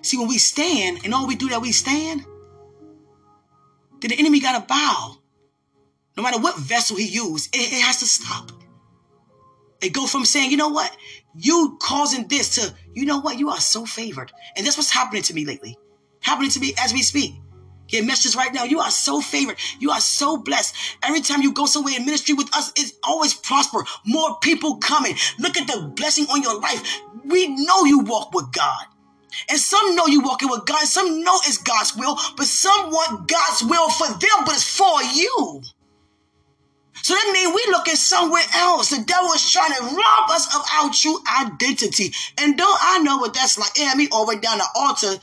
See, 0.03 0.17
when 0.19 0.29
we 0.29 0.39
stand 0.39 1.01
and 1.05 1.13
all 1.15 1.27
we 1.27 1.37
do 1.37 1.49
that 1.49 1.61
we 1.61 1.73
stand, 1.73 2.25
then 4.01 4.11
the 4.11 4.19
enemy 4.19 4.41
got 4.41 4.59
to 4.61 4.67
bow. 4.67 5.17
No 6.17 6.23
matter 6.23 6.41
what 6.41 6.59
vessel 6.59 6.97
he 6.97 7.07
used, 7.07 7.55
it, 7.55 7.73
it 7.73 7.83
has 7.83 7.99
to 7.99 8.07
stop. 8.07 8.51
It 9.81 9.91
go 9.91 10.07
from 10.07 10.25
saying, 10.25 10.51
you 10.51 10.57
know 10.57 10.69
what, 10.69 10.97
you 11.37 11.79
causing 11.81 12.27
this 12.27 12.57
to, 12.57 12.75
you 12.95 13.07
know 13.07 13.21
what, 13.21 13.39
you 13.39 13.51
are 13.51 13.61
so 13.61 13.87
favored. 13.87 14.33
And 14.57 14.67
that's 14.67 14.77
what's 14.77 14.91
happening 14.91 15.23
to 15.23 15.35
me 15.35 15.45
lately. 15.45 15.77
Happening 16.21 16.51
to 16.51 16.61
me 16.61 16.75
as 16.79 16.93
we 16.93 17.03
speak. 17.03 17.35
Get 17.87 18.05
messages 18.05 18.37
right 18.37 18.53
now. 18.53 18.65
You 18.65 18.81
are 18.81 18.91
so 18.91 19.21
favored. 19.21 19.57
You 19.79 19.91
are 19.93 20.01
so 20.01 20.37
blessed. 20.37 20.75
Every 21.03 21.23
time 21.23 21.41
you 21.41 21.53
go 21.53 21.65
somewhere 21.67 21.95
in 21.97 22.05
ministry 22.05 22.35
with 22.35 22.55
us, 22.55 22.71
it's 22.77 22.93
always 23.03 23.33
prosper. 23.33 23.79
More 24.05 24.39
people 24.41 24.77
coming. 24.77 25.15
Look 25.39 25.57
at 25.57 25.67
the 25.67 25.93
blessing 25.97 26.27
on 26.27 26.43
your 26.43 26.61
life. 26.61 27.01
We 27.25 27.49
know 27.49 27.85
you 27.85 28.01
walk 28.01 28.35
with 28.35 28.53
God. 28.53 28.85
And 29.49 29.59
some 29.59 29.95
know 29.95 30.07
you 30.07 30.21
walking 30.21 30.51
with 30.51 30.67
God. 30.67 30.85
Some 30.85 31.23
know 31.23 31.37
it's 31.45 31.59
God's 31.59 31.97
will, 31.97 32.17
but 32.37 32.47
some 32.47 32.91
want 32.91 33.29
God's 33.29 33.63
will 33.65 33.91
for 33.91 34.09
them, 34.09 34.45
but 34.45 34.55
it's 34.55 34.77
for 34.77 35.03
you. 35.03 35.63
So 37.03 37.15
that 37.15 37.31
means 37.33 37.55
we 37.55 37.65
looking 37.73 37.95
somewhere 37.95 38.43
else. 38.55 38.91
The 38.91 39.05
devil 39.05 39.33
is 39.33 39.51
trying 39.51 39.73
to 39.73 39.83
rob 39.83 40.31
us 40.31 40.55
of 40.55 40.63
our 40.75 40.93
true 40.93 41.19
identity. 41.41 42.13
And 42.39 42.57
don't 42.57 42.79
I 42.83 42.99
know 42.99 43.19
what 43.19 43.35
that's 43.35 43.59
like? 43.59 43.71
Yeah, 43.79 43.95
me 43.95 44.09
over 44.13 44.35
down 44.35 44.59
the 44.59 44.67
altar 44.75 45.15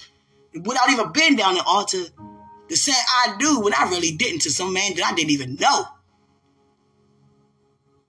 without 0.64 0.90
even 0.90 1.12
being 1.12 1.36
down 1.36 1.56
the 1.56 1.64
altar 1.64 2.04
to 2.70 2.78
say 2.78 2.94
I 2.94 3.36
do 3.38 3.60
when 3.60 3.74
I 3.74 3.90
really 3.90 4.12
didn't 4.12 4.42
to 4.44 4.52
some 4.52 4.74
man 4.74 4.96
that 4.96 5.06
I 5.06 5.14
didn't 5.14 5.32
even 5.32 5.56
know. 5.56 5.86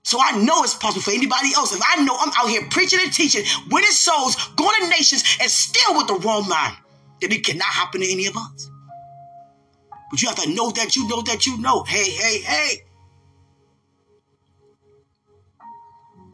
So 0.07 0.19
I 0.23 0.41
know 0.41 0.63
it's 0.63 0.73
possible 0.73 1.01
for 1.01 1.11
anybody 1.11 1.49
else. 1.53 1.75
If 1.75 1.81
I 1.85 2.01
know 2.01 2.15
I'm 2.17 2.31
out 2.37 2.49
here 2.49 2.65
preaching 2.71 2.99
and 3.01 3.11
teaching, 3.11 3.43
winning 3.69 3.91
souls, 3.91 4.37
going 4.55 4.73
to 4.79 4.87
nations, 4.87 5.21
and 5.41 5.51
still 5.51 5.97
with 5.97 6.07
the 6.07 6.13
wrong 6.25 6.47
mind, 6.47 6.77
then 7.19 7.33
it 7.33 7.45
cannot 7.45 7.67
happen 7.67 7.99
to 7.99 8.09
any 8.09 8.25
of 8.25 8.37
us. 8.37 8.71
But 10.09 10.21
you 10.21 10.29
have 10.29 10.41
to 10.45 10.49
know 10.55 10.71
that 10.71 10.95
you 10.95 11.09
know 11.09 11.23
that 11.23 11.45
you 11.45 11.57
know. 11.57 11.83
Hey, 11.83 12.09
hey, 12.09 12.39
hey. 12.39 12.83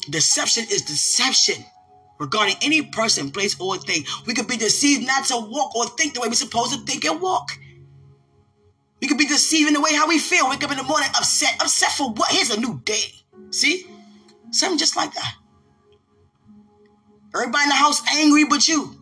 Deception 0.07 0.65
is 0.69 0.83
deception 0.83 1.65
regarding 2.19 2.57
any 2.61 2.83
person, 2.83 3.31
place, 3.31 3.59
or 3.59 3.77
thing. 3.77 4.03
We 4.27 4.35
could 4.35 4.47
be 4.47 4.57
deceived 4.57 5.07
not 5.07 5.25
to 5.25 5.37
walk 5.37 5.75
or 5.75 5.87
think 5.87 6.13
the 6.13 6.21
way 6.21 6.27
we're 6.27 6.35
supposed 6.35 6.73
to 6.73 6.85
think 6.85 7.05
and 7.05 7.19
walk. 7.19 7.57
We 9.01 9.07
could 9.07 9.17
be 9.17 9.25
deceived 9.25 9.67
in 9.67 9.73
the 9.73 9.81
way 9.81 9.95
how 9.95 10.07
we 10.07 10.19
feel. 10.19 10.47
Wake 10.47 10.63
up 10.63 10.69
in 10.69 10.77
the 10.77 10.83
morning 10.83 11.09
upset. 11.17 11.59
Upset 11.59 11.93
for 11.93 12.11
what? 12.11 12.31
Here's 12.31 12.51
a 12.51 12.59
new 12.59 12.79
day. 12.85 13.22
See? 13.53 13.85
Something 14.49 14.79
just 14.79 14.97
like 14.97 15.13
that. 15.13 15.35
Everybody 17.35 17.63
in 17.63 17.69
the 17.69 17.75
house 17.75 18.01
angry 18.15 18.45
but 18.45 18.67
you. 18.67 18.95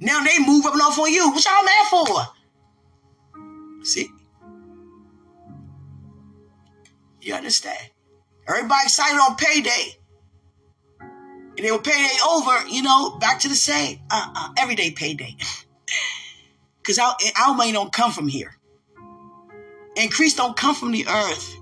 Now 0.00 0.24
they 0.24 0.38
move 0.40 0.66
up 0.66 0.72
and 0.72 0.82
off 0.82 0.98
on 0.98 1.12
you. 1.12 1.30
What 1.30 1.44
y'all 1.44 1.64
mad 1.64 1.86
for? 1.86 3.84
See? 3.84 4.10
You 7.20 7.34
understand? 7.34 7.78
Everybody 8.48 8.80
excited 8.84 9.18
on 9.18 9.36
payday. 9.36 9.94
And 11.00 11.58
then 11.58 11.72
when 11.72 11.82
payday 11.82 12.16
over, 12.28 12.66
you 12.68 12.82
know, 12.82 13.18
back 13.18 13.38
to 13.40 13.48
the 13.48 13.54
same. 13.54 14.00
Uh, 14.10 14.32
uh, 14.34 14.48
everyday 14.58 14.90
payday. 14.90 15.36
Because 16.82 16.98
our, 16.98 17.14
our 17.46 17.54
money 17.54 17.72
don't 17.72 17.92
come 17.92 18.10
from 18.10 18.26
here. 18.26 18.56
Increase 19.96 20.34
don't 20.34 20.56
come 20.56 20.74
from 20.74 20.92
the 20.92 21.06
earth. 21.06 21.59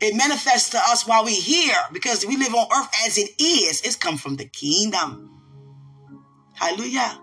It 0.00 0.14
manifests 0.14 0.70
to 0.70 0.78
us 0.78 1.06
while 1.06 1.24
we're 1.24 1.40
here 1.40 1.76
because 1.92 2.26
we 2.26 2.36
live 2.36 2.54
on 2.54 2.66
earth 2.76 2.90
as 3.06 3.16
it 3.16 3.30
is. 3.40 3.80
It's 3.82 3.96
come 3.96 4.18
from 4.18 4.36
the 4.36 4.44
kingdom. 4.46 5.40
Hallelujah. 6.54 7.20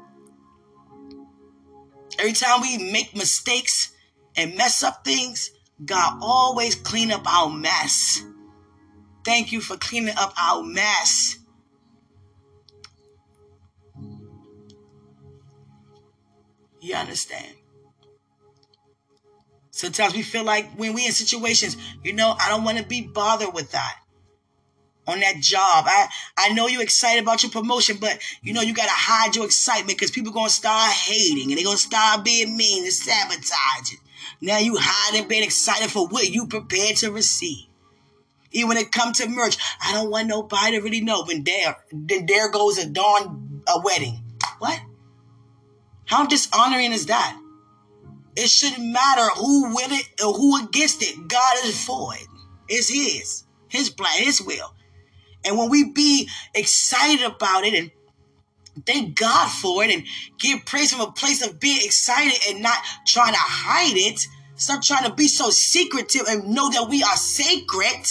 Every 2.20 2.34
time 2.34 2.62
we 2.62 2.78
make 2.92 3.16
mistakes 3.16 3.92
and 4.36 4.56
mess 4.56 4.84
up 4.84 5.06
things, 5.06 5.52
God 5.84 6.20
always 6.22 6.76
clean 6.76 7.12
up 7.12 7.26
our 7.28 7.50
mess. 7.50 8.24
Thank 9.24 9.52
you 9.52 9.62
for 9.62 9.78
cleaning 9.78 10.16
up 10.18 10.34
our 10.40 10.64
mess. 10.64 11.38
You 16.82 16.96
understand? 16.96 17.56
Sometimes 19.76 20.14
we 20.14 20.22
feel 20.22 20.44
like 20.44 20.72
when 20.76 20.94
we 20.94 21.08
in 21.08 21.12
situations, 21.12 21.78
you 22.04 22.14
know, 22.14 22.36
I 22.40 22.48
don't 22.50 22.64
want 22.64 22.78
to 22.78 22.84
be 22.84 23.02
bothered 23.02 23.56
with 23.56 23.72
that. 23.72 23.96
On 25.08 25.20
that 25.20 25.38
job. 25.40 25.86
I, 25.88 26.08
I 26.38 26.50
know 26.54 26.68
you're 26.68 26.84
excited 26.84 27.24
about 27.24 27.42
your 27.42 27.52
promotion, 27.52 27.98
but 28.00 28.20
you 28.44 28.54
know 28.54 28.62
you 28.62 28.74
gotta 28.74 28.92
hide 28.94 29.36
your 29.36 29.46
excitement 29.46 29.98
because 29.98 30.12
people 30.12 30.32
gonna 30.32 30.50
start 30.50 30.92
hating 30.94 31.50
and 31.50 31.58
they're 31.58 31.66
gonna 31.66 31.78
start 31.78 32.24
being 32.24 32.56
mean 32.56 32.84
and 32.84 32.94
sabotaging. 32.94 33.98
Now 34.42 34.60
you 34.60 34.78
hiding, 34.80 35.28
being 35.28 35.44
excited 35.44 35.90
for 35.90 36.08
what 36.08 36.30
you 36.30 36.46
prepared 36.46 36.96
to 36.98 37.12
receive. 37.12 37.66
Even 38.52 38.70
when 38.70 38.78
it 38.78 38.92
comes 38.92 39.18
to 39.18 39.28
merch, 39.28 39.58
I 39.82 39.92
don't 39.92 40.12
want 40.12 40.28
nobody 40.28 40.78
to 40.78 40.84
really 40.84 41.02
know. 41.02 41.26
When 41.26 41.44
there, 41.44 41.78
then 41.92 42.28
there 42.28 42.50
goes 42.52 42.78
a 42.78 42.88
darn 42.88 43.64
a 43.68 43.82
wedding. 43.82 44.24
What? 44.60 44.80
How 46.06 46.28
dishonoring 46.28 46.92
is 46.92 47.08
that? 47.08 47.38
It 48.36 48.50
shouldn't 48.50 48.92
matter 48.92 49.28
who 49.36 49.76
with 49.76 49.92
it 49.92 50.22
or 50.24 50.34
who 50.34 50.64
against 50.64 51.04
it. 51.04 51.28
God 51.28 51.56
is 51.64 51.84
for 51.86 52.16
it. 52.16 52.28
It's 52.68 52.90
His, 52.90 53.44
His 53.68 53.90
plan, 53.90 54.24
His 54.24 54.42
will. 54.42 54.74
And 55.46 55.58
when 55.58 55.70
we 55.70 55.92
be 55.92 56.30
excited 56.56 57.26
about 57.26 57.64
it 57.64 57.74
and 57.74 57.92
thank 58.86 59.16
God 59.18 59.50
for 59.50 59.84
it 59.84 59.92
and 59.92 60.04
give 60.40 60.66
praise 60.66 60.92
from 60.92 61.02
a 61.02 61.12
place 61.12 61.46
of 61.46 61.60
being 61.60 61.80
excited 61.84 62.40
and 62.50 62.64
not 62.64 62.78
trying 63.06 63.34
to 63.34 63.40
hide 63.40 63.98
it, 63.98 64.26
stop 64.56 64.82
trying 64.82 65.04
to 65.04 65.14
be 65.14 65.28
so 65.28 65.50
secretive 65.50 66.24
and 66.28 66.50
know 66.50 66.72
that 66.72 66.90
we 66.90 67.04
are 67.04 67.18
sacred 67.18 68.06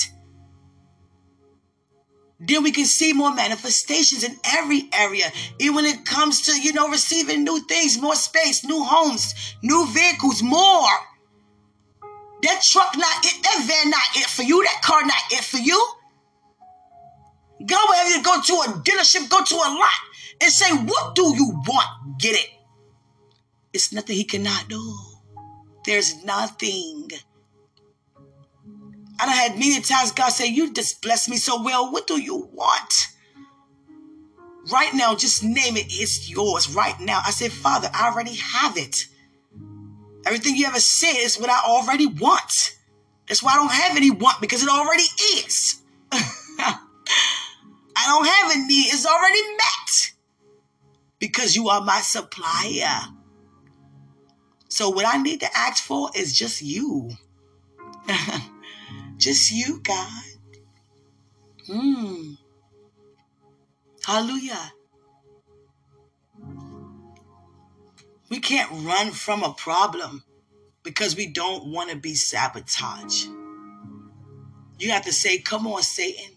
then 2.45 2.65
we 2.65 2.73
can 2.73 2.87
see 2.87 3.13
more 3.13 3.33
manifestations 3.33 4.25
in 4.25 4.37
every 4.45 4.89
area. 4.93 5.27
Even 5.61 5.77
when 5.77 5.85
it 5.85 6.05
comes 6.05 6.43
to, 6.43 6.61
you 6.61 6.73
know, 6.73 6.89
receiving 6.89 7.45
new 7.45 7.61
things, 7.67 8.01
more 8.01 8.17
space, 8.17 8.65
new 8.65 8.83
homes, 8.83 9.57
new 9.63 9.87
vehicles, 9.93 10.43
more. 10.43 10.91
That 12.43 12.61
truck 12.63 12.97
not 12.97 13.25
it, 13.25 13.43
that 13.45 13.65
van 13.65 13.91
not 13.91 14.03
it 14.17 14.29
for 14.29 14.43
you, 14.43 14.65
that 14.65 14.83
car 14.83 15.07
not 15.07 15.23
it 15.31 15.45
for 15.45 15.59
you. 15.59 15.87
Go 17.65 17.77
wherever 17.89 18.11
you 18.11 18.23
go 18.25 18.43
to 18.43 18.53
a 18.55 18.75
dealership, 18.83 19.31
go 19.31 19.45
to 19.45 19.55
a 19.55 19.71
lot, 19.79 20.01
and 20.41 20.51
say, 20.51 20.75
what 20.75 21.15
do 21.15 21.23
you 21.37 21.63
want? 21.69 22.19
Get 22.19 22.35
it. 22.35 22.49
It's 23.73 23.93
nothing 23.93 24.17
he 24.17 24.25
cannot 24.25 24.69
do. 24.69 24.99
There's 25.85 26.25
nothing 26.25 27.09
I 29.21 29.27
done 29.27 29.35
had 29.35 29.59
many 29.59 29.81
times 29.81 30.13
God 30.13 30.31
said, 30.31 30.47
You 30.47 30.73
just 30.73 31.03
bless 31.03 31.29
me 31.29 31.37
so 31.37 31.63
well. 31.63 31.93
What 31.93 32.07
do 32.07 32.21
you 32.21 32.49
want? 32.53 33.09
Right 34.73 34.95
now, 34.95 35.15
just 35.15 35.43
name 35.43 35.77
it. 35.77 35.87
It's 35.89 36.31
yours 36.31 36.75
right 36.75 36.99
now. 37.01 37.21
I 37.25 37.31
said, 37.31 37.53
Father, 37.53 37.91
I 37.93 38.11
already 38.11 38.35
have 38.35 38.77
it. 38.77 39.07
Everything 40.25 40.57
you 40.57 40.67
ever 40.67 40.79
said 40.79 41.17
is 41.17 41.37
what 41.39 41.51
I 41.51 41.61
already 41.67 42.07
want. 42.07 42.77
That's 43.27 43.43
why 43.43 43.53
I 43.53 43.57
don't 43.57 43.73
have 43.73 43.97
any 43.97 44.11
want 44.11 44.41
because 44.41 44.63
it 44.63 44.69
already 44.69 45.07
is. 45.37 45.83
I 46.13 46.79
don't 48.07 48.27
have 48.27 48.57
a 48.57 48.67
need. 48.67 48.87
It's 48.93 49.07
already 49.07 49.41
met 49.57 50.13
because 51.19 51.57
you 51.57 51.69
are 51.69 51.81
my 51.81 52.01
supplier. 52.01 53.01
So 54.69 54.91
what 54.91 55.07
I 55.07 55.21
need 55.21 55.41
to 55.41 55.57
ask 55.57 55.83
for 55.83 56.11
is 56.15 56.37
just 56.37 56.63
you. 56.63 57.11
Just 59.23 59.53
you, 59.53 59.81
God. 59.85 60.23
Hmm. 61.69 62.33
Hallelujah. 64.05 64.73
We 68.31 68.41
can't 68.41 68.69
run 68.85 69.13
from 69.13 69.45
a 69.45 69.55
problem 69.55 70.25
because 70.83 71.15
we 71.15 71.29
don't 71.29 71.67
want 71.67 71.91
to 71.91 71.97
be 71.97 72.15
sabotaged. 72.15 73.29
You 74.81 74.91
have 74.91 75.05
to 75.05 75.13
say, 75.13 75.39
Come 75.39 75.69
on, 75.69 75.85
Satan. 75.85 76.35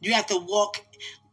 You 0.00 0.14
have 0.14 0.26
to 0.26 0.36
walk 0.36 0.84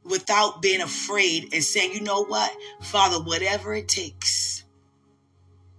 without 0.03 0.61
being 0.61 0.81
afraid 0.81 1.55
and 1.55 1.63
saying, 1.63 1.93
You 1.93 2.01
know 2.01 2.23
what? 2.23 2.55
Father, 2.81 3.17
whatever 3.19 3.73
it 3.73 3.87
takes. 3.87 4.63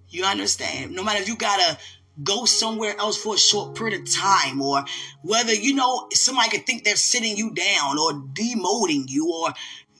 You 0.08 0.24
understand? 0.24 0.90
No 0.90 1.04
matter 1.04 1.20
if 1.20 1.28
you 1.28 1.36
got 1.36 1.60
to 1.60 1.78
go 2.22 2.44
somewhere 2.44 2.94
else 2.98 3.16
for 3.16 3.34
a 3.34 3.38
short 3.38 3.76
period 3.76 4.00
of 4.00 4.12
time, 4.12 4.60
or 4.60 4.84
whether, 5.22 5.54
you 5.54 5.74
know, 5.74 6.08
somebody 6.12 6.50
could 6.50 6.66
think 6.66 6.84
they're 6.84 6.96
sitting 6.96 7.36
you 7.36 7.52
down 7.52 7.98
or 7.98 8.12
demoting 8.12 9.04
you 9.08 9.32
or 9.32 9.52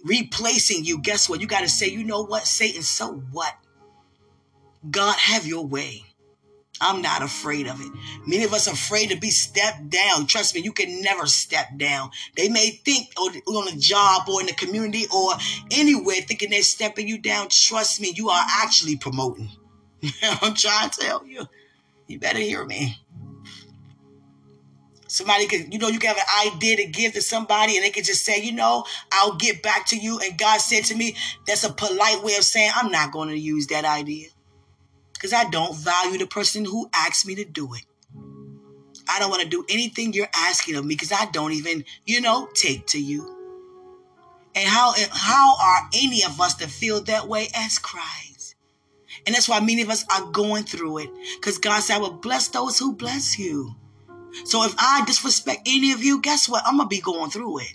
replacing 0.05 0.85
you. 0.85 1.01
Guess 1.01 1.29
what? 1.29 1.41
You 1.41 1.47
got 1.47 1.61
to 1.61 1.69
say, 1.69 1.89
you 1.89 2.05
know 2.05 2.25
what, 2.25 2.47
Satan, 2.47 2.83
so 2.83 3.13
what? 3.33 3.55
God, 4.91 5.17
have 5.17 5.47
your 5.47 5.67
way. 5.67 6.05
I'm 6.81 7.03
not 7.03 7.23
afraid 7.23 7.67
of 7.67 7.81
it. 7.81 7.91
Many 8.27 8.45
of 8.45 8.53
us 8.53 8.69
are 8.69 8.75
afraid 8.75 9.11
to 9.11 9.17
be 9.17 9.31
stepped 9.31 9.91
down. 9.91 10.27
Trust 10.27 10.55
me, 10.55 10.61
you 10.61 10.73
can 10.73 11.03
never 11.03 11.27
step 11.27 11.67
down. 11.77 12.11
They 12.37 12.49
may 12.49 12.71
think 12.71 13.09
on 13.19 13.69
a 13.69 13.77
job 13.77 14.29
or 14.29 14.41
in 14.41 14.47
the 14.47 14.53
community 14.53 15.07
or 15.13 15.33
anywhere 15.73 16.17
thinking 16.17 16.51
they're 16.51 16.63
stepping 16.63 17.09
you 17.09 17.19
down. 17.19 17.49
Trust 17.51 18.01
me, 18.01 18.13
you 18.15 18.29
are 18.31 18.45
actually 18.63 18.97
promoting. 18.97 19.51
I'm 20.23 20.55
trying 20.55 20.91
to 20.91 21.01
tell 21.01 21.27
you. 21.27 21.47
You 22.09 22.19
better 22.19 22.39
hear 22.39 22.65
me. 22.65 22.97
Somebody 25.07 25.47
could, 25.47 25.73
you 25.73 25.79
know, 25.79 25.89
you 25.89 25.99
can 25.99 26.15
have 26.15 26.19
an 26.19 26.53
idea 26.53 26.77
to 26.77 26.87
give 26.87 27.13
to 27.15 27.23
somebody 27.23 27.77
and 27.77 27.85
they 27.85 27.91
could 27.91 28.05
just 28.05 28.25
say, 28.25 28.43
you 28.43 28.53
know, 28.53 28.85
I'll 29.13 29.37
get 29.37 29.63
back 29.63 29.87
to 29.87 29.97
you. 29.97 30.19
And 30.19 30.37
God 30.37 30.61
said 30.61 30.85
to 30.87 30.95
me, 30.95 31.17
that's 31.47 31.65
a 31.65 31.73
polite 31.73 32.23
way 32.23 32.37
of 32.37 32.45
saying, 32.45 32.73
I'm 32.75 32.91
not 32.91 33.13
going 33.13 33.29
to 33.29 33.39
use 33.39 33.69
that 33.69 33.85
idea 33.85 34.29
because 35.15 35.33
I 35.33 35.49
don't 35.51 35.77
value 35.77 36.19
the 36.19 36.27
person 36.27 36.65
who 36.65 36.91
asked 36.95 37.27
me 37.27 37.35
to 37.37 37.45
do 37.45 37.73
it. 37.75 37.85
I 39.09 39.19
don't 39.19 39.31
want 39.31 39.43
to 39.43 39.49
do 39.49 39.65
anything 39.69 40.13
you're 40.13 40.29
asking 40.35 40.77
of 40.77 40.85
me 40.85 40.95
because 40.95 41.13
I 41.13 41.27
don't 41.31 41.53
even, 41.53 41.85
you 42.05 42.21
know, 42.21 42.49
take 42.55 42.87
to 42.89 43.01
you. 43.01 43.35
And 44.55 44.69
how 44.69 44.93
how 45.11 45.57
are 45.59 45.89
any 45.95 46.25
of 46.25 46.41
us 46.41 46.55
to 46.57 46.69
feel 46.69 47.01
that 47.05 47.29
way 47.29 47.49
as 47.55 47.79
Christ? 47.79 48.28
And 49.27 49.35
that's 49.35 49.49
why 49.49 49.61
many 49.61 49.83
of 49.83 49.91
us 49.91 50.05
are 50.11 50.31
going 50.31 50.65
through 50.65 50.99
it. 50.99 51.11
Because 51.37 51.59
God 51.59 51.81
said, 51.81 51.97
I 51.97 51.99
will 51.99 52.13
bless 52.13 52.49
those 52.49 52.79
who 52.79 52.95
bless 52.95 53.39
you. 53.39 53.75
So 54.45 54.65
if 54.65 54.75
I 54.79 55.05
disrespect 55.07 55.63
any 55.67 55.93
of 55.93 56.03
you, 56.03 56.21
guess 56.21 56.49
what? 56.49 56.63
I'm 56.67 56.77
going 56.77 56.89
to 56.89 56.95
be 56.95 57.01
going 57.01 57.31
through 57.31 57.61
it. 57.61 57.75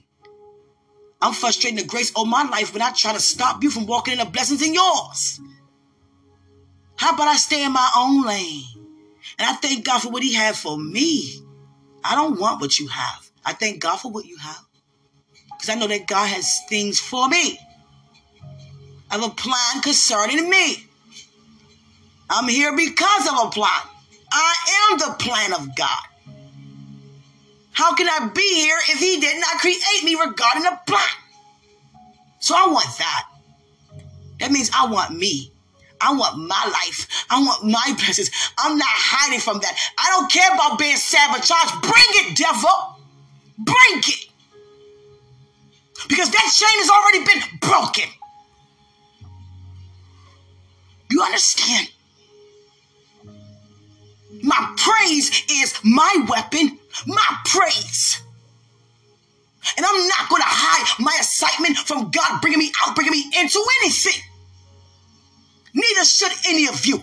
I'm 1.21 1.33
frustrating 1.33 1.77
the 1.77 1.85
grace 1.85 2.11
of 2.15 2.27
my 2.27 2.43
life 2.43 2.73
when 2.73 2.81
I 2.81 2.91
try 2.91 3.13
to 3.13 3.19
stop 3.19 3.63
you 3.63 3.69
from 3.69 3.85
walking 3.85 4.13
in 4.13 4.19
the 4.19 4.25
blessings 4.25 4.61
in 4.61 4.73
yours. 4.73 5.39
How 6.97 7.13
about 7.13 7.27
I 7.27 7.35
stay 7.37 7.63
in 7.63 7.71
my 7.71 7.89
own 7.97 8.25
lane? 8.25 8.65
And 9.39 9.47
I 9.49 9.53
thank 9.53 9.85
God 9.85 10.01
for 10.01 10.09
what 10.09 10.23
He 10.23 10.33
had 10.33 10.55
for 10.55 10.77
me. 10.77 11.41
I 12.03 12.15
don't 12.15 12.39
want 12.39 12.61
what 12.61 12.79
you 12.79 12.87
have. 12.87 13.29
I 13.45 13.53
thank 13.53 13.81
God 13.81 13.97
for 13.97 14.11
what 14.11 14.25
you 14.25 14.37
have. 14.37 14.65
Because 15.51 15.69
I 15.69 15.75
know 15.75 15.87
that 15.87 16.07
God 16.07 16.27
has 16.27 16.59
things 16.67 16.99
for 16.99 17.27
me. 17.29 17.57
I 19.09 19.15
have 19.15 19.23
a 19.23 19.29
plan 19.29 19.81
concerning 19.81 20.49
me. 20.49 20.87
I'm 22.33 22.47
here 22.47 22.75
because 22.75 23.27
of 23.27 23.47
a 23.47 23.49
plan. 23.51 23.69
I 24.31 24.89
am 24.89 24.97
the 24.97 25.15
plan 25.19 25.53
of 25.53 25.75
God. 25.75 26.03
How 27.73 27.93
can 27.93 28.07
I 28.09 28.31
be 28.33 28.41
here 28.41 28.77
if 28.89 28.99
He 28.99 29.19
did 29.19 29.39
not 29.39 29.59
create 29.59 30.03
me 30.03 30.15
regarding 30.15 30.65
a 30.65 30.81
plan? 30.87 31.03
So 32.39 32.55
I 32.55 32.67
want 32.67 32.87
that. 32.97 33.29
That 34.39 34.51
means 34.51 34.71
I 34.73 34.87
want 34.87 35.15
me. 35.15 35.51
I 36.01 36.11
want 36.13 36.37
my 36.37 36.65
life. 36.65 37.07
I 37.29 37.39
want 37.39 37.65
my 37.65 37.93
blessings. 37.97 38.31
I'm 38.57 38.79
not 38.79 38.87
hiding 38.89 39.39
from 39.39 39.59
that. 39.59 39.77
I 39.97 40.07
don't 40.09 40.31
care 40.31 40.53
about 40.53 40.79
being 40.79 40.97
sabotaged. 40.97 41.81
Bring 41.81 41.93
it, 42.25 42.35
devil. 42.35 42.97
Bring 43.59 43.99
it. 43.99 44.27
Because 46.09 46.31
that 46.31 46.51
chain 46.53 46.79
has 46.81 46.89
already 46.89 47.23
been 47.25 47.59
broken. 47.61 48.09
You 51.11 51.21
understand? 51.21 51.89
My 54.43 54.73
praise 54.75 55.31
is 55.49 55.73
my 55.83 56.25
weapon, 56.27 56.77
my 57.07 57.37
praise. 57.45 58.21
And 59.77 59.85
I'm 59.85 60.07
not 60.09 60.29
going 60.29 60.41
to 60.41 60.47
hide 60.47 60.99
my 60.99 61.15
excitement 61.17 61.77
from 61.77 62.11
God 62.11 62.41
bringing 62.41 62.59
me 62.59 62.71
out, 62.85 62.93
bringing 62.93 63.13
me 63.13 63.31
into 63.39 63.65
anything. 63.81 64.21
Neither 65.73 66.05
should 66.05 66.33
any 66.45 66.67
of 66.67 66.85
you. 66.85 67.01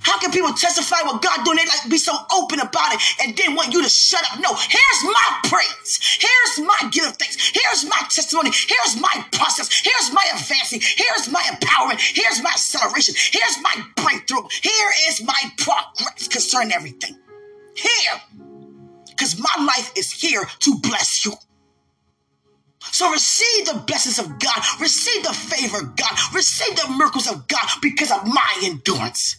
How 0.00 0.18
can 0.18 0.30
people 0.30 0.52
testify 0.52 1.02
what 1.02 1.22
God 1.22 1.44
doing? 1.44 1.56
They 1.56 1.66
like 1.66 1.90
be 1.90 1.98
so 1.98 2.12
open 2.32 2.60
about 2.60 2.94
it 2.94 3.00
and 3.22 3.36
then 3.36 3.54
want 3.54 3.72
you 3.72 3.82
to 3.82 3.88
shut 3.88 4.24
up. 4.32 4.40
No, 4.40 4.54
here's 4.54 5.02
my 5.04 5.40
praise. 5.44 6.18
Here's 6.20 6.66
my 6.66 6.88
give 6.90 7.06
of 7.06 7.16
thanks. 7.16 7.36
Here's 7.52 7.84
my 7.84 8.00
testimony. 8.08 8.50
Here's 8.50 9.00
my 9.00 9.24
process. 9.32 9.68
Here's 9.70 10.12
my 10.12 10.24
advancing. 10.34 10.80
Here's 10.82 11.30
my 11.30 11.42
empowerment. 11.42 12.00
Here's 12.00 12.42
my 12.42 12.50
acceleration. 12.50 13.14
Here's 13.16 13.58
my 13.62 13.74
breakthrough. 13.96 14.48
Here 14.62 14.90
is 15.08 15.22
my 15.22 15.40
progress 15.58 16.28
concerning 16.28 16.72
everything. 16.72 17.18
Here. 17.74 18.20
Because 19.08 19.38
my 19.38 19.64
life 19.64 19.92
is 19.96 20.12
here 20.12 20.44
to 20.60 20.78
bless 20.80 21.24
you. 21.24 21.32
So 22.80 23.10
receive 23.10 23.66
the 23.66 23.82
blessings 23.86 24.18
of 24.18 24.38
God, 24.38 24.62
receive 24.80 25.22
the 25.24 25.32
favor 25.32 25.78
of 25.78 25.96
God, 25.96 26.12
receive 26.32 26.76
the 26.76 26.88
miracles 26.96 27.30
of 27.30 27.46
God 27.48 27.68
because 27.82 28.10
of 28.10 28.26
my 28.26 28.48
endurance. 28.62 29.36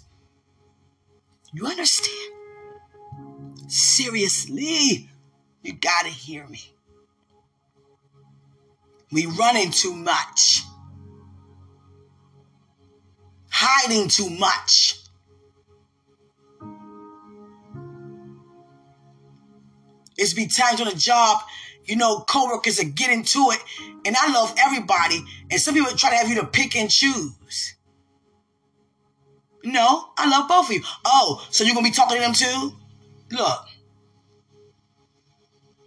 You 1.53 1.65
understand? 1.65 2.33
Seriously, 3.67 5.09
you 5.63 5.73
gotta 5.73 6.09
hear 6.09 6.47
me. 6.47 6.61
We 9.11 9.25
running 9.25 9.71
too 9.71 9.95
much, 9.95 10.63
hiding 13.49 14.07
too 14.09 14.29
much. 14.29 14.95
It's 20.17 20.33
be 20.33 20.47
times 20.47 20.81
on 20.81 20.87
the 20.87 20.95
job, 20.95 21.41
you 21.85 21.95
know, 21.95 22.19
coworkers 22.19 22.79
are 22.79 22.89
getting 22.89 23.23
to 23.23 23.51
it, 23.51 23.63
and 24.05 24.15
I 24.15 24.31
love 24.31 24.53
everybody, 24.59 25.23
and 25.49 25.59
some 25.59 25.73
people 25.73 25.91
try 25.95 26.11
to 26.11 26.17
have 26.17 26.29
you 26.29 26.35
to 26.35 26.45
pick 26.45 26.75
and 26.75 26.91
choose. 26.91 27.75
No, 29.71 30.09
I 30.17 30.27
love 30.27 30.47
both 30.47 30.67
of 30.67 30.73
you. 30.73 30.81
Oh, 31.05 31.45
so 31.51 31.63
you're 31.63 31.75
gonna 31.75 31.87
be 31.87 31.91
talking 31.91 32.17
to 32.17 32.21
them 32.21 32.33
too? 32.33 32.73
Look, 33.31 33.65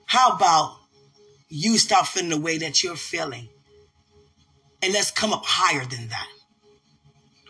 how 0.06 0.36
about 0.36 0.76
you 1.48 1.78
stop 1.78 2.06
feeling 2.06 2.30
the 2.30 2.40
way 2.40 2.58
that 2.58 2.82
you're 2.84 2.96
feeling, 2.96 3.48
and 4.80 4.92
let's 4.92 5.10
come 5.10 5.32
up 5.32 5.44
higher 5.44 5.84
than 5.84 6.08
that. 6.08 6.28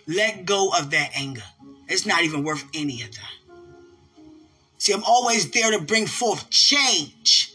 Let 0.07 0.47
go 0.47 0.71
of 0.71 0.91
that 0.91 1.11
anger. 1.15 1.43
It's 1.87 2.07
not 2.07 2.23
even 2.23 2.45
worth 2.45 2.65
any 2.75 3.03
of 3.03 3.13
that. 3.13 3.53
See, 4.79 4.93
I'm 4.93 5.05
always 5.05 5.51
there 5.51 5.71
to 5.71 5.85
bring 5.85 6.07
forth 6.07 6.49
change. 6.51 7.55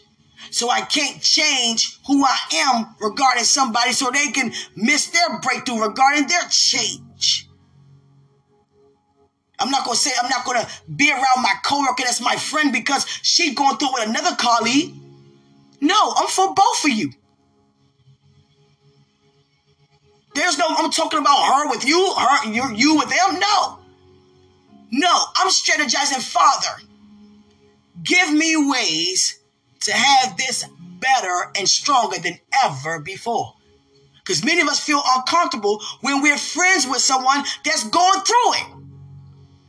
So 0.50 0.70
I 0.70 0.80
can't 0.82 1.20
change 1.20 1.98
who 2.06 2.24
I 2.24 2.38
am 2.54 2.94
regarding 3.00 3.44
somebody 3.44 3.92
so 3.92 4.10
they 4.10 4.28
can 4.28 4.52
miss 4.76 5.08
their 5.08 5.40
breakthrough 5.40 5.82
regarding 5.82 6.28
their 6.28 6.48
change. 6.48 7.47
I'm 9.58 9.70
not 9.70 9.84
gonna 9.84 9.96
say 9.96 10.12
I'm 10.22 10.28
not 10.28 10.44
gonna 10.44 10.66
be 10.94 11.10
around 11.10 11.42
my 11.42 11.54
coworker 11.64 12.04
that's 12.04 12.20
my 12.20 12.36
friend 12.36 12.72
because 12.72 13.06
she's 13.22 13.54
going 13.54 13.76
through 13.76 13.92
with 13.94 14.08
another 14.08 14.36
colleague. 14.36 14.94
No, 15.80 16.12
I'm 16.16 16.28
for 16.28 16.54
both 16.54 16.84
of 16.84 16.90
you. 16.90 17.12
There's 20.34 20.58
no 20.58 20.66
I'm 20.68 20.90
talking 20.90 21.18
about 21.18 21.42
her 21.54 21.70
with 21.70 21.84
you, 21.84 22.14
her 22.14 22.50
you 22.50 22.72
you 22.74 22.96
with 22.96 23.08
them. 23.08 23.40
No. 23.40 23.78
No, 24.90 25.12
I'm 25.36 25.48
strategizing, 25.48 26.22
Father. 26.22 26.82
Give 28.02 28.32
me 28.32 28.56
ways 28.56 29.38
to 29.80 29.92
have 29.92 30.36
this 30.36 30.64
better 30.98 31.52
and 31.56 31.68
stronger 31.68 32.18
than 32.18 32.38
ever 32.64 33.00
before. 33.00 33.54
Because 34.18 34.44
many 34.44 34.60
of 34.60 34.68
us 34.68 34.80
feel 34.80 35.02
uncomfortable 35.16 35.82
when 36.00 36.22
we're 36.22 36.38
friends 36.38 36.86
with 36.86 36.98
someone 36.98 37.44
that's 37.64 37.84
going 37.84 38.20
through 38.20 38.54
it. 38.54 38.77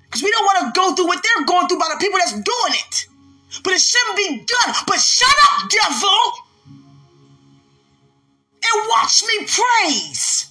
Because 0.10 0.24
we 0.24 0.32
don't 0.32 0.46
want 0.46 0.74
to 0.74 0.80
go 0.80 0.96
through 0.96 1.06
what 1.06 1.22
they're 1.22 1.46
going 1.46 1.68
through 1.68 1.78
by 1.78 1.90
the 1.94 2.00
people 2.00 2.18
that's 2.18 2.34
doing 2.34 2.74
it. 2.74 3.06
But 3.64 3.74
it 3.74 3.82
shouldn't 3.82 4.18
be 4.18 4.46
done. 4.46 4.76
But 4.88 5.00
shut 5.00 5.36
up, 5.52 5.70
devil, 5.70 6.20
and 8.64 8.90
watch 8.90 9.24
me 9.24 9.46
praise. 9.46 10.48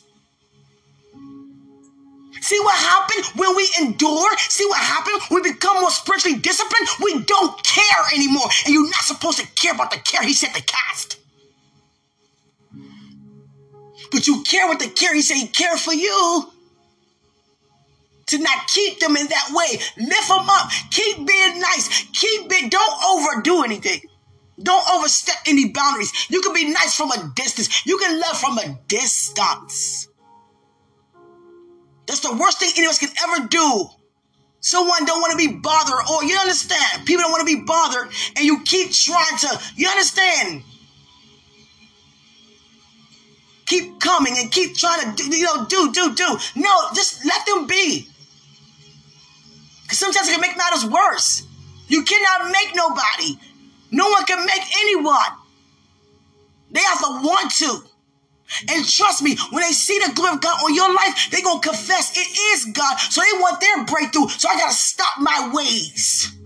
See 2.40 2.58
what 2.60 2.78
happened 2.78 3.24
when 3.36 3.56
we 3.56 3.68
endure? 3.80 4.30
See 4.38 4.64
what 4.66 4.78
happened 4.78 5.20
we 5.30 5.42
become 5.42 5.80
more 5.80 5.90
spiritually 5.90 6.38
disciplined? 6.38 6.88
We 7.02 7.22
don't 7.24 7.62
care 7.64 8.04
anymore. 8.14 8.48
And 8.64 8.74
you're 8.74 8.84
not 8.84 9.02
supposed 9.02 9.38
to 9.38 9.46
care 9.48 9.74
about 9.74 9.90
the 9.90 9.98
care 9.98 10.22
he 10.22 10.32
said 10.32 10.54
to 10.54 10.62
cast. 10.62 11.18
But 14.10 14.26
you 14.26 14.42
care 14.44 14.66
what 14.68 14.78
the 14.78 14.88
care 14.88 15.14
he 15.14 15.20
said 15.20 15.34
he 15.36 15.48
cared 15.48 15.78
for 15.78 15.92
you 15.92 16.50
to 18.28 18.38
not 18.38 18.68
keep 18.68 19.00
them 19.00 19.16
in 19.16 19.26
that 19.26 19.50
way. 19.52 19.78
Lift 19.96 20.28
them 20.28 20.48
up. 20.48 20.70
Keep 20.90 21.26
being 21.26 21.60
nice. 21.60 22.04
Keep 22.12 22.52
it. 22.52 22.70
Don't 22.70 23.04
overdo 23.04 23.64
anything. 23.64 24.00
Don't 24.60 24.90
overstep 24.90 25.36
any 25.46 25.70
boundaries. 25.70 26.12
You 26.28 26.40
can 26.40 26.52
be 26.52 26.70
nice 26.70 26.96
from 26.96 27.12
a 27.12 27.32
distance. 27.36 27.86
You 27.86 27.98
can 27.98 28.20
love 28.20 28.38
from 28.38 28.58
a 28.58 28.78
distance. 28.88 30.08
That's 32.06 32.20
the 32.20 32.34
worst 32.34 32.58
thing 32.58 32.72
any 32.76 32.86
of 32.86 32.90
us 32.90 32.98
can 32.98 33.10
ever 33.28 33.46
do. 33.46 33.88
Someone 34.60 35.04
don't 35.04 35.20
want 35.20 35.30
to 35.32 35.38
be 35.38 35.54
bothered, 35.58 36.00
or 36.10 36.24
you 36.24 36.36
understand? 36.36 37.06
People 37.06 37.22
don't 37.22 37.30
want 37.30 37.46
to 37.48 37.56
be 37.56 37.62
bothered, 37.62 38.08
and 38.36 38.44
you 38.44 38.62
keep 38.64 38.90
trying 38.90 39.38
to. 39.38 39.60
You 39.76 39.88
understand? 39.88 40.64
Keep 43.66 44.00
coming 44.00 44.36
and 44.38 44.50
keep 44.50 44.74
trying 44.76 45.14
to, 45.14 45.22
do, 45.22 45.36
you 45.36 45.44
know, 45.44 45.66
do, 45.66 45.92
do, 45.92 46.14
do. 46.14 46.38
No, 46.56 46.70
just 46.94 47.24
let 47.24 47.46
them 47.46 47.66
be. 47.66 48.08
Because 49.88 50.00
sometimes 50.00 50.28
it 50.28 50.32
can 50.32 50.42
make 50.42 50.54
matters 50.58 50.84
worse. 50.84 51.46
You 51.86 52.02
cannot 52.02 52.52
make 52.52 52.76
nobody. 52.76 53.38
No 53.90 54.10
one 54.10 54.26
can 54.26 54.44
make 54.44 54.60
anyone. 54.80 55.32
They 56.70 56.80
have 56.80 57.00
to 57.00 57.26
want 57.26 57.50
to. 57.52 57.80
And 58.68 58.86
trust 58.86 59.22
me, 59.22 59.38
when 59.50 59.62
they 59.62 59.72
see 59.72 59.98
the 59.98 60.12
glory 60.12 60.34
of 60.34 60.42
God 60.42 60.62
on 60.62 60.74
your 60.74 60.92
life, 60.92 61.30
they're 61.30 61.42
going 61.42 61.62
to 61.62 61.68
confess 61.68 62.14
it 62.14 62.38
is 62.52 62.66
God. 62.74 62.98
So 62.98 63.22
they 63.22 63.40
want 63.40 63.60
their 63.62 63.84
breakthrough. 63.86 64.28
So 64.28 64.48
I 64.50 64.58
got 64.58 64.70
to 64.70 64.76
stop 64.76 65.18
my 65.20 65.50
ways. 65.54 66.37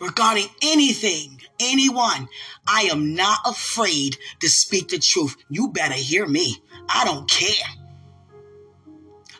Regarding 0.00 0.48
anything 0.62 1.40
anyone. 1.60 2.28
I 2.66 2.82
am 2.92 3.14
not 3.14 3.38
afraid 3.46 4.16
to 4.40 4.48
speak 4.48 4.88
the 4.88 4.98
truth. 4.98 5.36
You 5.48 5.68
better 5.68 5.94
hear 5.94 6.26
me. 6.26 6.62
I 6.88 7.04
don't 7.04 7.28
care. 7.30 7.66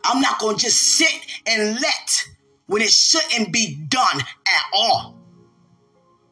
I'm 0.04 0.20
not 0.20 0.38
going 0.38 0.56
to 0.56 0.64
just 0.64 0.78
sit 0.96 1.20
and 1.46 1.80
let 1.80 2.28
when 2.66 2.82
it 2.82 2.90
shouldn't 2.90 3.52
be 3.52 3.76
done 3.88 4.20
at 4.20 4.64
all. 4.72 5.16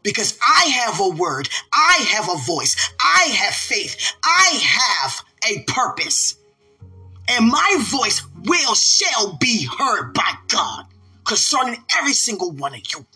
Because 0.03 0.39
I 0.47 0.67
have 0.67 1.01
a 1.01 1.09
word, 1.09 1.49
I 1.73 2.07
have 2.11 2.29
a 2.29 2.37
voice, 2.45 2.77
I 3.01 3.25
have 3.25 3.55
faith, 3.55 3.97
I 4.23 4.61
have 4.63 5.25
a 5.49 5.65
purpose. 5.65 6.37
And 7.29 7.49
my 7.49 7.77
voice 7.91 8.23
will, 8.45 8.75
shall 8.75 9.39
be 9.39 9.67
heard 9.67 10.13
by 10.13 10.31
God 10.49 10.87
concerning 11.25 11.83
every 11.99 12.13
single 12.13 12.53
one 12.53 12.75
of 12.75 12.83
you. 12.93 13.07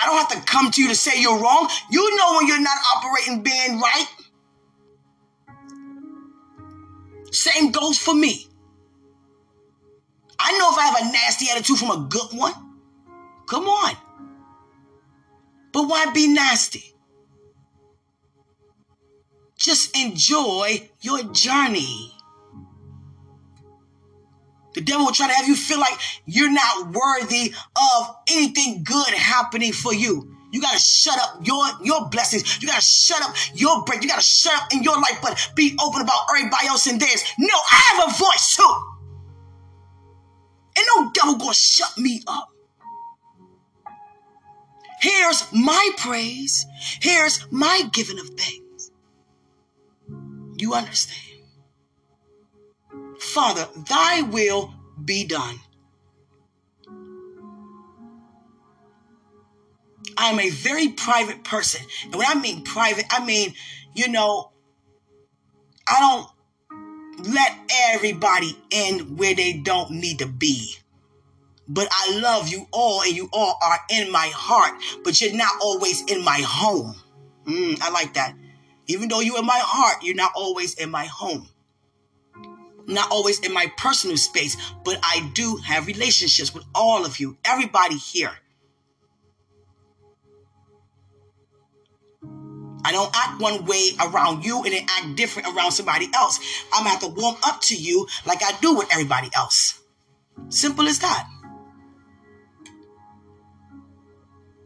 I 0.00 0.06
don't 0.06 0.16
have 0.16 0.28
to 0.28 0.50
come 0.50 0.70
to 0.70 0.82
you 0.82 0.88
to 0.88 0.94
say 0.94 1.20
you're 1.20 1.38
wrong. 1.38 1.68
You 1.90 2.16
know 2.16 2.36
when 2.36 2.46
you're 2.46 2.60
not 2.60 2.78
operating 2.96 3.42
being 3.42 3.78
right. 3.78 4.06
Same 7.30 7.70
goes 7.70 7.98
for 7.98 8.14
me. 8.14 8.46
I 10.38 10.58
know 10.58 10.72
if 10.72 10.78
I 10.78 10.86
have 10.86 11.08
a 11.08 11.12
nasty 11.12 11.46
attitude 11.50 11.78
from 11.78 11.90
a 11.90 12.06
good 12.08 12.38
one. 12.38 12.54
Come 13.46 13.64
on. 13.64 13.96
But 15.72 15.86
why 15.86 16.10
be 16.12 16.28
nasty? 16.28 16.94
Just 19.58 19.94
enjoy 19.96 20.88
your 21.02 21.22
journey. 21.24 22.14
The 24.74 24.80
devil 24.80 25.06
will 25.06 25.12
try 25.12 25.28
to 25.28 25.34
have 25.34 25.48
you 25.48 25.56
feel 25.56 25.80
like 25.80 25.98
you're 26.26 26.52
not 26.52 26.92
worthy 26.92 27.52
of 27.76 28.16
anything 28.28 28.84
good 28.84 29.08
happening 29.08 29.72
for 29.72 29.92
you. 29.92 30.36
You 30.52 30.60
gotta 30.60 30.78
shut 30.78 31.18
up 31.18 31.46
your 31.46 31.64
your 31.82 32.08
blessings. 32.08 32.60
You 32.60 32.68
gotta 32.68 32.82
shut 32.82 33.22
up 33.22 33.34
your 33.54 33.84
break. 33.84 34.02
You 34.02 34.08
gotta 34.08 34.22
shut 34.22 34.54
up 34.54 34.72
in 34.72 34.82
your 34.82 34.96
life, 34.96 35.18
but 35.22 35.50
be 35.54 35.76
open 35.82 36.02
about 36.02 36.26
everybody 36.30 36.66
else 36.66 36.86
in 36.86 36.98
theirs. 36.98 37.24
No, 37.38 37.54
I 37.54 37.76
have 37.94 38.08
a 38.08 38.16
voice 38.16 38.56
too. 38.56 38.74
And 40.76 40.86
no 40.96 41.10
devil 41.12 41.36
gonna 41.36 41.54
shut 41.54 41.96
me 41.98 42.22
up. 42.26 42.48
Here's 45.00 45.50
my 45.52 45.90
praise. 45.96 46.66
Here's 47.00 47.46
my 47.50 47.82
giving 47.92 48.18
of 48.18 48.28
thanks. 48.30 48.90
You 50.56 50.74
understand? 50.74 51.29
Father, 53.20 53.68
thy 53.88 54.22
will 54.22 54.74
be 55.04 55.24
done. 55.24 55.60
I'm 60.16 60.40
a 60.40 60.50
very 60.50 60.88
private 60.88 61.44
person. 61.44 61.86
And 62.04 62.16
when 62.16 62.26
I 62.26 62.34
mean 62.34 62.64
private, 62.64 63.04
I 63.10 63.24
mean, 63.24 63.54
you 63.94 64.08
know, 64.08 64.52
I 65.86 66.00
don't 66.00 67.26
let 67.28 67.52
everybody 67.92 68.56
in 68.70 69.16
where 69.16 69.34
they 69.34 69.52
don't 69.52 69.90
need 69.90 70.18
to 70.20 70.26
be. 70.26 70.74
But 71.68 71.88
I 71.90 72.18
love 72.18 72.48
you 72.48 72.66
all, 72.72 73.02
and 73.02 73.14
you 73.14 73.28
all 73.32 73.56
are 73.62 73.78
in 73.90 74.10
my 74.10 74.32
heart, 74.34 74.74
but 75.04 75.20
you're 75.20 75.36
not 75.36 75.52
always 75.60 76.02
in 76.10 76.24
my 76.24 76.42
home. 76.44 76.96
Mm, 77.44 77.80
I 77.80 77.90
like 77.90 78.14
that. 78.14 78.34
Even 78.88 79.08
though 79.08 79.20
you're 79.20 79.38
in 79.38 79.46
my 79.46 79.60
heart, 79.62 80.02
you're 80.02 80.16
not 80.16 80.32
always 80.34 80.74
in 80.74 80.90
my 80.90 81.04
home. 81.04 81.48
Not 82.90 83.10
always 83.10 83.38
in 83.40 83.54
my 83.54 83.72
personal 83.76 84.16
space, 84.16 84.56
but 84.84 84.98
I 85.02 85.30
do 85.32 85.56
have 85.64 85.86
relationships 85.86 86.52
with 86.52 86.64
all 86.74 87.06
of 87.06 87.20
you, 87.20 87.38
everybody 87.44 87.96
here. 87.96 88.32
I 92.84 92.92
don't 92.92 93.14
act 93.14 93.40
one 93.40 93.64
way 93.66 93.90
around 94.00 94.44
you 94.44 94.64
and 94.64 94.72
then 94.72 94.86
act 94.88 95.14
different 95.14 95.54
around 95.54 95.70
somebody 95.70 96.08
else. 96.14 96.40
I'm 96.72 96.80
gonna 96.80 96.90
have 96.90 97.00
to 97.00 97.08
warm 97.08 97.36
up 97.44 97.60
to 97.62 97.76
you 97.76 98.08
like 98.26 98.42
I 98.42 98.58
do 98.60 98.74
with 98.74 98.92
everybody 98.92 99.30
else. 99.34 99.80
Simple 100.48 100.88
as 100.88 100.98
that. 100.98 101.28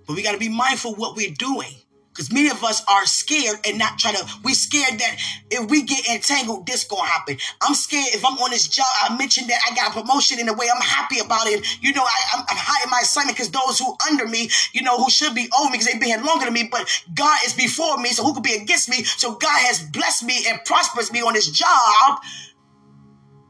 But 0.07 0.17
we 0.17 0.23
gotta 0.23 0.39
be 0.39 0.49
mindful 0.49 0.95
what 0.95 1.17
we're 1.17 1.35
doing. 1.37 1.75
Because 2.15 2.33
many 2.33 2.49
of 2.49 2.63
us 2.63 2.81
are 2.87 3.05
scared 3.07 3.59
and 3.67 3.77
not 3.77 3.99
trying 3.99 4.15
to, 4.15 4.25
we're 4.45 4.55
scared 4.55 5.01
that 5.01 5.17
if 5.51 5.69
we 5.69 5.83
get 5.83 6.07
entangled, 6.07 6.65
this 6.65 6.85
gonna 6.85 7.09
happen. 7.09 7.39
I'm 7.61 7.75
scared 7.75 8.15
if 8.15 8.25
I'm 8.25 8.39
on 8.39 8.51
this 8.51 8.69
job, 8.69 8.87
I 9.03 9.17
mentioned 9.17 9.51
that 9.51 9.59
I 9.69 9.75
got 9.75 9.91
a 9.91 10.01
promotion 10.01 10.39
in 10.39 10.49
a 10.49 10.53
way 10.53 10.69
I'm 10.73 10.81
happy 10.81 11.19
about 11.19 11.49
it. 11.49 11.67
You 11.83 11.93
know, 11.93 12.05
I, 12.05 12.39
am 12.39 12.45
high 12.47 12.85
in 12.85 12.91
my 12.91 13.01
assignment 13.03 13.37
because 13.37 13.51
those 13.51 13.81
who 13.81 13.97
under 14.09 14.29
me, 14.29 14.49
you 14.73 14.83
know, 14.83 14.97
who 14.97 15.11
should 15.11 15.35
be 15.35 15.51
over 15.59 15.71
me 15.71 15.73
because 15.73 15.87
they've 15.87 16.01
been 16.01 16.11
here 16.11 16.23
longer 16.23 16.45
than 16.45 16.55
me, 16.55 16.69
but 16.71 16.89
God 17.17 17.37
is 17.45 17.53
before 17.53 17.99
me, 17.99 18.11
so 18.11 18.23
who 18.23 18.33
could 18.33 18.45
be 18.45 18.55
against 18.55 18.89
me? 18.89 19.03
So 19.03 19.35
God 19.35 19.59
has 19.67 19.83
blessed 19.83 20.23
me 20.23 20.47
and 20.49 20.65
prospers 20.65 21.13
me 21.13 21.21
on 21.21 21.33
this 21.33 21.51
job 21.51 22.21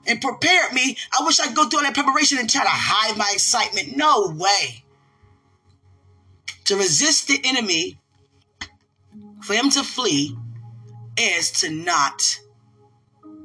and 0.06 0.22
prepared 0.22 0.72
me. 0.72 0.96
I 1.12 1.22
wish 1.26 1.38
I 1.38 1.48
could 1.48 1.56
go 1.56 1.68
through 1.68 1.80
all 1.80 1.84
that 1.84 1.92
preparation 1.92 2.38
and 2.38 2.48
try 2.48 2.62
to 2.62 2.70
hide 2.70 3.18
my 3.18 3.30
excitement. 3.34 3.94
No 3.94 4.34
way. 4.34 4.84
To 6.64 6.76
resist 6.76 7.28
the 7.28 7.38
enemy 7.44 7.98
for 9.44 9.52
him 9.52 9.68
to 9.68 9.82
flee 9.82 10.34
is 11.18 11.50
to 11.50 11.70
not 11.70 12.22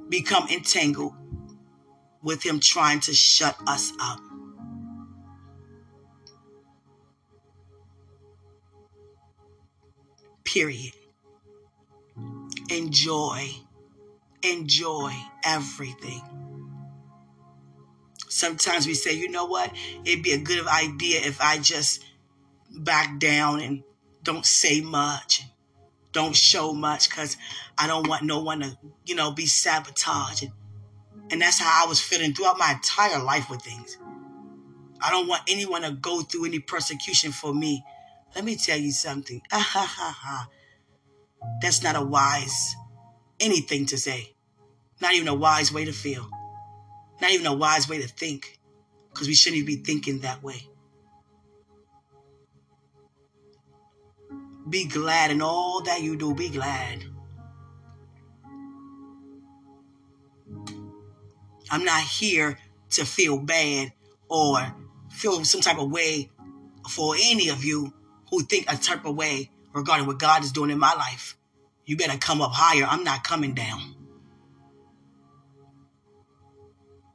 become 0.08 0.48
entangled 0.48 1.14
with 2.24 2.42
him 2.42 2.62
trying 2.62 3.02
to 3.02 3.14
shut 3.14 3.58
us 3.68 3.92
up. 4.00 4.22
Period. 10.46 10.94
Enjoy. 12.70 13.50
Enjoy 14.42 15.14
everything. 15.44 16.22
Sometimes 18.30 18.88
we 18.88 18.94
say, 18.94 19.14
you 19.14 19.30
know 19.30 19.48
what? 19.48 19.70
It'd 20.06 20.24
be 20.24 20.32
a 20.32 20.38
good 20.38 20.66
idea 20.66 21.20
if 21.26 21.42
I 21.42 21.58
just 21.58 22.06
back 22.72 23.20
down 23.20 23.60
and 23.60 23.84
don't 24.24 24.46
say 24.46 24.80
much 24.80 25.44
don't 26.12 26.36
show 26.36 26.74
much 26.74 27.10
because 27.10 27.38
I 27.78 27.88
don't 27.88 28.08
want 28.08 28.24
no 28.24 28.40
one 28.42 28.62
to, 28.62 28.78
you 29.06 29.16
know, 29.16 29.32
be 29.32 29.46
sabotaged. 29.46 30.52
And 31.32 31.42
that's 31.42 31.60
how 31.60 31.86
I 31.86 31.88
was 31.88 32.00
feeling 32.00 32.34
throughout 32.34 32.58
my 32.58 32.72
entire 32.74 33.22
life 33.22 33.50
with 33.50 33.62
things. 33.62 33.98
I 35.02 35.12
don't 35.12 35.28
want 35.28 35.44
anyone 35.48 35.84
to 35.84 35.92
go 35.92 36.22
through 36.22 36.46
any 36.46 36.60
persecution 36.60 37.32
for 37.32 37.54
me. 37.54 37.84
Let 38.36 38.44
me 38.44 38.56
tell 38.56 38.78
you 38.78 38.92
something. 38.92 39.42
That's 41.62 41.84
not 41.84 41.96
a 41.96 42.02
wise 42.02 42.76
anything 43.40 43.86
to 43.88 43.98
say. 43.98 44.36
Not 45.02 45.14
even 45.14 45.28
a 45.28 45.34
wise 45.34 45.72
way 45.72 45.86
to 45.86 45.94
feel. 45.94 46.30
Not 47.22 47.32
even 47.32 47.48
a 47.48 47.54
wise 47.54 47.88
way 47.88 48.02
to 48.02 48.08
think. 48.08 48.60
Because 49.14 49.28
we 49.28 49.34
shouldn't 49.34 49.66
be 49.66 49.78
thinking 49.78 50.20
that 50.20 50.44
way. 50.44 50.68
Be 54.70 54.86
glad 54.86 55.32
in 55.32 55.42
all 55.42 55.82
that 55.84 56.02
you 56.02 56.16
do. 56.16 56.36
Be 56.36 56.50
glad. 56.50 57.04
I'm 61.72 61.84
not 61.84 62.02
here 62.02 62.58
to 62.92 63.06
feel 63.06 63.38
bad 63.40 63.94
or 64.28 64.76
feel 65.12 65.44
some 65.44 65.62
type 65.62 65.80
of 65.80 65.92
way 65.92 66.30
for 66.90 67.16
any 67.20 67.50
of 67.50 67.64
you 67.64 67.94
who 68.30 68.42
think 68.44 68.72
a 68.72 68.76
type 68.76 69.06
of 69.06 69.16
way 69.16 69.52
regarding 69.74 70.08
what 70.08 70.20
God 70.20 70.44
is 70.44 70.52
doing 70.52 70.70
in 70.70 70.80
my 70.80 70.94
life. 70.94 71.38
You 71.86 71.98
better 71.98 72.18
come 72.18 72.42
up 72.42 72.52
higher. 72.54 72.86
I'm 72.88 73.04
not 73.04 73.24
coming 73.24 73.54
down. 73.54 73.96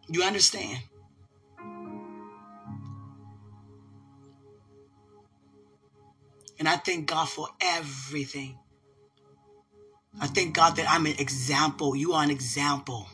You 0.08 0.22
understand? 0.22 0.78
And 6.64 6.70
I 6.70 6.78
thank 6.78 7.08
God 7.08 7.28
for 7.28 7.46
everything. 7.60 8.58
I 10.18 10.26
thank 10.28 10.54
God 10.54 10.76
that 10.76 10.90
I'm 10.90 11.04
an 11.04 11.16
example. 11.18 11.94
You 11.94 12.14
are 12.14 12.24
an 12.24 12.30
example 12.30 13.06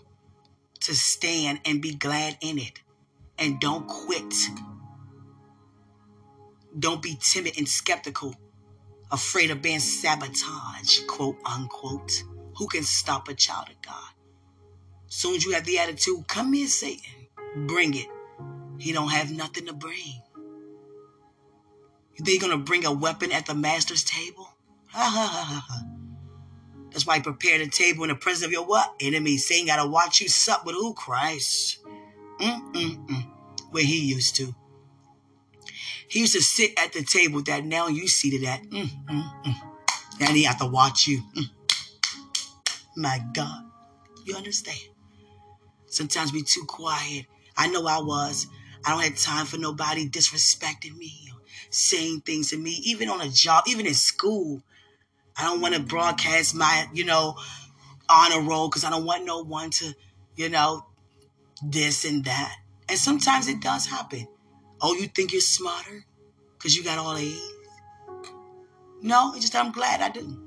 to 0.83 0.95
stand 0.95 1.59
and 1.65 1.83
be 1.83 1.97
glad 1.97 2.39
in 2.43 2.61
it. 2.61 2.81
And 3.39 3.59
don't 3.59 3.89
quit. 3.89 4.33
Don't 6.79 7.03
be 7.03 7.19
timid 7.21 7.59
and 7.59 7.69
skeptical, 7.69 8.37
afraid 9.11 9.51
of 9.51 9.61
being 9.61 9.81
sabotaged, 9.81 11.09
quote 11.09 11.39
unquote. 11.45 12.23
Who 12.57 12.69
can 12.69 12.85
stop 12.85 13.27
a 13.27 13.35
child 13.35 13.71
of 13.71 13.83
God? 13.83 14.13
Soon 15.09 15.35
as 15.35 15.45
you 15.45 15.55
have 15.55 15.65
the 15.65 15.81
attitude, 15.81 16.29
come 16.29 16.53
here, 16.53 16.69
Satan, 16.69 17.27
bring 17.67 17.95
it. 17.95 18.07
He 18.79 18.93
don't 18.93 19.11
have 19.11 19.33
nothing 19.33 19.67
to 19.67 19.73
bring. 19.73 20.23
You're 22.25 22.41
going 22.41 22.53
to 22.53 22.65
bring 22.65 22.85
a 22.85 22.93
weapon 22.93 23.33
at 23.33 23.47
the 23.47 23.55
master's 23.55 24.05
table? 24.05 24.49
Ha 24.89 25.03
ha 25.03 25.27
ha 25.27 25.67
ha. 25.69 25.85
That's 26.91 27.07
why 27.07 27.17
he 27.17 27.23
prepared 27.23 27.61
a 27.61 27.69
table 27.69 28.05
in 28.05 28.09
the 28.09 28.17
presence 28.17 28.45
of 28.45 28.53
your 28.53 28.65
what? 28.65 28.95
Enemy. 29.01 29.39
Saying, 29.39 29.67
got 29.67 29.83
to 29.83 29.89
watch 29.89 30.21
you 30.21 30.29
sup 30.29 30.67
with 30.67 30.75
who? 30.75 30.93
Christ. 30.95 31.79
Mm-mm-mm. 32.41 33.27
Where 33.71 33.85
he 33.85 34.01
used 34.01 34.37
to. 34.37 34.55
He 36.09 36.21
used 36.21 36.33
to 36.33 36.43
sit 36.43 36.73
at 36.77 36.93
the 36.93 37.05
table 37.05 37.43
that 37.43 37.65
now 37.65 37.87
you 37.87 38.09
seated 38.09 38.45
at. 38.45 38.63
Mm-mm-mm. 38.65 39.55
And 40.21 40.37
he 40.37 40.43
have 40.45 40.59
to 40.59 40.67
watch 40.67 41.07
you. 41.07 41.23
Mm. 41.37 41.51
My 42.97 43.21
God. 43.33 43.65
You 44.25 44.37
understand? 44.37 44.79
Sometimes 45.87 46.33
we 46.33 46.43
too 46.43 46.65
quiet. 46.67 47.27
I 47.57 47.69
know 47.69 47.87
I 47.87 48.01
was. 48.01 48.49
I 48.85 48.91
don't 48.91 49.03
have 49.03 49.17
time 49.17 49.47
for 49.47 49.59
nobody 49.59 50.09
disrespecting 50.09 50.97
me 50.97 51.30
saying 51.71 52.21
things 52.21 52.51
to 52.51 52.59
me, 52.59 52.71
even 52.85 53.09
on 53.09 53.21
a 53.21 53.29
job, 53.29 53.65
even 53.67 53.87
in 53.87 53.95
school. 53.95 54.63
I 55.37 55.45
don't 55.45 55.61
want 55.61 55.75
to 55.75 55.81
broadcast 55.81 56.55
my, 56.55 56.87
you 56.93 57.05
know, 57.05 57.37
honor 58.09 58.43
roll 58.43 58.69
because 58.69 58.85
I 58.85 58.91
don't 58.91 59.05
want 59.05 59.25
no 59.25 59.43
one 59.43 59.71
to, 59.71 59.95
you 60.37 60.49
know, 60.49 60.87
this 61.63 62.05
and 62.05 62.25
that. 62.25 62.57
And 62.89 62.99
sometimes 62.99 63.49
it 63.49 63.61
does 63.61 63.87
happen. 63.87 64.27
Oh, 64.81 64.95
you 64.95 65.07
think 65.07 65.33
you're 65.33 65.41
smarter 65.41 66.05
because 66.59 66.77
you 66.77 66.83
got 66.83 66.99
all 66.99 67.17
A's? 67.17 67.41
No, 69.03 69.33
it's 69.33 69.43
just 69.43 69.57
I'm 69.57 69.73
glad 69.73 70.01
I 70.01 70.11
do 70.11 70.39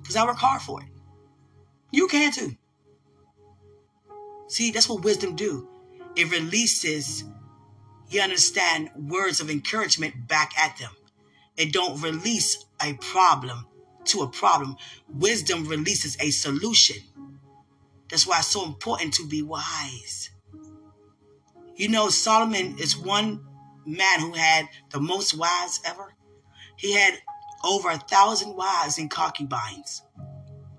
because 0.00 0.16
I 0.16 0.24
work 0.26 0.36
hard 0.36 0.60
for 0.60 0.80
it. 0.82 0.88
You 1.90 2.08
can 2.08 2.32
too. 2.32 2.56
See, 4.48 4.70
that's 4.70 4.88
what 4.88 5.02
wisdom 5.02 5.34
do. 5.34 5.68
It 6.16 6.30
releases 6.30 7.24
you 8.12 8.20
understand 8.20 8.90
words 8.96 9.40
of 9.40 9.50
encouragement 9.50 10.28
back 10.28 10.52
at 10.58 10.76
them. 10.78 10.90
It 11.56 11.72
don't 11.72 12.00
release 12.00 12.64
a 12.82 12.94
problem 12.94 13.66
to 14.06 14.22
a 14.22 14.28
problem. 14.28 14.76
Wisdom 15.08 15.66
releases 15.66 16.16
a 16.20 16.30
solution. 16.30 16.96
That's 18.08 18.26
why 18.26 18.38
it's 18.38 18.48
so 18.48 18.66
important 18.66 19.14
to 19.14 19.26
be 19.26 19.42
wise. 19.42 20.30
You 21.76 21.88
know, 21.88 22.08
Solomon 22.10 22.76
is 22.78 22.96
one 22.96 23.44
man 23.86 24.20
who 24.20 24.32
had 24.32 24.68
the 24.90 25.00
most 25.00 25.36
wives 25.36 25.80
ever. 25.84 26.14
He 26.76 26.94
had 26.94 27.14
over 27.64 27.90
a 27.90 27.98
thousand 27.98 28.56
wives 28.56 28.98
and 28.98 29.10
concubines. 29.10 30.02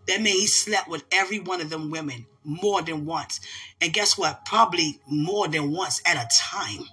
That 0.07 0.21
means 0.21 0.39
he 0.39 0.47
slept 0.47 0.89
with 0.89 1.03
every 1.11 1.39
one 1.39 1.61
of 1.61 1.69
them 1.69 1.89
women 1.89 2.25
more 2.43 2.81
than 2.81 3.05
once. 3.05 3.39
And 3.79 3.93
guess 3.93 4.17
what? 4.17 4.45
Probably 4.45 4.99
more 5.07 5.47
than 5.47 5.71
once 5.71 6.01
at 6.05 6.17
a 6.17 6.27
time. 6.37 6.85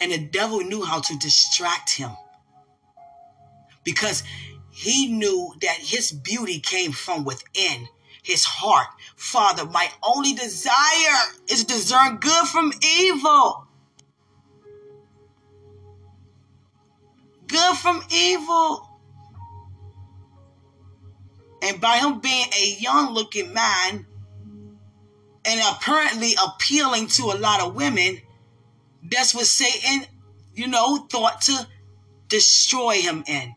And 0.00 0.12
the 0.12 0.18
devil 0.18 0.60
knew 0.60 0.84
how 0.84 1.00
to 1.00 1.18
distract 1.18 1.96
him 1.96 2.10
because 3.84 4.22
he 4.70 5.06
knew 5.08 5.54
that 5.62 5.76
his 5.78 6.12
beauty 6.12 6.58
came 6.60 6.92
from 6.92 7.24
within 7.24 7.88
his 8.22 8.44
heart. 8.44 8.88
Father, 9.16 9.64
my 9.64 9.88
only 10.02 10.34
desire 10.34 10.72
is 11.48 11.64
to 11.64 11.74
discern 11.74 12.16
good 12.16 12.46
from 12.48 12.72
evil. 12.82 13.66
good 17.48 17.76
from 17.76 18.02
evil. 18.10 18.88
And 21.62 21.80
by 21.80 21.98
him 21.98 22.20
being 22.20 22.46
a 22.58 22.76
young 22.78 23.12
looking 23.12 23.52
man 23.52 24.06
and 25.44 25.60
apparently 25.70 26.34
appealing 26.44 27.06
to 27.08 27.24
a 27.24 27.36
lot 27.38 27.60
of 27.60 27.74
women, 27.74 28.20
that's 29.10 29.34
what 29.34 29.46
Satan, 29.46 30.06
you 30.54 30.68
know, 30.68 31.06
thought 31.10 31.40
to 31.42 31.66
destroy 32.28 32.94
him 32.94 33.24
in. 33.26 33.54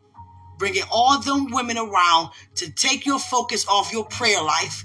Bringing 0.57 0.83
all 0.91 1.19
them 1.19 1.51
women 1.51 1.77
around 1.77 2.31
to 2.55 2.71
take 2.71 3.05
your 3.05 3.19
focus 3.19 3.65
off 3.67 3.93
your 3.93 4.05
prayer 4.05 4.41
life 4.41 4.83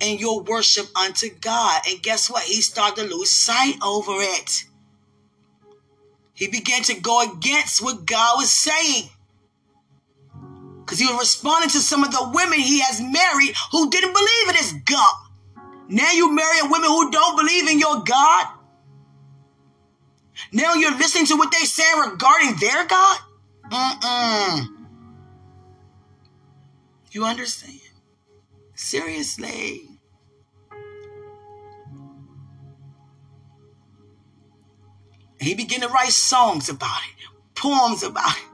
and 0.00 0.20
your 0.20 0.42
worship 0.42 0.86
unto 0.96 1.30
God. 1.40 1.82
And 1.88 2.02
guess 2.02 2.30
what? 2.30 2.42
He 2.42 2.60
started 2.60 3.08
to 3.08 3.14
lose 3.16 3.30
sight 3.30 3.76
over 3.82 4.12
it. 4.16 4.64
He 6.34 6.48
began 6.48 6.82
to 6.82 7.00
go 7.00 7.22
against 7.22 7.82
what 7.82 8.04
God 8.04 8.36
was 8.36 8.50
saying. 8.50 9.08
Because 10.80 10.98
he 10.98 11.06
was 11.06 11.18
responding 11.18 11.70
to 11.70 11.78
some 11.78 12.04
of 12.04 12.12
the 12.12 12.30
women 12.34 12.60
he 12.60 12.80
has 12.80 13.00
married 13.00 13.54
who 13.72 13.90
didn't 13.90 14.12
believe 14.12 14.48
in 14.50 14.54
his 14.54 14.74
God. 14.84 15.14
Now 15.88 16.12
you 16.12 16.32
marry 16.32 16.62
women 16.62 16.90
who 16.90 17.10
don't 17.10 17.36
believe 17.36 17.68
in 17.68 17.78
your 17.78 18.04
God. 18.04 18.46
Now 20.52 20.74
you're 20.74 20.96
listening 20.96 21.26
to 21.26 21.36
what 21.36 21.52
they 21.52 21.64
say 21.64 21.84
regarding 22.08 22.56
their 22.56 22.84
God. 22.86 23.18
Mm-mm. 23.70 24.66
You 27.10 27.24
understand? 27.24 27.80
Seriously. 28.74 29.96
he 35.46 35.54
began 35.54 35.80
to 35.80 35.88
write 35.88 36.10
songs 36.10 36.68
about 36.68 37.00
it, 37.08 37.26
poems 37.54 38.02
about 38.02 38.36
it. 38.36 38.44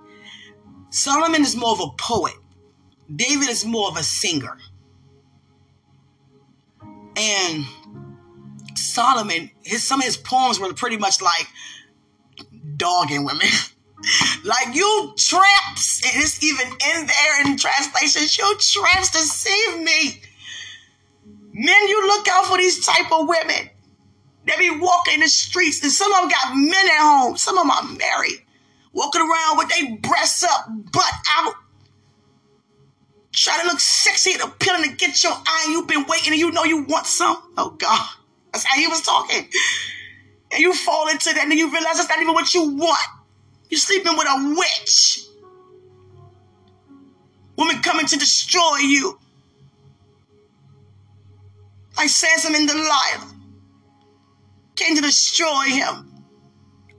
Solomon 0.90 1.42
is 1.42 1.56
more 1.56 1.72
of 1.72 1.80
a 1.80 1.90
poet. 1.96 2.34
David 3.14 3.48
is 3.48 3.64
more 3.64 3.88
of 3.88 3.96
a 3.96 4.02
singer. 4.02 4.58
And 7.16 7.64
Solomon, 8.92 9.50
his 9.62 9.86
some 9.86 10.00
of 10.00 10.06
his 10.06 10.16
poems 10.16 10.60
were 10.60 10.72
pretty 10.72 10.96
much 10.96 11.20
like 11.20 11.48
dogging 12.76 13.24
women. 13.24 13.48
like 14.44 14.74
you 14.74 15.14
tramps, 15.16 16.02
and 16.04 16.22
it's 16.22 16.42
even 16.42 16.66
in 16.66 17.06
there 17.06 17.46
in 17.46 17.56
translations, 17.56 18.36
you 18.36 18.56
tramps 18.58 19.10
deceive 19.10 19.80
me. 19.80 20.20
Men, 21.52 21.88
you 21.88 22.06
look 22.06 22.26
out 22.28 22.46
for 22.46 22.56
these 22.56 22.84
type 22.84 23.12
of 23.12 23.28
women. 23.28 23.70
They 24.44 24.56
be 24.58 24.78
walking 24.78 25.14
in 25.14 25.20
the 25.20 25.28
streets, 25.28 25.82
and 25.82 25.92
some 25.92 26.12
of 26.12 26.22
them 26.22 26.30
got 26.30 26.56
men 26.56 26.86
at 26.86 27.00
home. 27.00 27.36
Some 27.36 27.58
of 27.58 27.62
them 27.62 27.70
are 27.70 27.98
married 27.98 28.42
walking 28.92 29.22
around 29.22 29.58
with 29.58 29.68
their 29.68 29.96
breasts 29.96 30.44
up, 30.44 30.66
butt 30.92 31.14
out, 31.30 31.54
trying 33.32 33.60
to 33.62 33.66
look 33.66 33.80
sexy 33.80 34.32
and 34.32 34.42
appealing 34.42 34.82
to 34.82 34.96
get 34.96 35.22
your 35.22 35.32
eye. 35.32 35.68
You've 35.70 35.88
been 35.88 36.04
waiting 36.08 36.32
and 36.32 36.40
you 36.40 36.50
know 36.50 36.64
you 36.64 36.84
want 36.84 37.06
some. 37.06 37.36
Oh 37.56 37.70
God, 37.70 38.08
that's 38.52 38.64
how 38.64 38.76
he 38.76 38.86
was 38.86 39.00
talking. 39.00 39.48
And 40.50 40.60
you 40.60 40.74
fall 40.74 41.08
into 41.08 41.32
that 41.32 41.44
and 41.44 41.52
you 41.52 41.72
realize 41.72 41.96
that's 41.96 42.08
not 42.08 42.20
even 42.20 42.34
what 42.34 42.52
you 42.52 42.70
want. 42.70 43.06
You're 43.70 43.78
sleeping 43.78 44.16
with 44.16 44.26
a 44.28 44.54
witch. 44.56 45.24
Woman 47.56 47.80
coming 47.82 48.06
to 48.06 48.18
destroy 48.18 48.76
you. 48.78 49.18
Like 51.96 52.08
Samson 52.08 52.52
the 52.52 52.72
Delilah 52.72 53.32
came 54.74 54.96
to 54.96 55.02
destroy 55.02 55.64
him. 55.64 56.12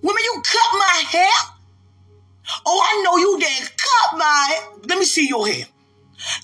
Woman, 0.01 0.23
you 0.23 0.41
cut 0.43 0.73
my 0.73 1.03
hair. 1.09 1.31
Oh, 2.65 2.81
I 2.83 3.01
know 3.03 3.17
you 3.17 3.39
did 3.39 3.71
cut 3.77 4.17
my. 4.17 4.59
Let 4.87 4.99
me 4.99 5.05
see 5.05 5.27
your 5.27 5.47
hair. 5.47 5.65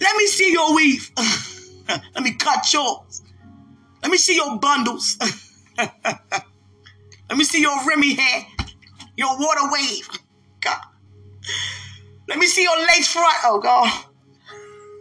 Let 0.01 0.16
me 0.16 0.28
see 0.28 0.51
your 0.51 0.76
weave. 0.76 1.12
Let 1.88 2.24
me 2.24 2.34
cut 2.34 2.72
yours. 2.72 3.19
Let 4.02 4.12
me 4.12 4.18
see 4.18 4.36
your 4.36 4.58
bundles. 4.58 5.18
Let 5.78 7.38
me 7.38 7.43
see 7.43 7.62
your 7.62 7.86
Remy 7.86 8.16
hair, 8.16 8.45
your 9.16 9.38
water 9.38 9.72
wave. 9.72 10.10
God. 10.62 10.82
Let 12.28 12.38
me 12.38 12.47
see 12.47 12.64
your 12.64 12.78
lace 12.80 13.12
front. 13.12 13.36
Oh, 13.43 13.60
God. 13.60 14.06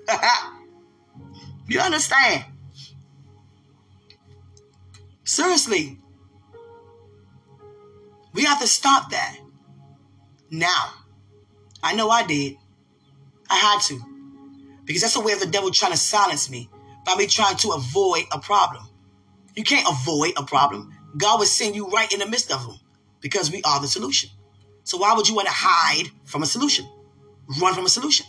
you 1.68 1.80
understand? 1.80 2.44
Seriously. 5.24 5.98
We 8.32 8.44
have 8.44 8.60
to 8.60 8.66
stop 8.66 9.10
that. 9.10 9.38
Now, 10.50 10.92
I 11.82 11.94
know 11.94 12.08
I 12.08 12.26
did. 12.26 12.56
I 13.50 13.56
had 13.56 13.80
to. 13.88 14.00
Because 14.84 15.02
that's 15.02 15.16
a 15.16 15.20
way 15.20 15.32
of 15.32 15.40
the 15.40 15.46
devil 15.46 15.70
trying 15.70 15.92
to 15.92 15.98
silence 15.98 16.48
me 16.50 16.70
by 17.04 17.14
me 17.14 17.26
trying 17.26 17.56
to 17.58 17.70
avoid 17.70 18.24
a 18.32 18.38
problem. 18.38 18.87
You 19.58 19.64
can't 19.64 19.88
avoid 19.90 20.34
a 20.36 20.44
problem. 20.44 20.94
God 21.16 21.40
will 21.40 21.46
send 21.46 21.74
you 21.74 21.88
right 21.88 22.12
in 22.12 22.20
the 22.20 22.28
midst 22.28 22.52
of 22.52 22.64
them 22.64 22.78
because 23.20 23.50
we 23.50 23.60
are 23.64 23.80
the 23.80 23.88
solution. 23.88 24.30
So 24.84 24.98
why 24.98 25.12
would 25.14 25.28
you 25.28 25.34
want 25.34 25.48
to 25.48 25.52
hide 25.52 26.12
from 26.24 26.44
a 26.44 26.46
solution? 26.46 26.88
Run 27.60 27.74
from 27.74 27.84
a 27.84 27.88
solution. 27.88 28.24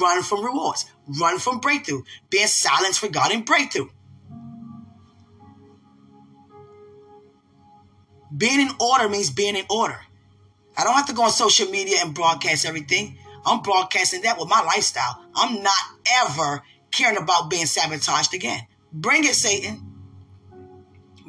Run 0.00 0.22
from 0.22 0.42
rewards. 0.42 0.86
Run 1.20 1.38
from 1.38 1.60
breakthrough. 1.60 2.04
Being 2.30 2.46
silenced 2.46 3.02
regarding 3.02 3.42
breakthrough. 3.42 3.90
Being 8.34 8.62
in 8.62 8.70
order 8.80 9.10
means 9.10 9.28
being 9.28 9.56
in 9.56 9.66
order. 9.68 10.00
I 10.74 10.84
don't 10.84 10.94
have 10.94 11.08
to 11.08 11.12
go 11.12 11.24
on 11.24 11.32
social 11.32 11.68
media 11.68 11.98
and 12.00 12.14
broadcast 12.14 12.64
everything. 12.64 13.18
I'm 13.44 13.60
broadcasting 13.60 14.22
that 14.22 14.38
with 14.38 14.48
my 14.48 14.62
lifestyle. 14.62 15.22
I'm 15.34 15.62
not 15.62 15.82
ever 16.22 16.62
caring 16.90 17.18
about 17.18 17.50
being 17.50 17.66
sabotaged 17.66 18.32
again. 18.32 18.66
Bring 18.90 19.24
it, 19.24 19.34
Satan. 19.34 19.91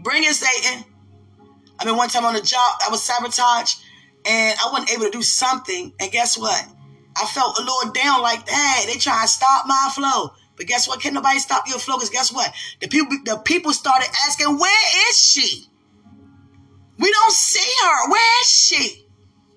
Bring 0.04 0.24
it, 0.24 0.34
Satan. 0.34 0.86
I 1.80 1.86
mean, 1.86 1.98
one 1.98 2.10
time 2.10 2.26
on 2.26 2.36
a 2.36 2.42
job, 2.42 2.76
I 2.86 2.90
was 2.92 3.02
sabotaged 3.02 3.82
and 4.26 4.58
I 4.60 4.70
wasn't 4.72 4.92
able 4.92 5.06
to 5.06 5.12
do 5.12 5.22
something. 5.22 5.94
And 6.00 6.12
guess 6.12 6.38
what? 6.38 6.66
I 7.16 7.26
felt 7.26 7.58
a 7.58 7.62
little 7.62 7.92
down 7.94 8.22
like, 8.22 8.48
hey, 8.48 8.86
they 8.86 9.00
trying 9.00 9.22
to 9.22 9.28
stop 9.28 9.66
my 9.66 9.90
flow. 9.94 10.34
But 10.56 10.68
guess 10.68 10.88
what? 10.88 11.02
Can't 11.02 11.16
nobody 11.16 11.40
stop 11.40 11.68
your 11.68 11.80
flow? 11.80 11.98
Because 11.98 12.10
guess 12.10 12.32
what? 12.32 12.54
The 12.80 12.88
people, 12.88 13.18
the 13.26 13.38
people 13.44 13.74
started 13.74 14.08
asking, 14.28 14.58
where 14.58 15.10
is 15.10 15.20
she? 15.20 15.68
We 17.00 17.12
don't 17.12 17.34
see 17.34 17.74
her. 17.84 18.12
Where 18.12 18.42
is 18.42 18.50
she? 18.50 19.06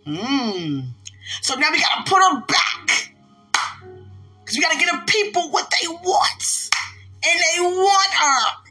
Hmm. 0.07 0.81
So 1.43 1.55
now 1.57 1.71
we 1.71 1.81
gotta 1.81 2.09
put 2.09 2.23
her 2.23 2.41
back. 2.47 3.13
Because 4.41 4.57
we 4.57 4.63
gotta 4.63 4.79
get 4.79 4.91
the 4.93 5.13
people 5.13 5.51
what 5.51 5.73
they 5.81 5.89
want. 5.89 6.71
And 7.29 7.41
they 7.41 7.61
want 7.61 8.11
her. 8.13 8.66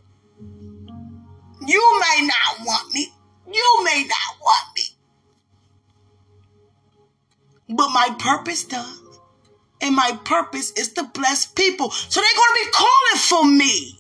You 1.68 2.00
may 2.00 2.28
not 2.28 2.66
want 2.66 2.94
me. 2.94 3.12
You 3.52 3.84
may 3.84 4.04
not 4.04 4.42
want 4.42 4.68
me. 4.76 4.84
But 7.76 7.90
my 7.90 8.16
purpose 8.20 8.64
does. 8.64 9.02
And 9.82 9.96
my 9.96 10.18
purpose 10.24 10.72
is 10.72 10.94
to 10.94 11.04
bless 11.04 11.46
people. 11.46 11.92
So 11.92 12.22
they're 12.22 12.30
going 12.36 12.54
to 12.54 12.66
be 12.66 12.72
calling 12.72 13.18
for 13.18 13.46
me. 13.46 13.98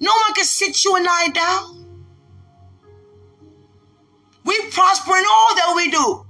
No 0.00 0.12
one 0.24 0.34
can 0.34 0.44
sit 0.44 0.84
you 0.84 0.96
and 0.96 1.06
I 1.08 1.28
down. 1.28 1.86
We 4.44 4.60
prosper 4.70 5.16
in 5.16 5.24
all 5.24 5.54
that 5.56 5.72
we 5.74 5.90
do. 5.90 6.26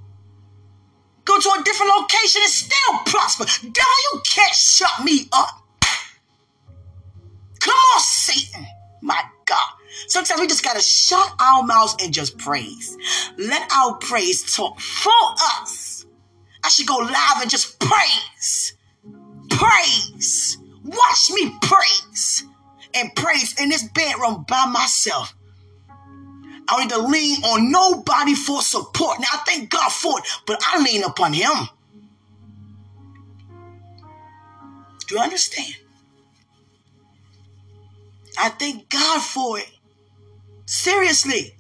Go 1.25 1.41
to 1.41 1.49
a 1.49 1.63
different 1.65 1.93
location 1.99 2.43
and 2.43 2.53
still 2.53 2.99
prosper. 3.07 3.45
Devil, 3.63 3.73
you 4.13 4.21
can't 4.27 4.55
shut 4.55 5.05
me 5.05 5.29
up. 5.33 5.63
Come 7.61 7.75
on, 7.75 8.01
Satan. 8.01 8.67
My 9.01 9.23
God. 9.47 9.73
Sometimes 10.09 10.41
we 10.41 10.47
just 10.47 10.65
got 10.65 10.77
to 10.77 10.83
shut 10.83 11.33
our 11.41 11.63
mouths 11.63 11.97
and 12.03 12.13
just 12.13 12.39
praise. 12.39 12.97
Let 13.39 13.71
our 13.73 13.95
praise 13.97 14.55
talk 14.55 14.81
for 14.81 15.13
us. 15.61 16.07
I 16.63 16.69
should 16.69 16.87
go 16.87 16.97
live 16.97 17.43
and 17.43 17.51
just 17.51 17.79
praise. 17.79 18.77
Praise. 19.51 20.59
Watch 20.85 21.31
me 21.33 21.57
praise. 21.63 22.45
And 22.95 23.15
praise 23.15 23.61
in 23.61 23.71
this 23.71 23.83
bedroom 23.89 24.45
by 24.49 24.67
myself. 24.67 25.35
I 26.69 26.77
don't 26.77 26.81
need 26.81 26.91
to 26.91 26.99
lean 26.99 27.45
on 27.45 27.71
nobody 27.71 28.35
for 28.35 28.63
support. 28.63 29.21
Now, 29.21 29.27
I 29.33 29.39
thank 29.47 29.71
God 29.71 29.91
for 29.93 30.19
it, 30.19 30.25
but 30.47 30.63
I 30.67 30.83
lean 30.83 31.03
upon 31.03 31.33
Him. 31.33 31.69
Do 35.07 35.17
you 35.17 35.21
understand? 35.21 35.75
I 38.39 38.49
thank 38.49 38.89
God 38.89 39.21
for 39.21 39.59
it. 39.59 39.69
Seriously. 40.67 41.55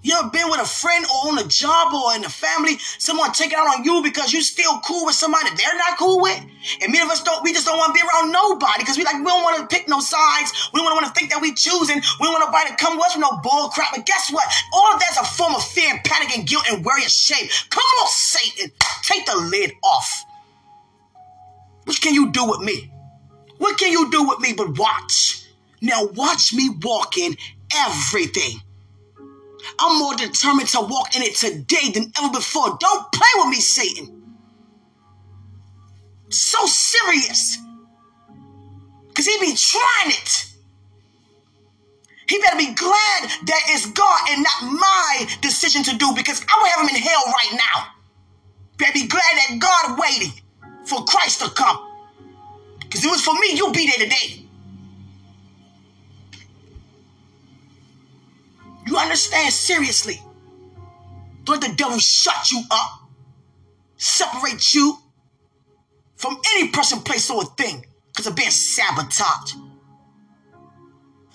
You 0.00 0.16
ever 0.16 0.30
been 0.30 0.48
with 0.48 0.60
a 0.60 0.64
friend 0.64 1.04
or 1.04 1.32
on 1.32 1.38
a 1.38 1.48
job 1.48 1.92
or 1.92 2.14
in 2.14 2.24
a 2.24 2.30
family, 2.30 2.78
someone 2.96 3.32
take 3.32 3.52
out 3.52 3.66
on 3.66 3.84
you 3.84 4.00
because 4.02 4.32
you 4.32 4.40
still 4.40 4.80
cool 4.80 5.04
with 5.04 5.14
somebody 5.14 5.50
they're 5.50 5.76
not 5.76 5.98
cool 5.98 6.22
with? 6.22 6.38
And 6.80 6.92
many 6.92 7.04
of 7.04 7.10
us 7.10 7.22
don't, 7.22 7.42
we 7.42 7.52
just 7.52 7.66
don't 7.66 7.76
want 7.76 7.94
to 7.94 8.00
be 8.00 8.06
around 8.06 8.32
nobody 8.32 8.78
because 8.78 8.96
we 8.96 9.04
like, 9.04 9.18
we 9.18 9.24
don't 9.24 9.42
want 9.42 9.58
to 9.58 9.76
pick 9.76 9.88
no 9.88 10.00
sides. 10.00 10.70
We 10.72 10.80
don't 10.80 10.94
want 10.94 11.06
to 11.06 11.12
think 11.12 11.30
that 11.30 11.42
we 11.42 11.52
choosing. 11.52 11.96
We 11.96 12.24
don't 12.24 12.40
want 12.40 12.46
nobody 12.46 12.70
to 12.70 12.76
come 12.76 12.96
with 12.96 13.06
us 13.06 13.16
with 13.16 13.26
no 13.26 13.36
bull 13.42 13.68
crap. 13.68 13.92
But 13.94 14.06
guess 14.06 14.30
what? 14.30 14.46
All 14.72 14.94
of 14.94 15.00
that's 15.00 15.18
a 15.18 15.24
form 15.24 15.54
of 15.54 15.64
fear 15.64 15.90
and 15.90 16.02
panic 16.04 16.38
and 16.38 16.46
guilt 16.46 16.64
and 16.70 16.84
worry 16.84 17.02
and 17.02 17.10
shame. 17.10 17.48
Come 17.68 17.84
on, 18.00 18.08
Satan. 18.08 18.70
Take 19.02 19.26
the 19.26 19.36
lid 19.36 19.72
off. 19.82 20.24
What 21.84 22.00
can 22.00 22.14
you 22.14 22.30
do 22.30 22.48
with 22.48 22.60
me? 22.60 22.90
What 23.58 23.76
can 23.76 23.90
you 23.90 24.10
do 24.10 24.28
with 24.28 24.40
me 24.40 24.54
but 24.54 24.78
watch? 24.78 25.47
Now 25.80 26.06
watch 26.06 26.52
me 26.52 26.70
walk 26.82 27.16
in 27.18 27.36
everything. 27.74 28.60
I'm 29.78 29.98
more 29.98 30.14
determined 30.14 30.68
to 30.70 30.80
walk 30.80 31.14
in 31.16 31.22
it 31.22 31.36
today 31.36 31.90
than 31.92 32.12
ever 32.18 32.32
before. 32.32 32.76
Don't 32.80 33.12
play 33.12 33.28
with 33.36 33.48
me, 33.48 33.60
Satan. 33.60 34.34
So 36.30 36.58
serious. 36.66 37.58
Because 39.08 39.26
he 39.26 39.38
be 39.40 39.54
trying 39.56 40.10
it. 40.10 40.46
He 42.28 42.38
better 42.40 42.58
be 42.58 42.74
glad 42.74 43.22
that 43.46 43.62
it's 43.68 43.90
God 43.90 44.20
and 44.30 44.44
not 44.44 44.72
my 44.80 45.26
decision 45.40 45.82
to 45.84 45.96
do 45.96 46.12
because 46.14 46.42
I 46.48 46.60
would 46.60 46.70
have 46.70 46.88
him 46.88 46.96
in 46.96 47.02
hell 47.02 47.24
right 47.26 47.52
now. 47.54 47.92
Better 48.76 48.92
be 48.92 49.06
glad 49.08 49.22
that 49.22 49.58
God 49.58 49.98
waiting 49.98 50.32
for 50.84 51.04
Christ 51.04 51.40
to 51.42 51.50
come. 51.50 51.78
Because 52.80 53.04
it 53.04 53.10
was 53.10 53.22
for 53.22 53.34
me, 53.34 53.54
you'll 53.54 53.72
be 53.72 53.86
there 53.86 54.06
today. 54.06 54.47
You 58.88 58.96
understand? 58.96 59.52
Seriously. 59.52 60.22
Don't 61.44 61.60
let 61.60 61.70
the 61.70 61.76
devil 61.76 61.98
shut 61.98 62.50
you 62.50 62.62
up, 62.70 63.02
separate 63.98 64.74
you 64.74 64.96
from 66.16 66.40
any 66.54 66.68
person, 66.68 67.00
place, 67.00 67.30
or 67.30 67.44
thing 67.44 67.84
because 68.06 68.26
of 68.26 68.34
being 68.34 68.50
sabotaged. 68.50 69.56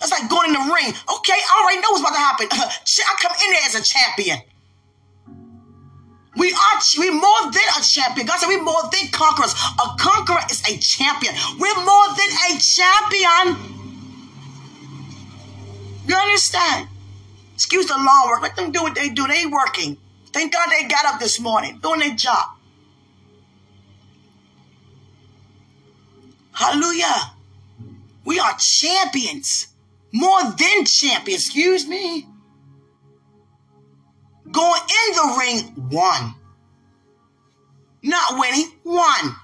That's 0.00 0.10
like 0.10 0.28
going 0.28 0.48
in 0.48 0.54
the 0.54 0.74
ring. 0.74 0.94
Okay, 1.16 1.32
I 1.32 1.62
already 1.62 1.80
know 1.80 1.90
what's 1.92 2.00
about 2.00 2.14
to 2.14 2.18
happen. 2.18 2.48
I 2.52 3.14
come 3.22 3.32
in 3.44 3.52
there 3.52 3.62
as 3.66 3.74
a 3.76 3.84
champion. 3.84 4.38
We 6.36 6.50
are 6.50 6.80
we 6.98 7.10
more 7.10 7.42
than 7.52 7.62
a 7.78 7.82
champion. 7.84 8.26
God 8.26 8.40
said 8.40 8.48
we're 8.48 8.64
more 8.64 8.82
than 8.90 9.06
conquerors. 9.12 9.54
A 9.54 9.96
conqueror 9.96 10.42
is 10.50 10.60
a 10.68 10.76
champion. 10.78 11.34
We're 11.60 11.84
more 11.84 12.08
than 12.18 12.30
a 12.50 12.58
champion. 12.58 13.74
You 16.08 16.16
understand? 16.16 16.88
Excuse 17.54 17.86
the 17.86 17.96
long 17.96 18.28
work. 18.28 18.42
Let 18.42 18.56
them 18.56 18.72
do 18.72 18.82
what 18.82 18.94
they 18.94 19.08
do. 19.08 19.26
They 19.26 19.46
working. 19.46 19.96
Thank 20.32 20.52
God 20.52 20.68
they 20.70 20.88
got 20.88 21.06
up 21.06 21.20
this 21.20 21.38
morning 21.38 21.78
doing 21.80 22.00
their 22.00 22.14
job. 22.14 22.46
Hallelujah. 26.52 27.32
We 28.24 28.38
are 28.38 28.56
champions. 28.58 29.68
More 30.12 30.42
than 30.42 30.84
champions. 30.84 31.44
Excuse 31.44 31.86
me. 31.86 32.26
Going 34.50 34.80
in 34.82 35.14
the 35.16 35.36
ring, 35.38 35.88
won. 35.90 36.34
Not 38.02 38.38
winning, 38.38 38.70
won. 38.84 39.36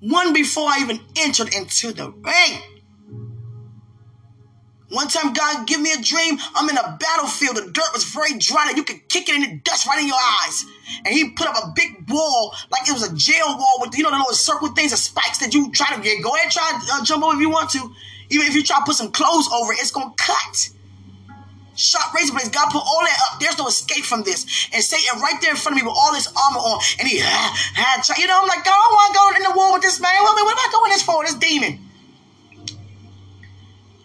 Won 0.00 0.32
before 0.32 0.68
I 0.68 0.78
even 0.80 1.00
entered 1.16 1.54
into 1.54 1.92
the 1.92 2.10
ring. 2.10 2.71
One 4.92 5.08
time, 5.08 5.32
God 5.32 5.66
give 5.66 5.80
me 5.80 5.90
a 5.92 6.02
dream. 6.02 6.38
I'm 6.54 6.68
in 6.68 6.76
a 6.76 6.98
battlefield. 7.00 7.56
The 7.56 7.70
dirt 7.70 7.92
was 7.94 8.04
very 8.04 8.36
dry, 8.36 8.66
and 8.68 8.76
you 8.76 8.84
could 8.84 9.08
kick 9.08 9.26
it 9.30 9.34
in 9.34 9.40
the 9.40 9.56
dust 9.64 9.86
right 9.86 9.98
in 9.98 10.06
your 10.06 10.20
eyes. 10.44 10.66
And 11.06 11.14
He 11.14 11.30
put 11.30 11.48
up 11.48 11.56
a 11.64 11.72
big 11.74 12.10
wall, 12.10 12.54
like 12.70 12.86
it 12.86 12.92
was 12.92 13.08
a 13.10 13.14
jail 13.16 13.56
wall 13.56 13.78
with 13.80 13.96
you 13.96 14.04
know 14.04 14.10
the 14.10 14.18
little 14.18 14.34
circle 14.34 14.68
things, 14.68 14.90
the 14.90 14.98
spikes 14.98 15.38
that 15.38 15.54
you 15.54 15.72
try 15.72 15.96
to 15.96 16.02
get. 16.02 16.22
Go 16.22 16.34
ahead, 16.36 16.52
try 16.52 16.78
uh, 16.92 17.02
jump 17.04 17.24
over 17.24 17.34
if 17.34 17.40
you 17.40 17.48
want 17.48 17.70
to. 17.70 17.90
Even 18.28 18.46
if 18.46 18.54
you 18.54 18.62
try 18.62 18.78
to 18.78 18.84
put 18.84 18.96
some 18.96 19.10
clothes 19.10 19.48
over 19.52 19.72
it, 19.72 19.78
it's 19.80 19.90
gonna 19.90 20.12
cut. 20.18 20.68
Sharp 21.74 22.12
razor 22.12 22.34
blades. 22.34 22.50
God 22.50 22.68
put 22.70 22.84
all 22.84 23.00
that 23.00 23.18
up. 23.32 23.40
There's 23.40 23.56
no 23.56 23.66
escape 23.68 24.04
from 24.04 24.24
this. 24.24 24.68
And 24.74 24.84
Satan 24.84 25.22
right 25.22 25.40
there 25.40 25.52
in 25.52 25.56
front 25.56 25.78
of 25.78 25.82
me 25.82 25.88
with 25.88 25.96
all 25.96 26.12
this 26.12 26.28
armor 26.28 26.60
on, 26.60 26.80
and 27.00 27.08
he 27.08 27.16
had, 27.16 28.04
you 28.18 28.26
know, 28.26 28.40
I'm 28.42 28.46
like, 28.46 28.62
God, 28.62 28.76
I 28.76 28.82
don't 28.84 28.92
want 28.92 29.08
to 29.08 29.18
go 29.18 29.24
in 29.36 29.52
the 29.52 29.56
war 29.56 29.72
with 29.72 29.82
this 29.82 29.98
man. 30.00 30.12
What, 30.20 30.36
am 30.36 30.46
I 30.52 30.68
doing 30.70 30.92
this 30.92 31.02
for? 31.02 31.24
This 31.24 31.34
demon. 31.34 31.80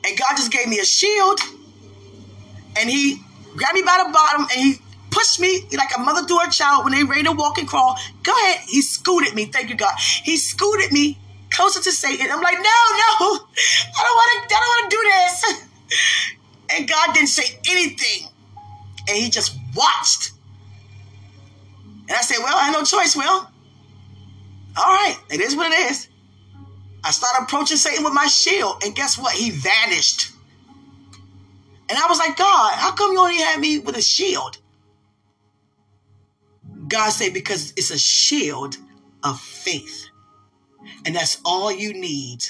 And 0.08 0.18
God 0.18 0.38
just 0.38 0.52
gave 0.52 0.68
me 0.68 0.80
a 0.80 0.86
shield. 0.86 1.40
And 2.78 2.90
he 2.90 3.22
grabbed 3.56 3.76
me 3.76 3.82
by 3.84 4.04
the 4.06 4.14
bottom 4.14 4.48
and 4.52 4.60
he 4.60 4.76
pushed 5.12 5.40
me 5.40 5.68
like 5.76 5.90
a 5.98 6.00
mother 6.00 6.26
to 6.28 6.38
her 6.38 6.50
child 6.50 6.84
when 6.86 6.94
they 6.94 7.04
ready 7.04 7.24
to 7.24 7.32
walk 7.32 7.58
and 7.58 7.68
crawl. 7.68 7.98
Go 8.24 8.32
ahead. 8.32 8.62
He 8.68 8.82
scooted 8.82 9.34
me. 9.36 9.46
Thank 9.46 9.70
you, 9.70 9.76
God. 9.76 9.94
He 9.98 10.38
scooted 10.38 10.92
me 10.92 11.18
closer 11.50 11.82
to 11.82 11.92
Satan. 11.92 12.28
I'm 12.32 12.42
like, 12.42 12.56
no, 12.56 12.62
no, 12.62 12.70
I 12.70 14.04
don't 14.04 14.16
want 14.16 14.50
to. 14.50 14.56
I 14.56 14.60
don't 14.60 14.70
want 14.70 14.92
to 14.92 14.98
do 14.98 15.04
this. 15.04 15.64
And 16.70 16.88
God 16.88 17.14
didn't 17.14 17.30
say 17.30 17.60
anything, 17.70 18.28
and 19.08 19.18
He 19.18 19.30
just 19.30 19.58
watched. 19.76 20.34
And 22.10 22.12
I 22.12 22.22
said, 22.22 22.38
well, 22.40 22.56
I 22.56 22.66
have 22.66 22.74
no 22.74 22.84
choice. 22.84 23.16
Well, 23.16 23.50
all 24.78 24.86
right, 24.86 25.18
it 25.32 25.40
is 25.40 25.56
what 25.56 25.72
it 25.72 25.92
is. 25.92 26.10
I 27.04 27.12
started 27.12 27.44
approaching 27.44 27.78
Satan 27.78 28.04
with 28.04 28.14
my 28.14 28.28
shield, 28.28 28.84
and 28.84 28.96
guess 28.96 29.18
what? 29.18 29.34
He 29.34 29.52
vanished. 29.52 30.32
And 31.90 31.98
I 31.98 32.08
was 32.08 32.20
like, 32.20 32.36
God, 32.36 32.74
how 32.74 32.94
come 32.94 33.14
you 33.14 33.20
only 33.20 33.38
had 33.38 33.60
me 33.60 33.80
with 33.80 33.96
a 33.96 34.02
shield? 34.02 34.58
God 36.88 37.10
said, 37.10 37.34
because 37.34 37.72
it's 37.78 37.92
a 37.92 37.98
shield 37.98 38.78
of 39.24 39.40
faith. 39.40 40.10
And 41.06 41.16
that's 41.16 41.40
all 41.46 41.72
you 41.72 41.94
need. 41.94 42.46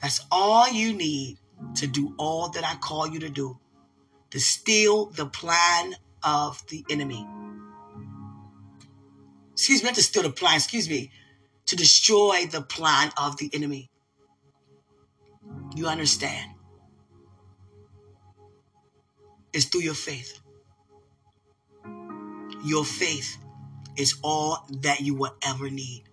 That's 0.00 0.24
all 0.30 0.68
you 0.68 0.92
need 0.92 1.38
to 1.76 1.86
do 1.86 2.14
all 2.18 2.50
that 2.50 2.64
I 2.64 2.76
call 2.76 3.06
you 3.08 3.20
to 3.20 3.28
do 3.28 3.58
to 4.30 4.40
steal 4.40 5.06
the 5.06 5.26
plan 5.26 5.94
of 6.22 6.62
the 6.68 6.84
enemy. 6.90 7.26
Excuse 9.52 9.82
me, 9.82 9.88
not 9.88 9.94
to 9.94 10.02
steal 10.02 10.24
the 10.24 10.30
plan, 10.30 10.56
excuse 10.56 10.88
me, 10.88 11.12
to 11.66 11.76
destroy 11.76 12.46
the 12.50 12.62
plan 12.62 13.10
of 13.16 13.36
the 13.38 13.50
enemy. 13.52 13.90
You 15.74 15.86
understand? 15.86 16.52
It's 19.52 19.66
through 19.66 19.82
your 19.82 19.94
faith. 19.94 20.40
Your 22.64 22.84
faith 22.84 23.36
is 23.96 24.18
all 24.22 24.66
that 24.82 25.00
you 25.00 25.14
will 25.14 25.36
ever 25.42 25.70
need 25.70 26.04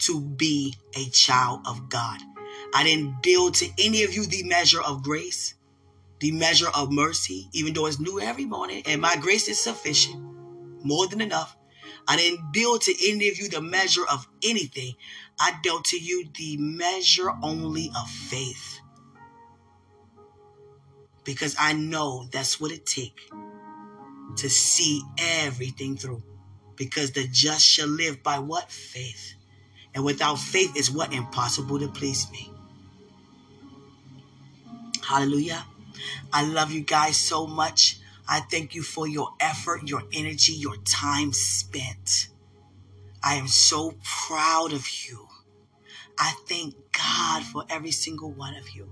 to 0.00 0.20
be 0.20 0.74
a 0.96 1.04
child 1.10 1.60
of 1.66 1.88
God. 1.88 2.20
I 2.74 2.84
didn't 2.84 3.22
build 3.22 3.54
to 3.56 3.68
any 3.78 4.02
of 4.02 4.14
you 4.14 4.26
the 4.26 4.42
measure 4.44 4.82
of 4.82 5.02
grace, 5.02 5.54
the 6.20 6.32
measure 6.32 6.68
of 6.74 6.92
mercy, 6.92 7.48
even 7.52 7.74
though 7.74 7.86
it's 7.86 8.00
new 8.00 8.20
every 8.20 8.44
morning, 8.44 8.82
and 8.86 9.00
my 9.00 9.16
grace 9.16 9.48
is 9.48 9.60
sufficient, 9.60 10.20
more 10.84 11.06
than 11.06 11.20
enough. 11.20 11.56
I 12.08 12.16
didn't 12.16 12.52
build 12.52 12.82
to 12.82 12.94
any 13.08 13.28
of 13.28 13.38
you 13.38 13.48
the 13.48 13.60
measure 13.60 14.06
of 14.10 14.26
anything. 14.42 14.94
I 15.38 15.52
dealt 15.62 15.84
to 15.86 15.98
you 15.98 16.28
the 16.36 16.56
measure 16.56 17.30
only 17.42 17.90
of 17.96 18.08
faith. 18.08 18.80
Because 21.24 21.54
I 21.58 21.72
know 21.72 22.26
that's 22.30 22.60
what 22.60 22.72
it 22.72 22.86
takes 22.86 23.22
to 24.36 24.48
see 24.48 25.02
everything 25.18 25.96
through. 25.96 26.22
Because 26.76 27.12
the 27.12 27.26
just 27.26 27.66
shall 27.66 27.88
live 27.88 28.22
by 28.22 28.38
what? 28.38 28.70
Faith. 28.70 29.34
And 29.94 30.04
without 30.04 30.38
faith 30.38 30.76
is 30.76 30.90
what 30.90 31.12
impossible 31.12 31.78
to 31.78 31.88
please 31.88 32.30
me. 32.30 32.50
Hallelujah. 35.02 35.64
I 36.32 36.44
love 36.44 36.70
you 36.70 36.82
guys 36.82 37.16
so 37.16 37.46
much. 37.46 37.98
I 38.32 38.38
thank 38.38 38.76
you 38.76 38.84
for 38.84 39.08
your 39.08 39.34
effort, 39.40 39.88
your 39.88 40.04
energy, 40.12 40.52
your 40.52 40.76
time 40.84 41.32
spent. 41.32 42.28
I 43.24 43.34
am 43.34 43.48
so 43.48 43.94
proud 44.04 44.72
of 44.72 44.88
you. 44.88 45.26
I 46.16 46.32
thank 46.46 46.76
God 46.92 47.42
for 47.42 47.64
every 47.68 47.90
single 47.90 48.30
one 48.30 48.54
of 48.54 48.70
you. 48.70 48.88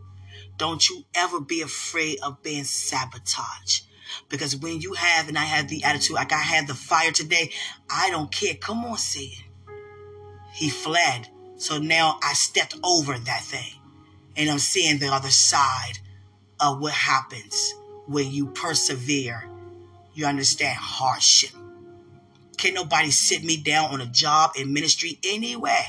Don't 0.56 0.90
you 0.90 1.04
ever 1.14 1.38
be 1.40 1.60
afraid 1.60 2.18
of 2.20 2.42
being 2.42 2.64
sabotaged. 2.64 3.86
Because 4.28 4.56
when 4.56 4.80
you 4.80 4.94
have, 4.94 5.28
and 5.28 5.38
I 5.38 5.44
have 5.44 5.68
the 5.68 5.84
attitude, 5.84 6.16
like 6.16 6.32
I 6.32 6.38
had 6.38 6.66
the 6.66 6.74
fire 6.74 7.12
today, 7.12 7.52
I 7.88 8.10
don't 8.10 8.32
care. 8.32 8.54
Come 8.54 8.84
on, 8.84 8.98
Satan. 8.98 9.44
He 10.52 10.68
fled. 10.68 11.28
So 11.58 11.78
now 11.78 12.18
I 12.24 12.32
stepped 12.32 12.76
over 12.82 13.16
that 13.16 13.42
thing. 13.44 13.74
And 14.36 14.50
I'm 14.50 14.58
seeing 14.58 14.98
the 14.98 15.14
other 15.14 15.30
side 15.30 16.00
of 16.58 16.80
what 16.80 16.92
happens 16.92 17.74
when 18.08 18.30
you 18.30 18.46
persevere. 18.46 19.48
You 20.14 20.26
understand 20.26 20.76
hardship. 20.76 21.50
Can't 22.56 22.74
nobody 22.74 23.10
sit 23.10 23.44
me 23.44 23.56
down 23.56 23.90
on 23.90 24.00
a 24.00 24.06
job 24.06 24.52
in 24.56 24.72
ministry 24.72 25.20
anyway 25.22 25.86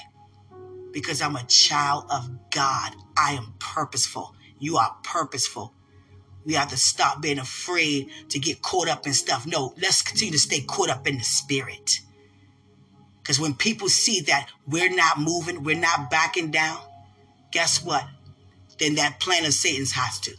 because 0.91 1.22
I'm 1.22 1.36
a 1.36 1.43
child 1.45 2.05
of 2.11 2.30
God. 2.51 2.93
I 3.17 3.32
am 3.32 3.55
purposeful. 3.57 4.36
You 4.59 4.78
are 4.78 4.95
purposeful. 5.01 5.74
We 6.45 6.53
have 6.53 6.70
to 6.70 6.78
stop 6.78 7.22
being 7.22 7.39
afraid 7.39 8.09
to 8.30 8.39
get 8.39 8.61
caught 8.61 8.88
up 8.88 9.07
in 9.07 9.13
stuff. 9.13 9.47
No, 9.47 9.74
let's 9.82 10.01
continue 10.01 10.34
to 10.34 10.39
stay 10.39 10.61
caught 10.61 10.89
up 10.89 11.07
in 11.07 11.17
the 11.17 11.24
spirit. 11.24 12.01
Because 13.22 13.39
when 13.39 13.53
people 13.53 13.89
see 13.89 14.22
that 14.22 14.49
we're 14.67 14.93
not 14.93 15.20
moving, 15.20 15.63
we're 15.63 15.80
not 15.80 16.09
backing 16.09 16.51
down, 16.51 16.80
guess 17.51 17.84
what? 17.84 18.05
Then 18.80 18.95
that 18.95 19.20
plan 19.20 19.45
of 19.45 19.53
Satan's 19.53 19.91
has 19.91 20.20
to. 20.22 20.36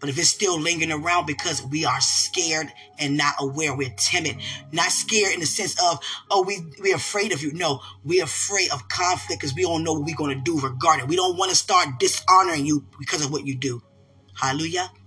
But 0.00 0.08
if 0.08 0.18
it's 0.18 0.28
still 0.28 0.60
lingering 0.60 0.92
around 0.92 1.26
because 1.26 1.64
we 1.64 1.84
are 1.84 2.00
scared 2.00 2.72
and 2.98 3.16
not 3.16 3.34
aware, 3.40 3.74
we're 3.74 3.94
timid, 3.96 4.36
not 4.72 4.92
scared 4.92 5.34
in 5.34 5.40
the 5.40 5.46
sense 5.46 5.80
of, 5.82 5.98
oh, 6.30 6.42
we, 6.42 6.58
we're 6.78 6.96
afraid 6.96 7.32
of 7.32 7.42
you. 7.42 7.52
No, 7.52 7.80
we're 8.04 8.24
afraid 8.24 8.70
of 8.70 8.88
conflict 8.88 9.40
because 9.40 9.54
we 9.54 9.62
don't 9.62 9.82
know 9.82 9.94
what 9.94 10.04
we're 10.04 10.16
going 10.16 10.36
to 10.36 10.42
do 10.42 10.60
regarding. 10.60 11.08
We 11.08 11.16
don't 11.16 11.36
want 11.36 11.50
to 11.50 11.56
start 11.56 11.98
dishonoring 11.98 12.64
you 12.64 12.84
because 12.98 13.24
of 13.24 13.32
what 13.32 13.46
you 13.46 13.56
do. 13.56 13.82
Hallelujah. 14.34 14.90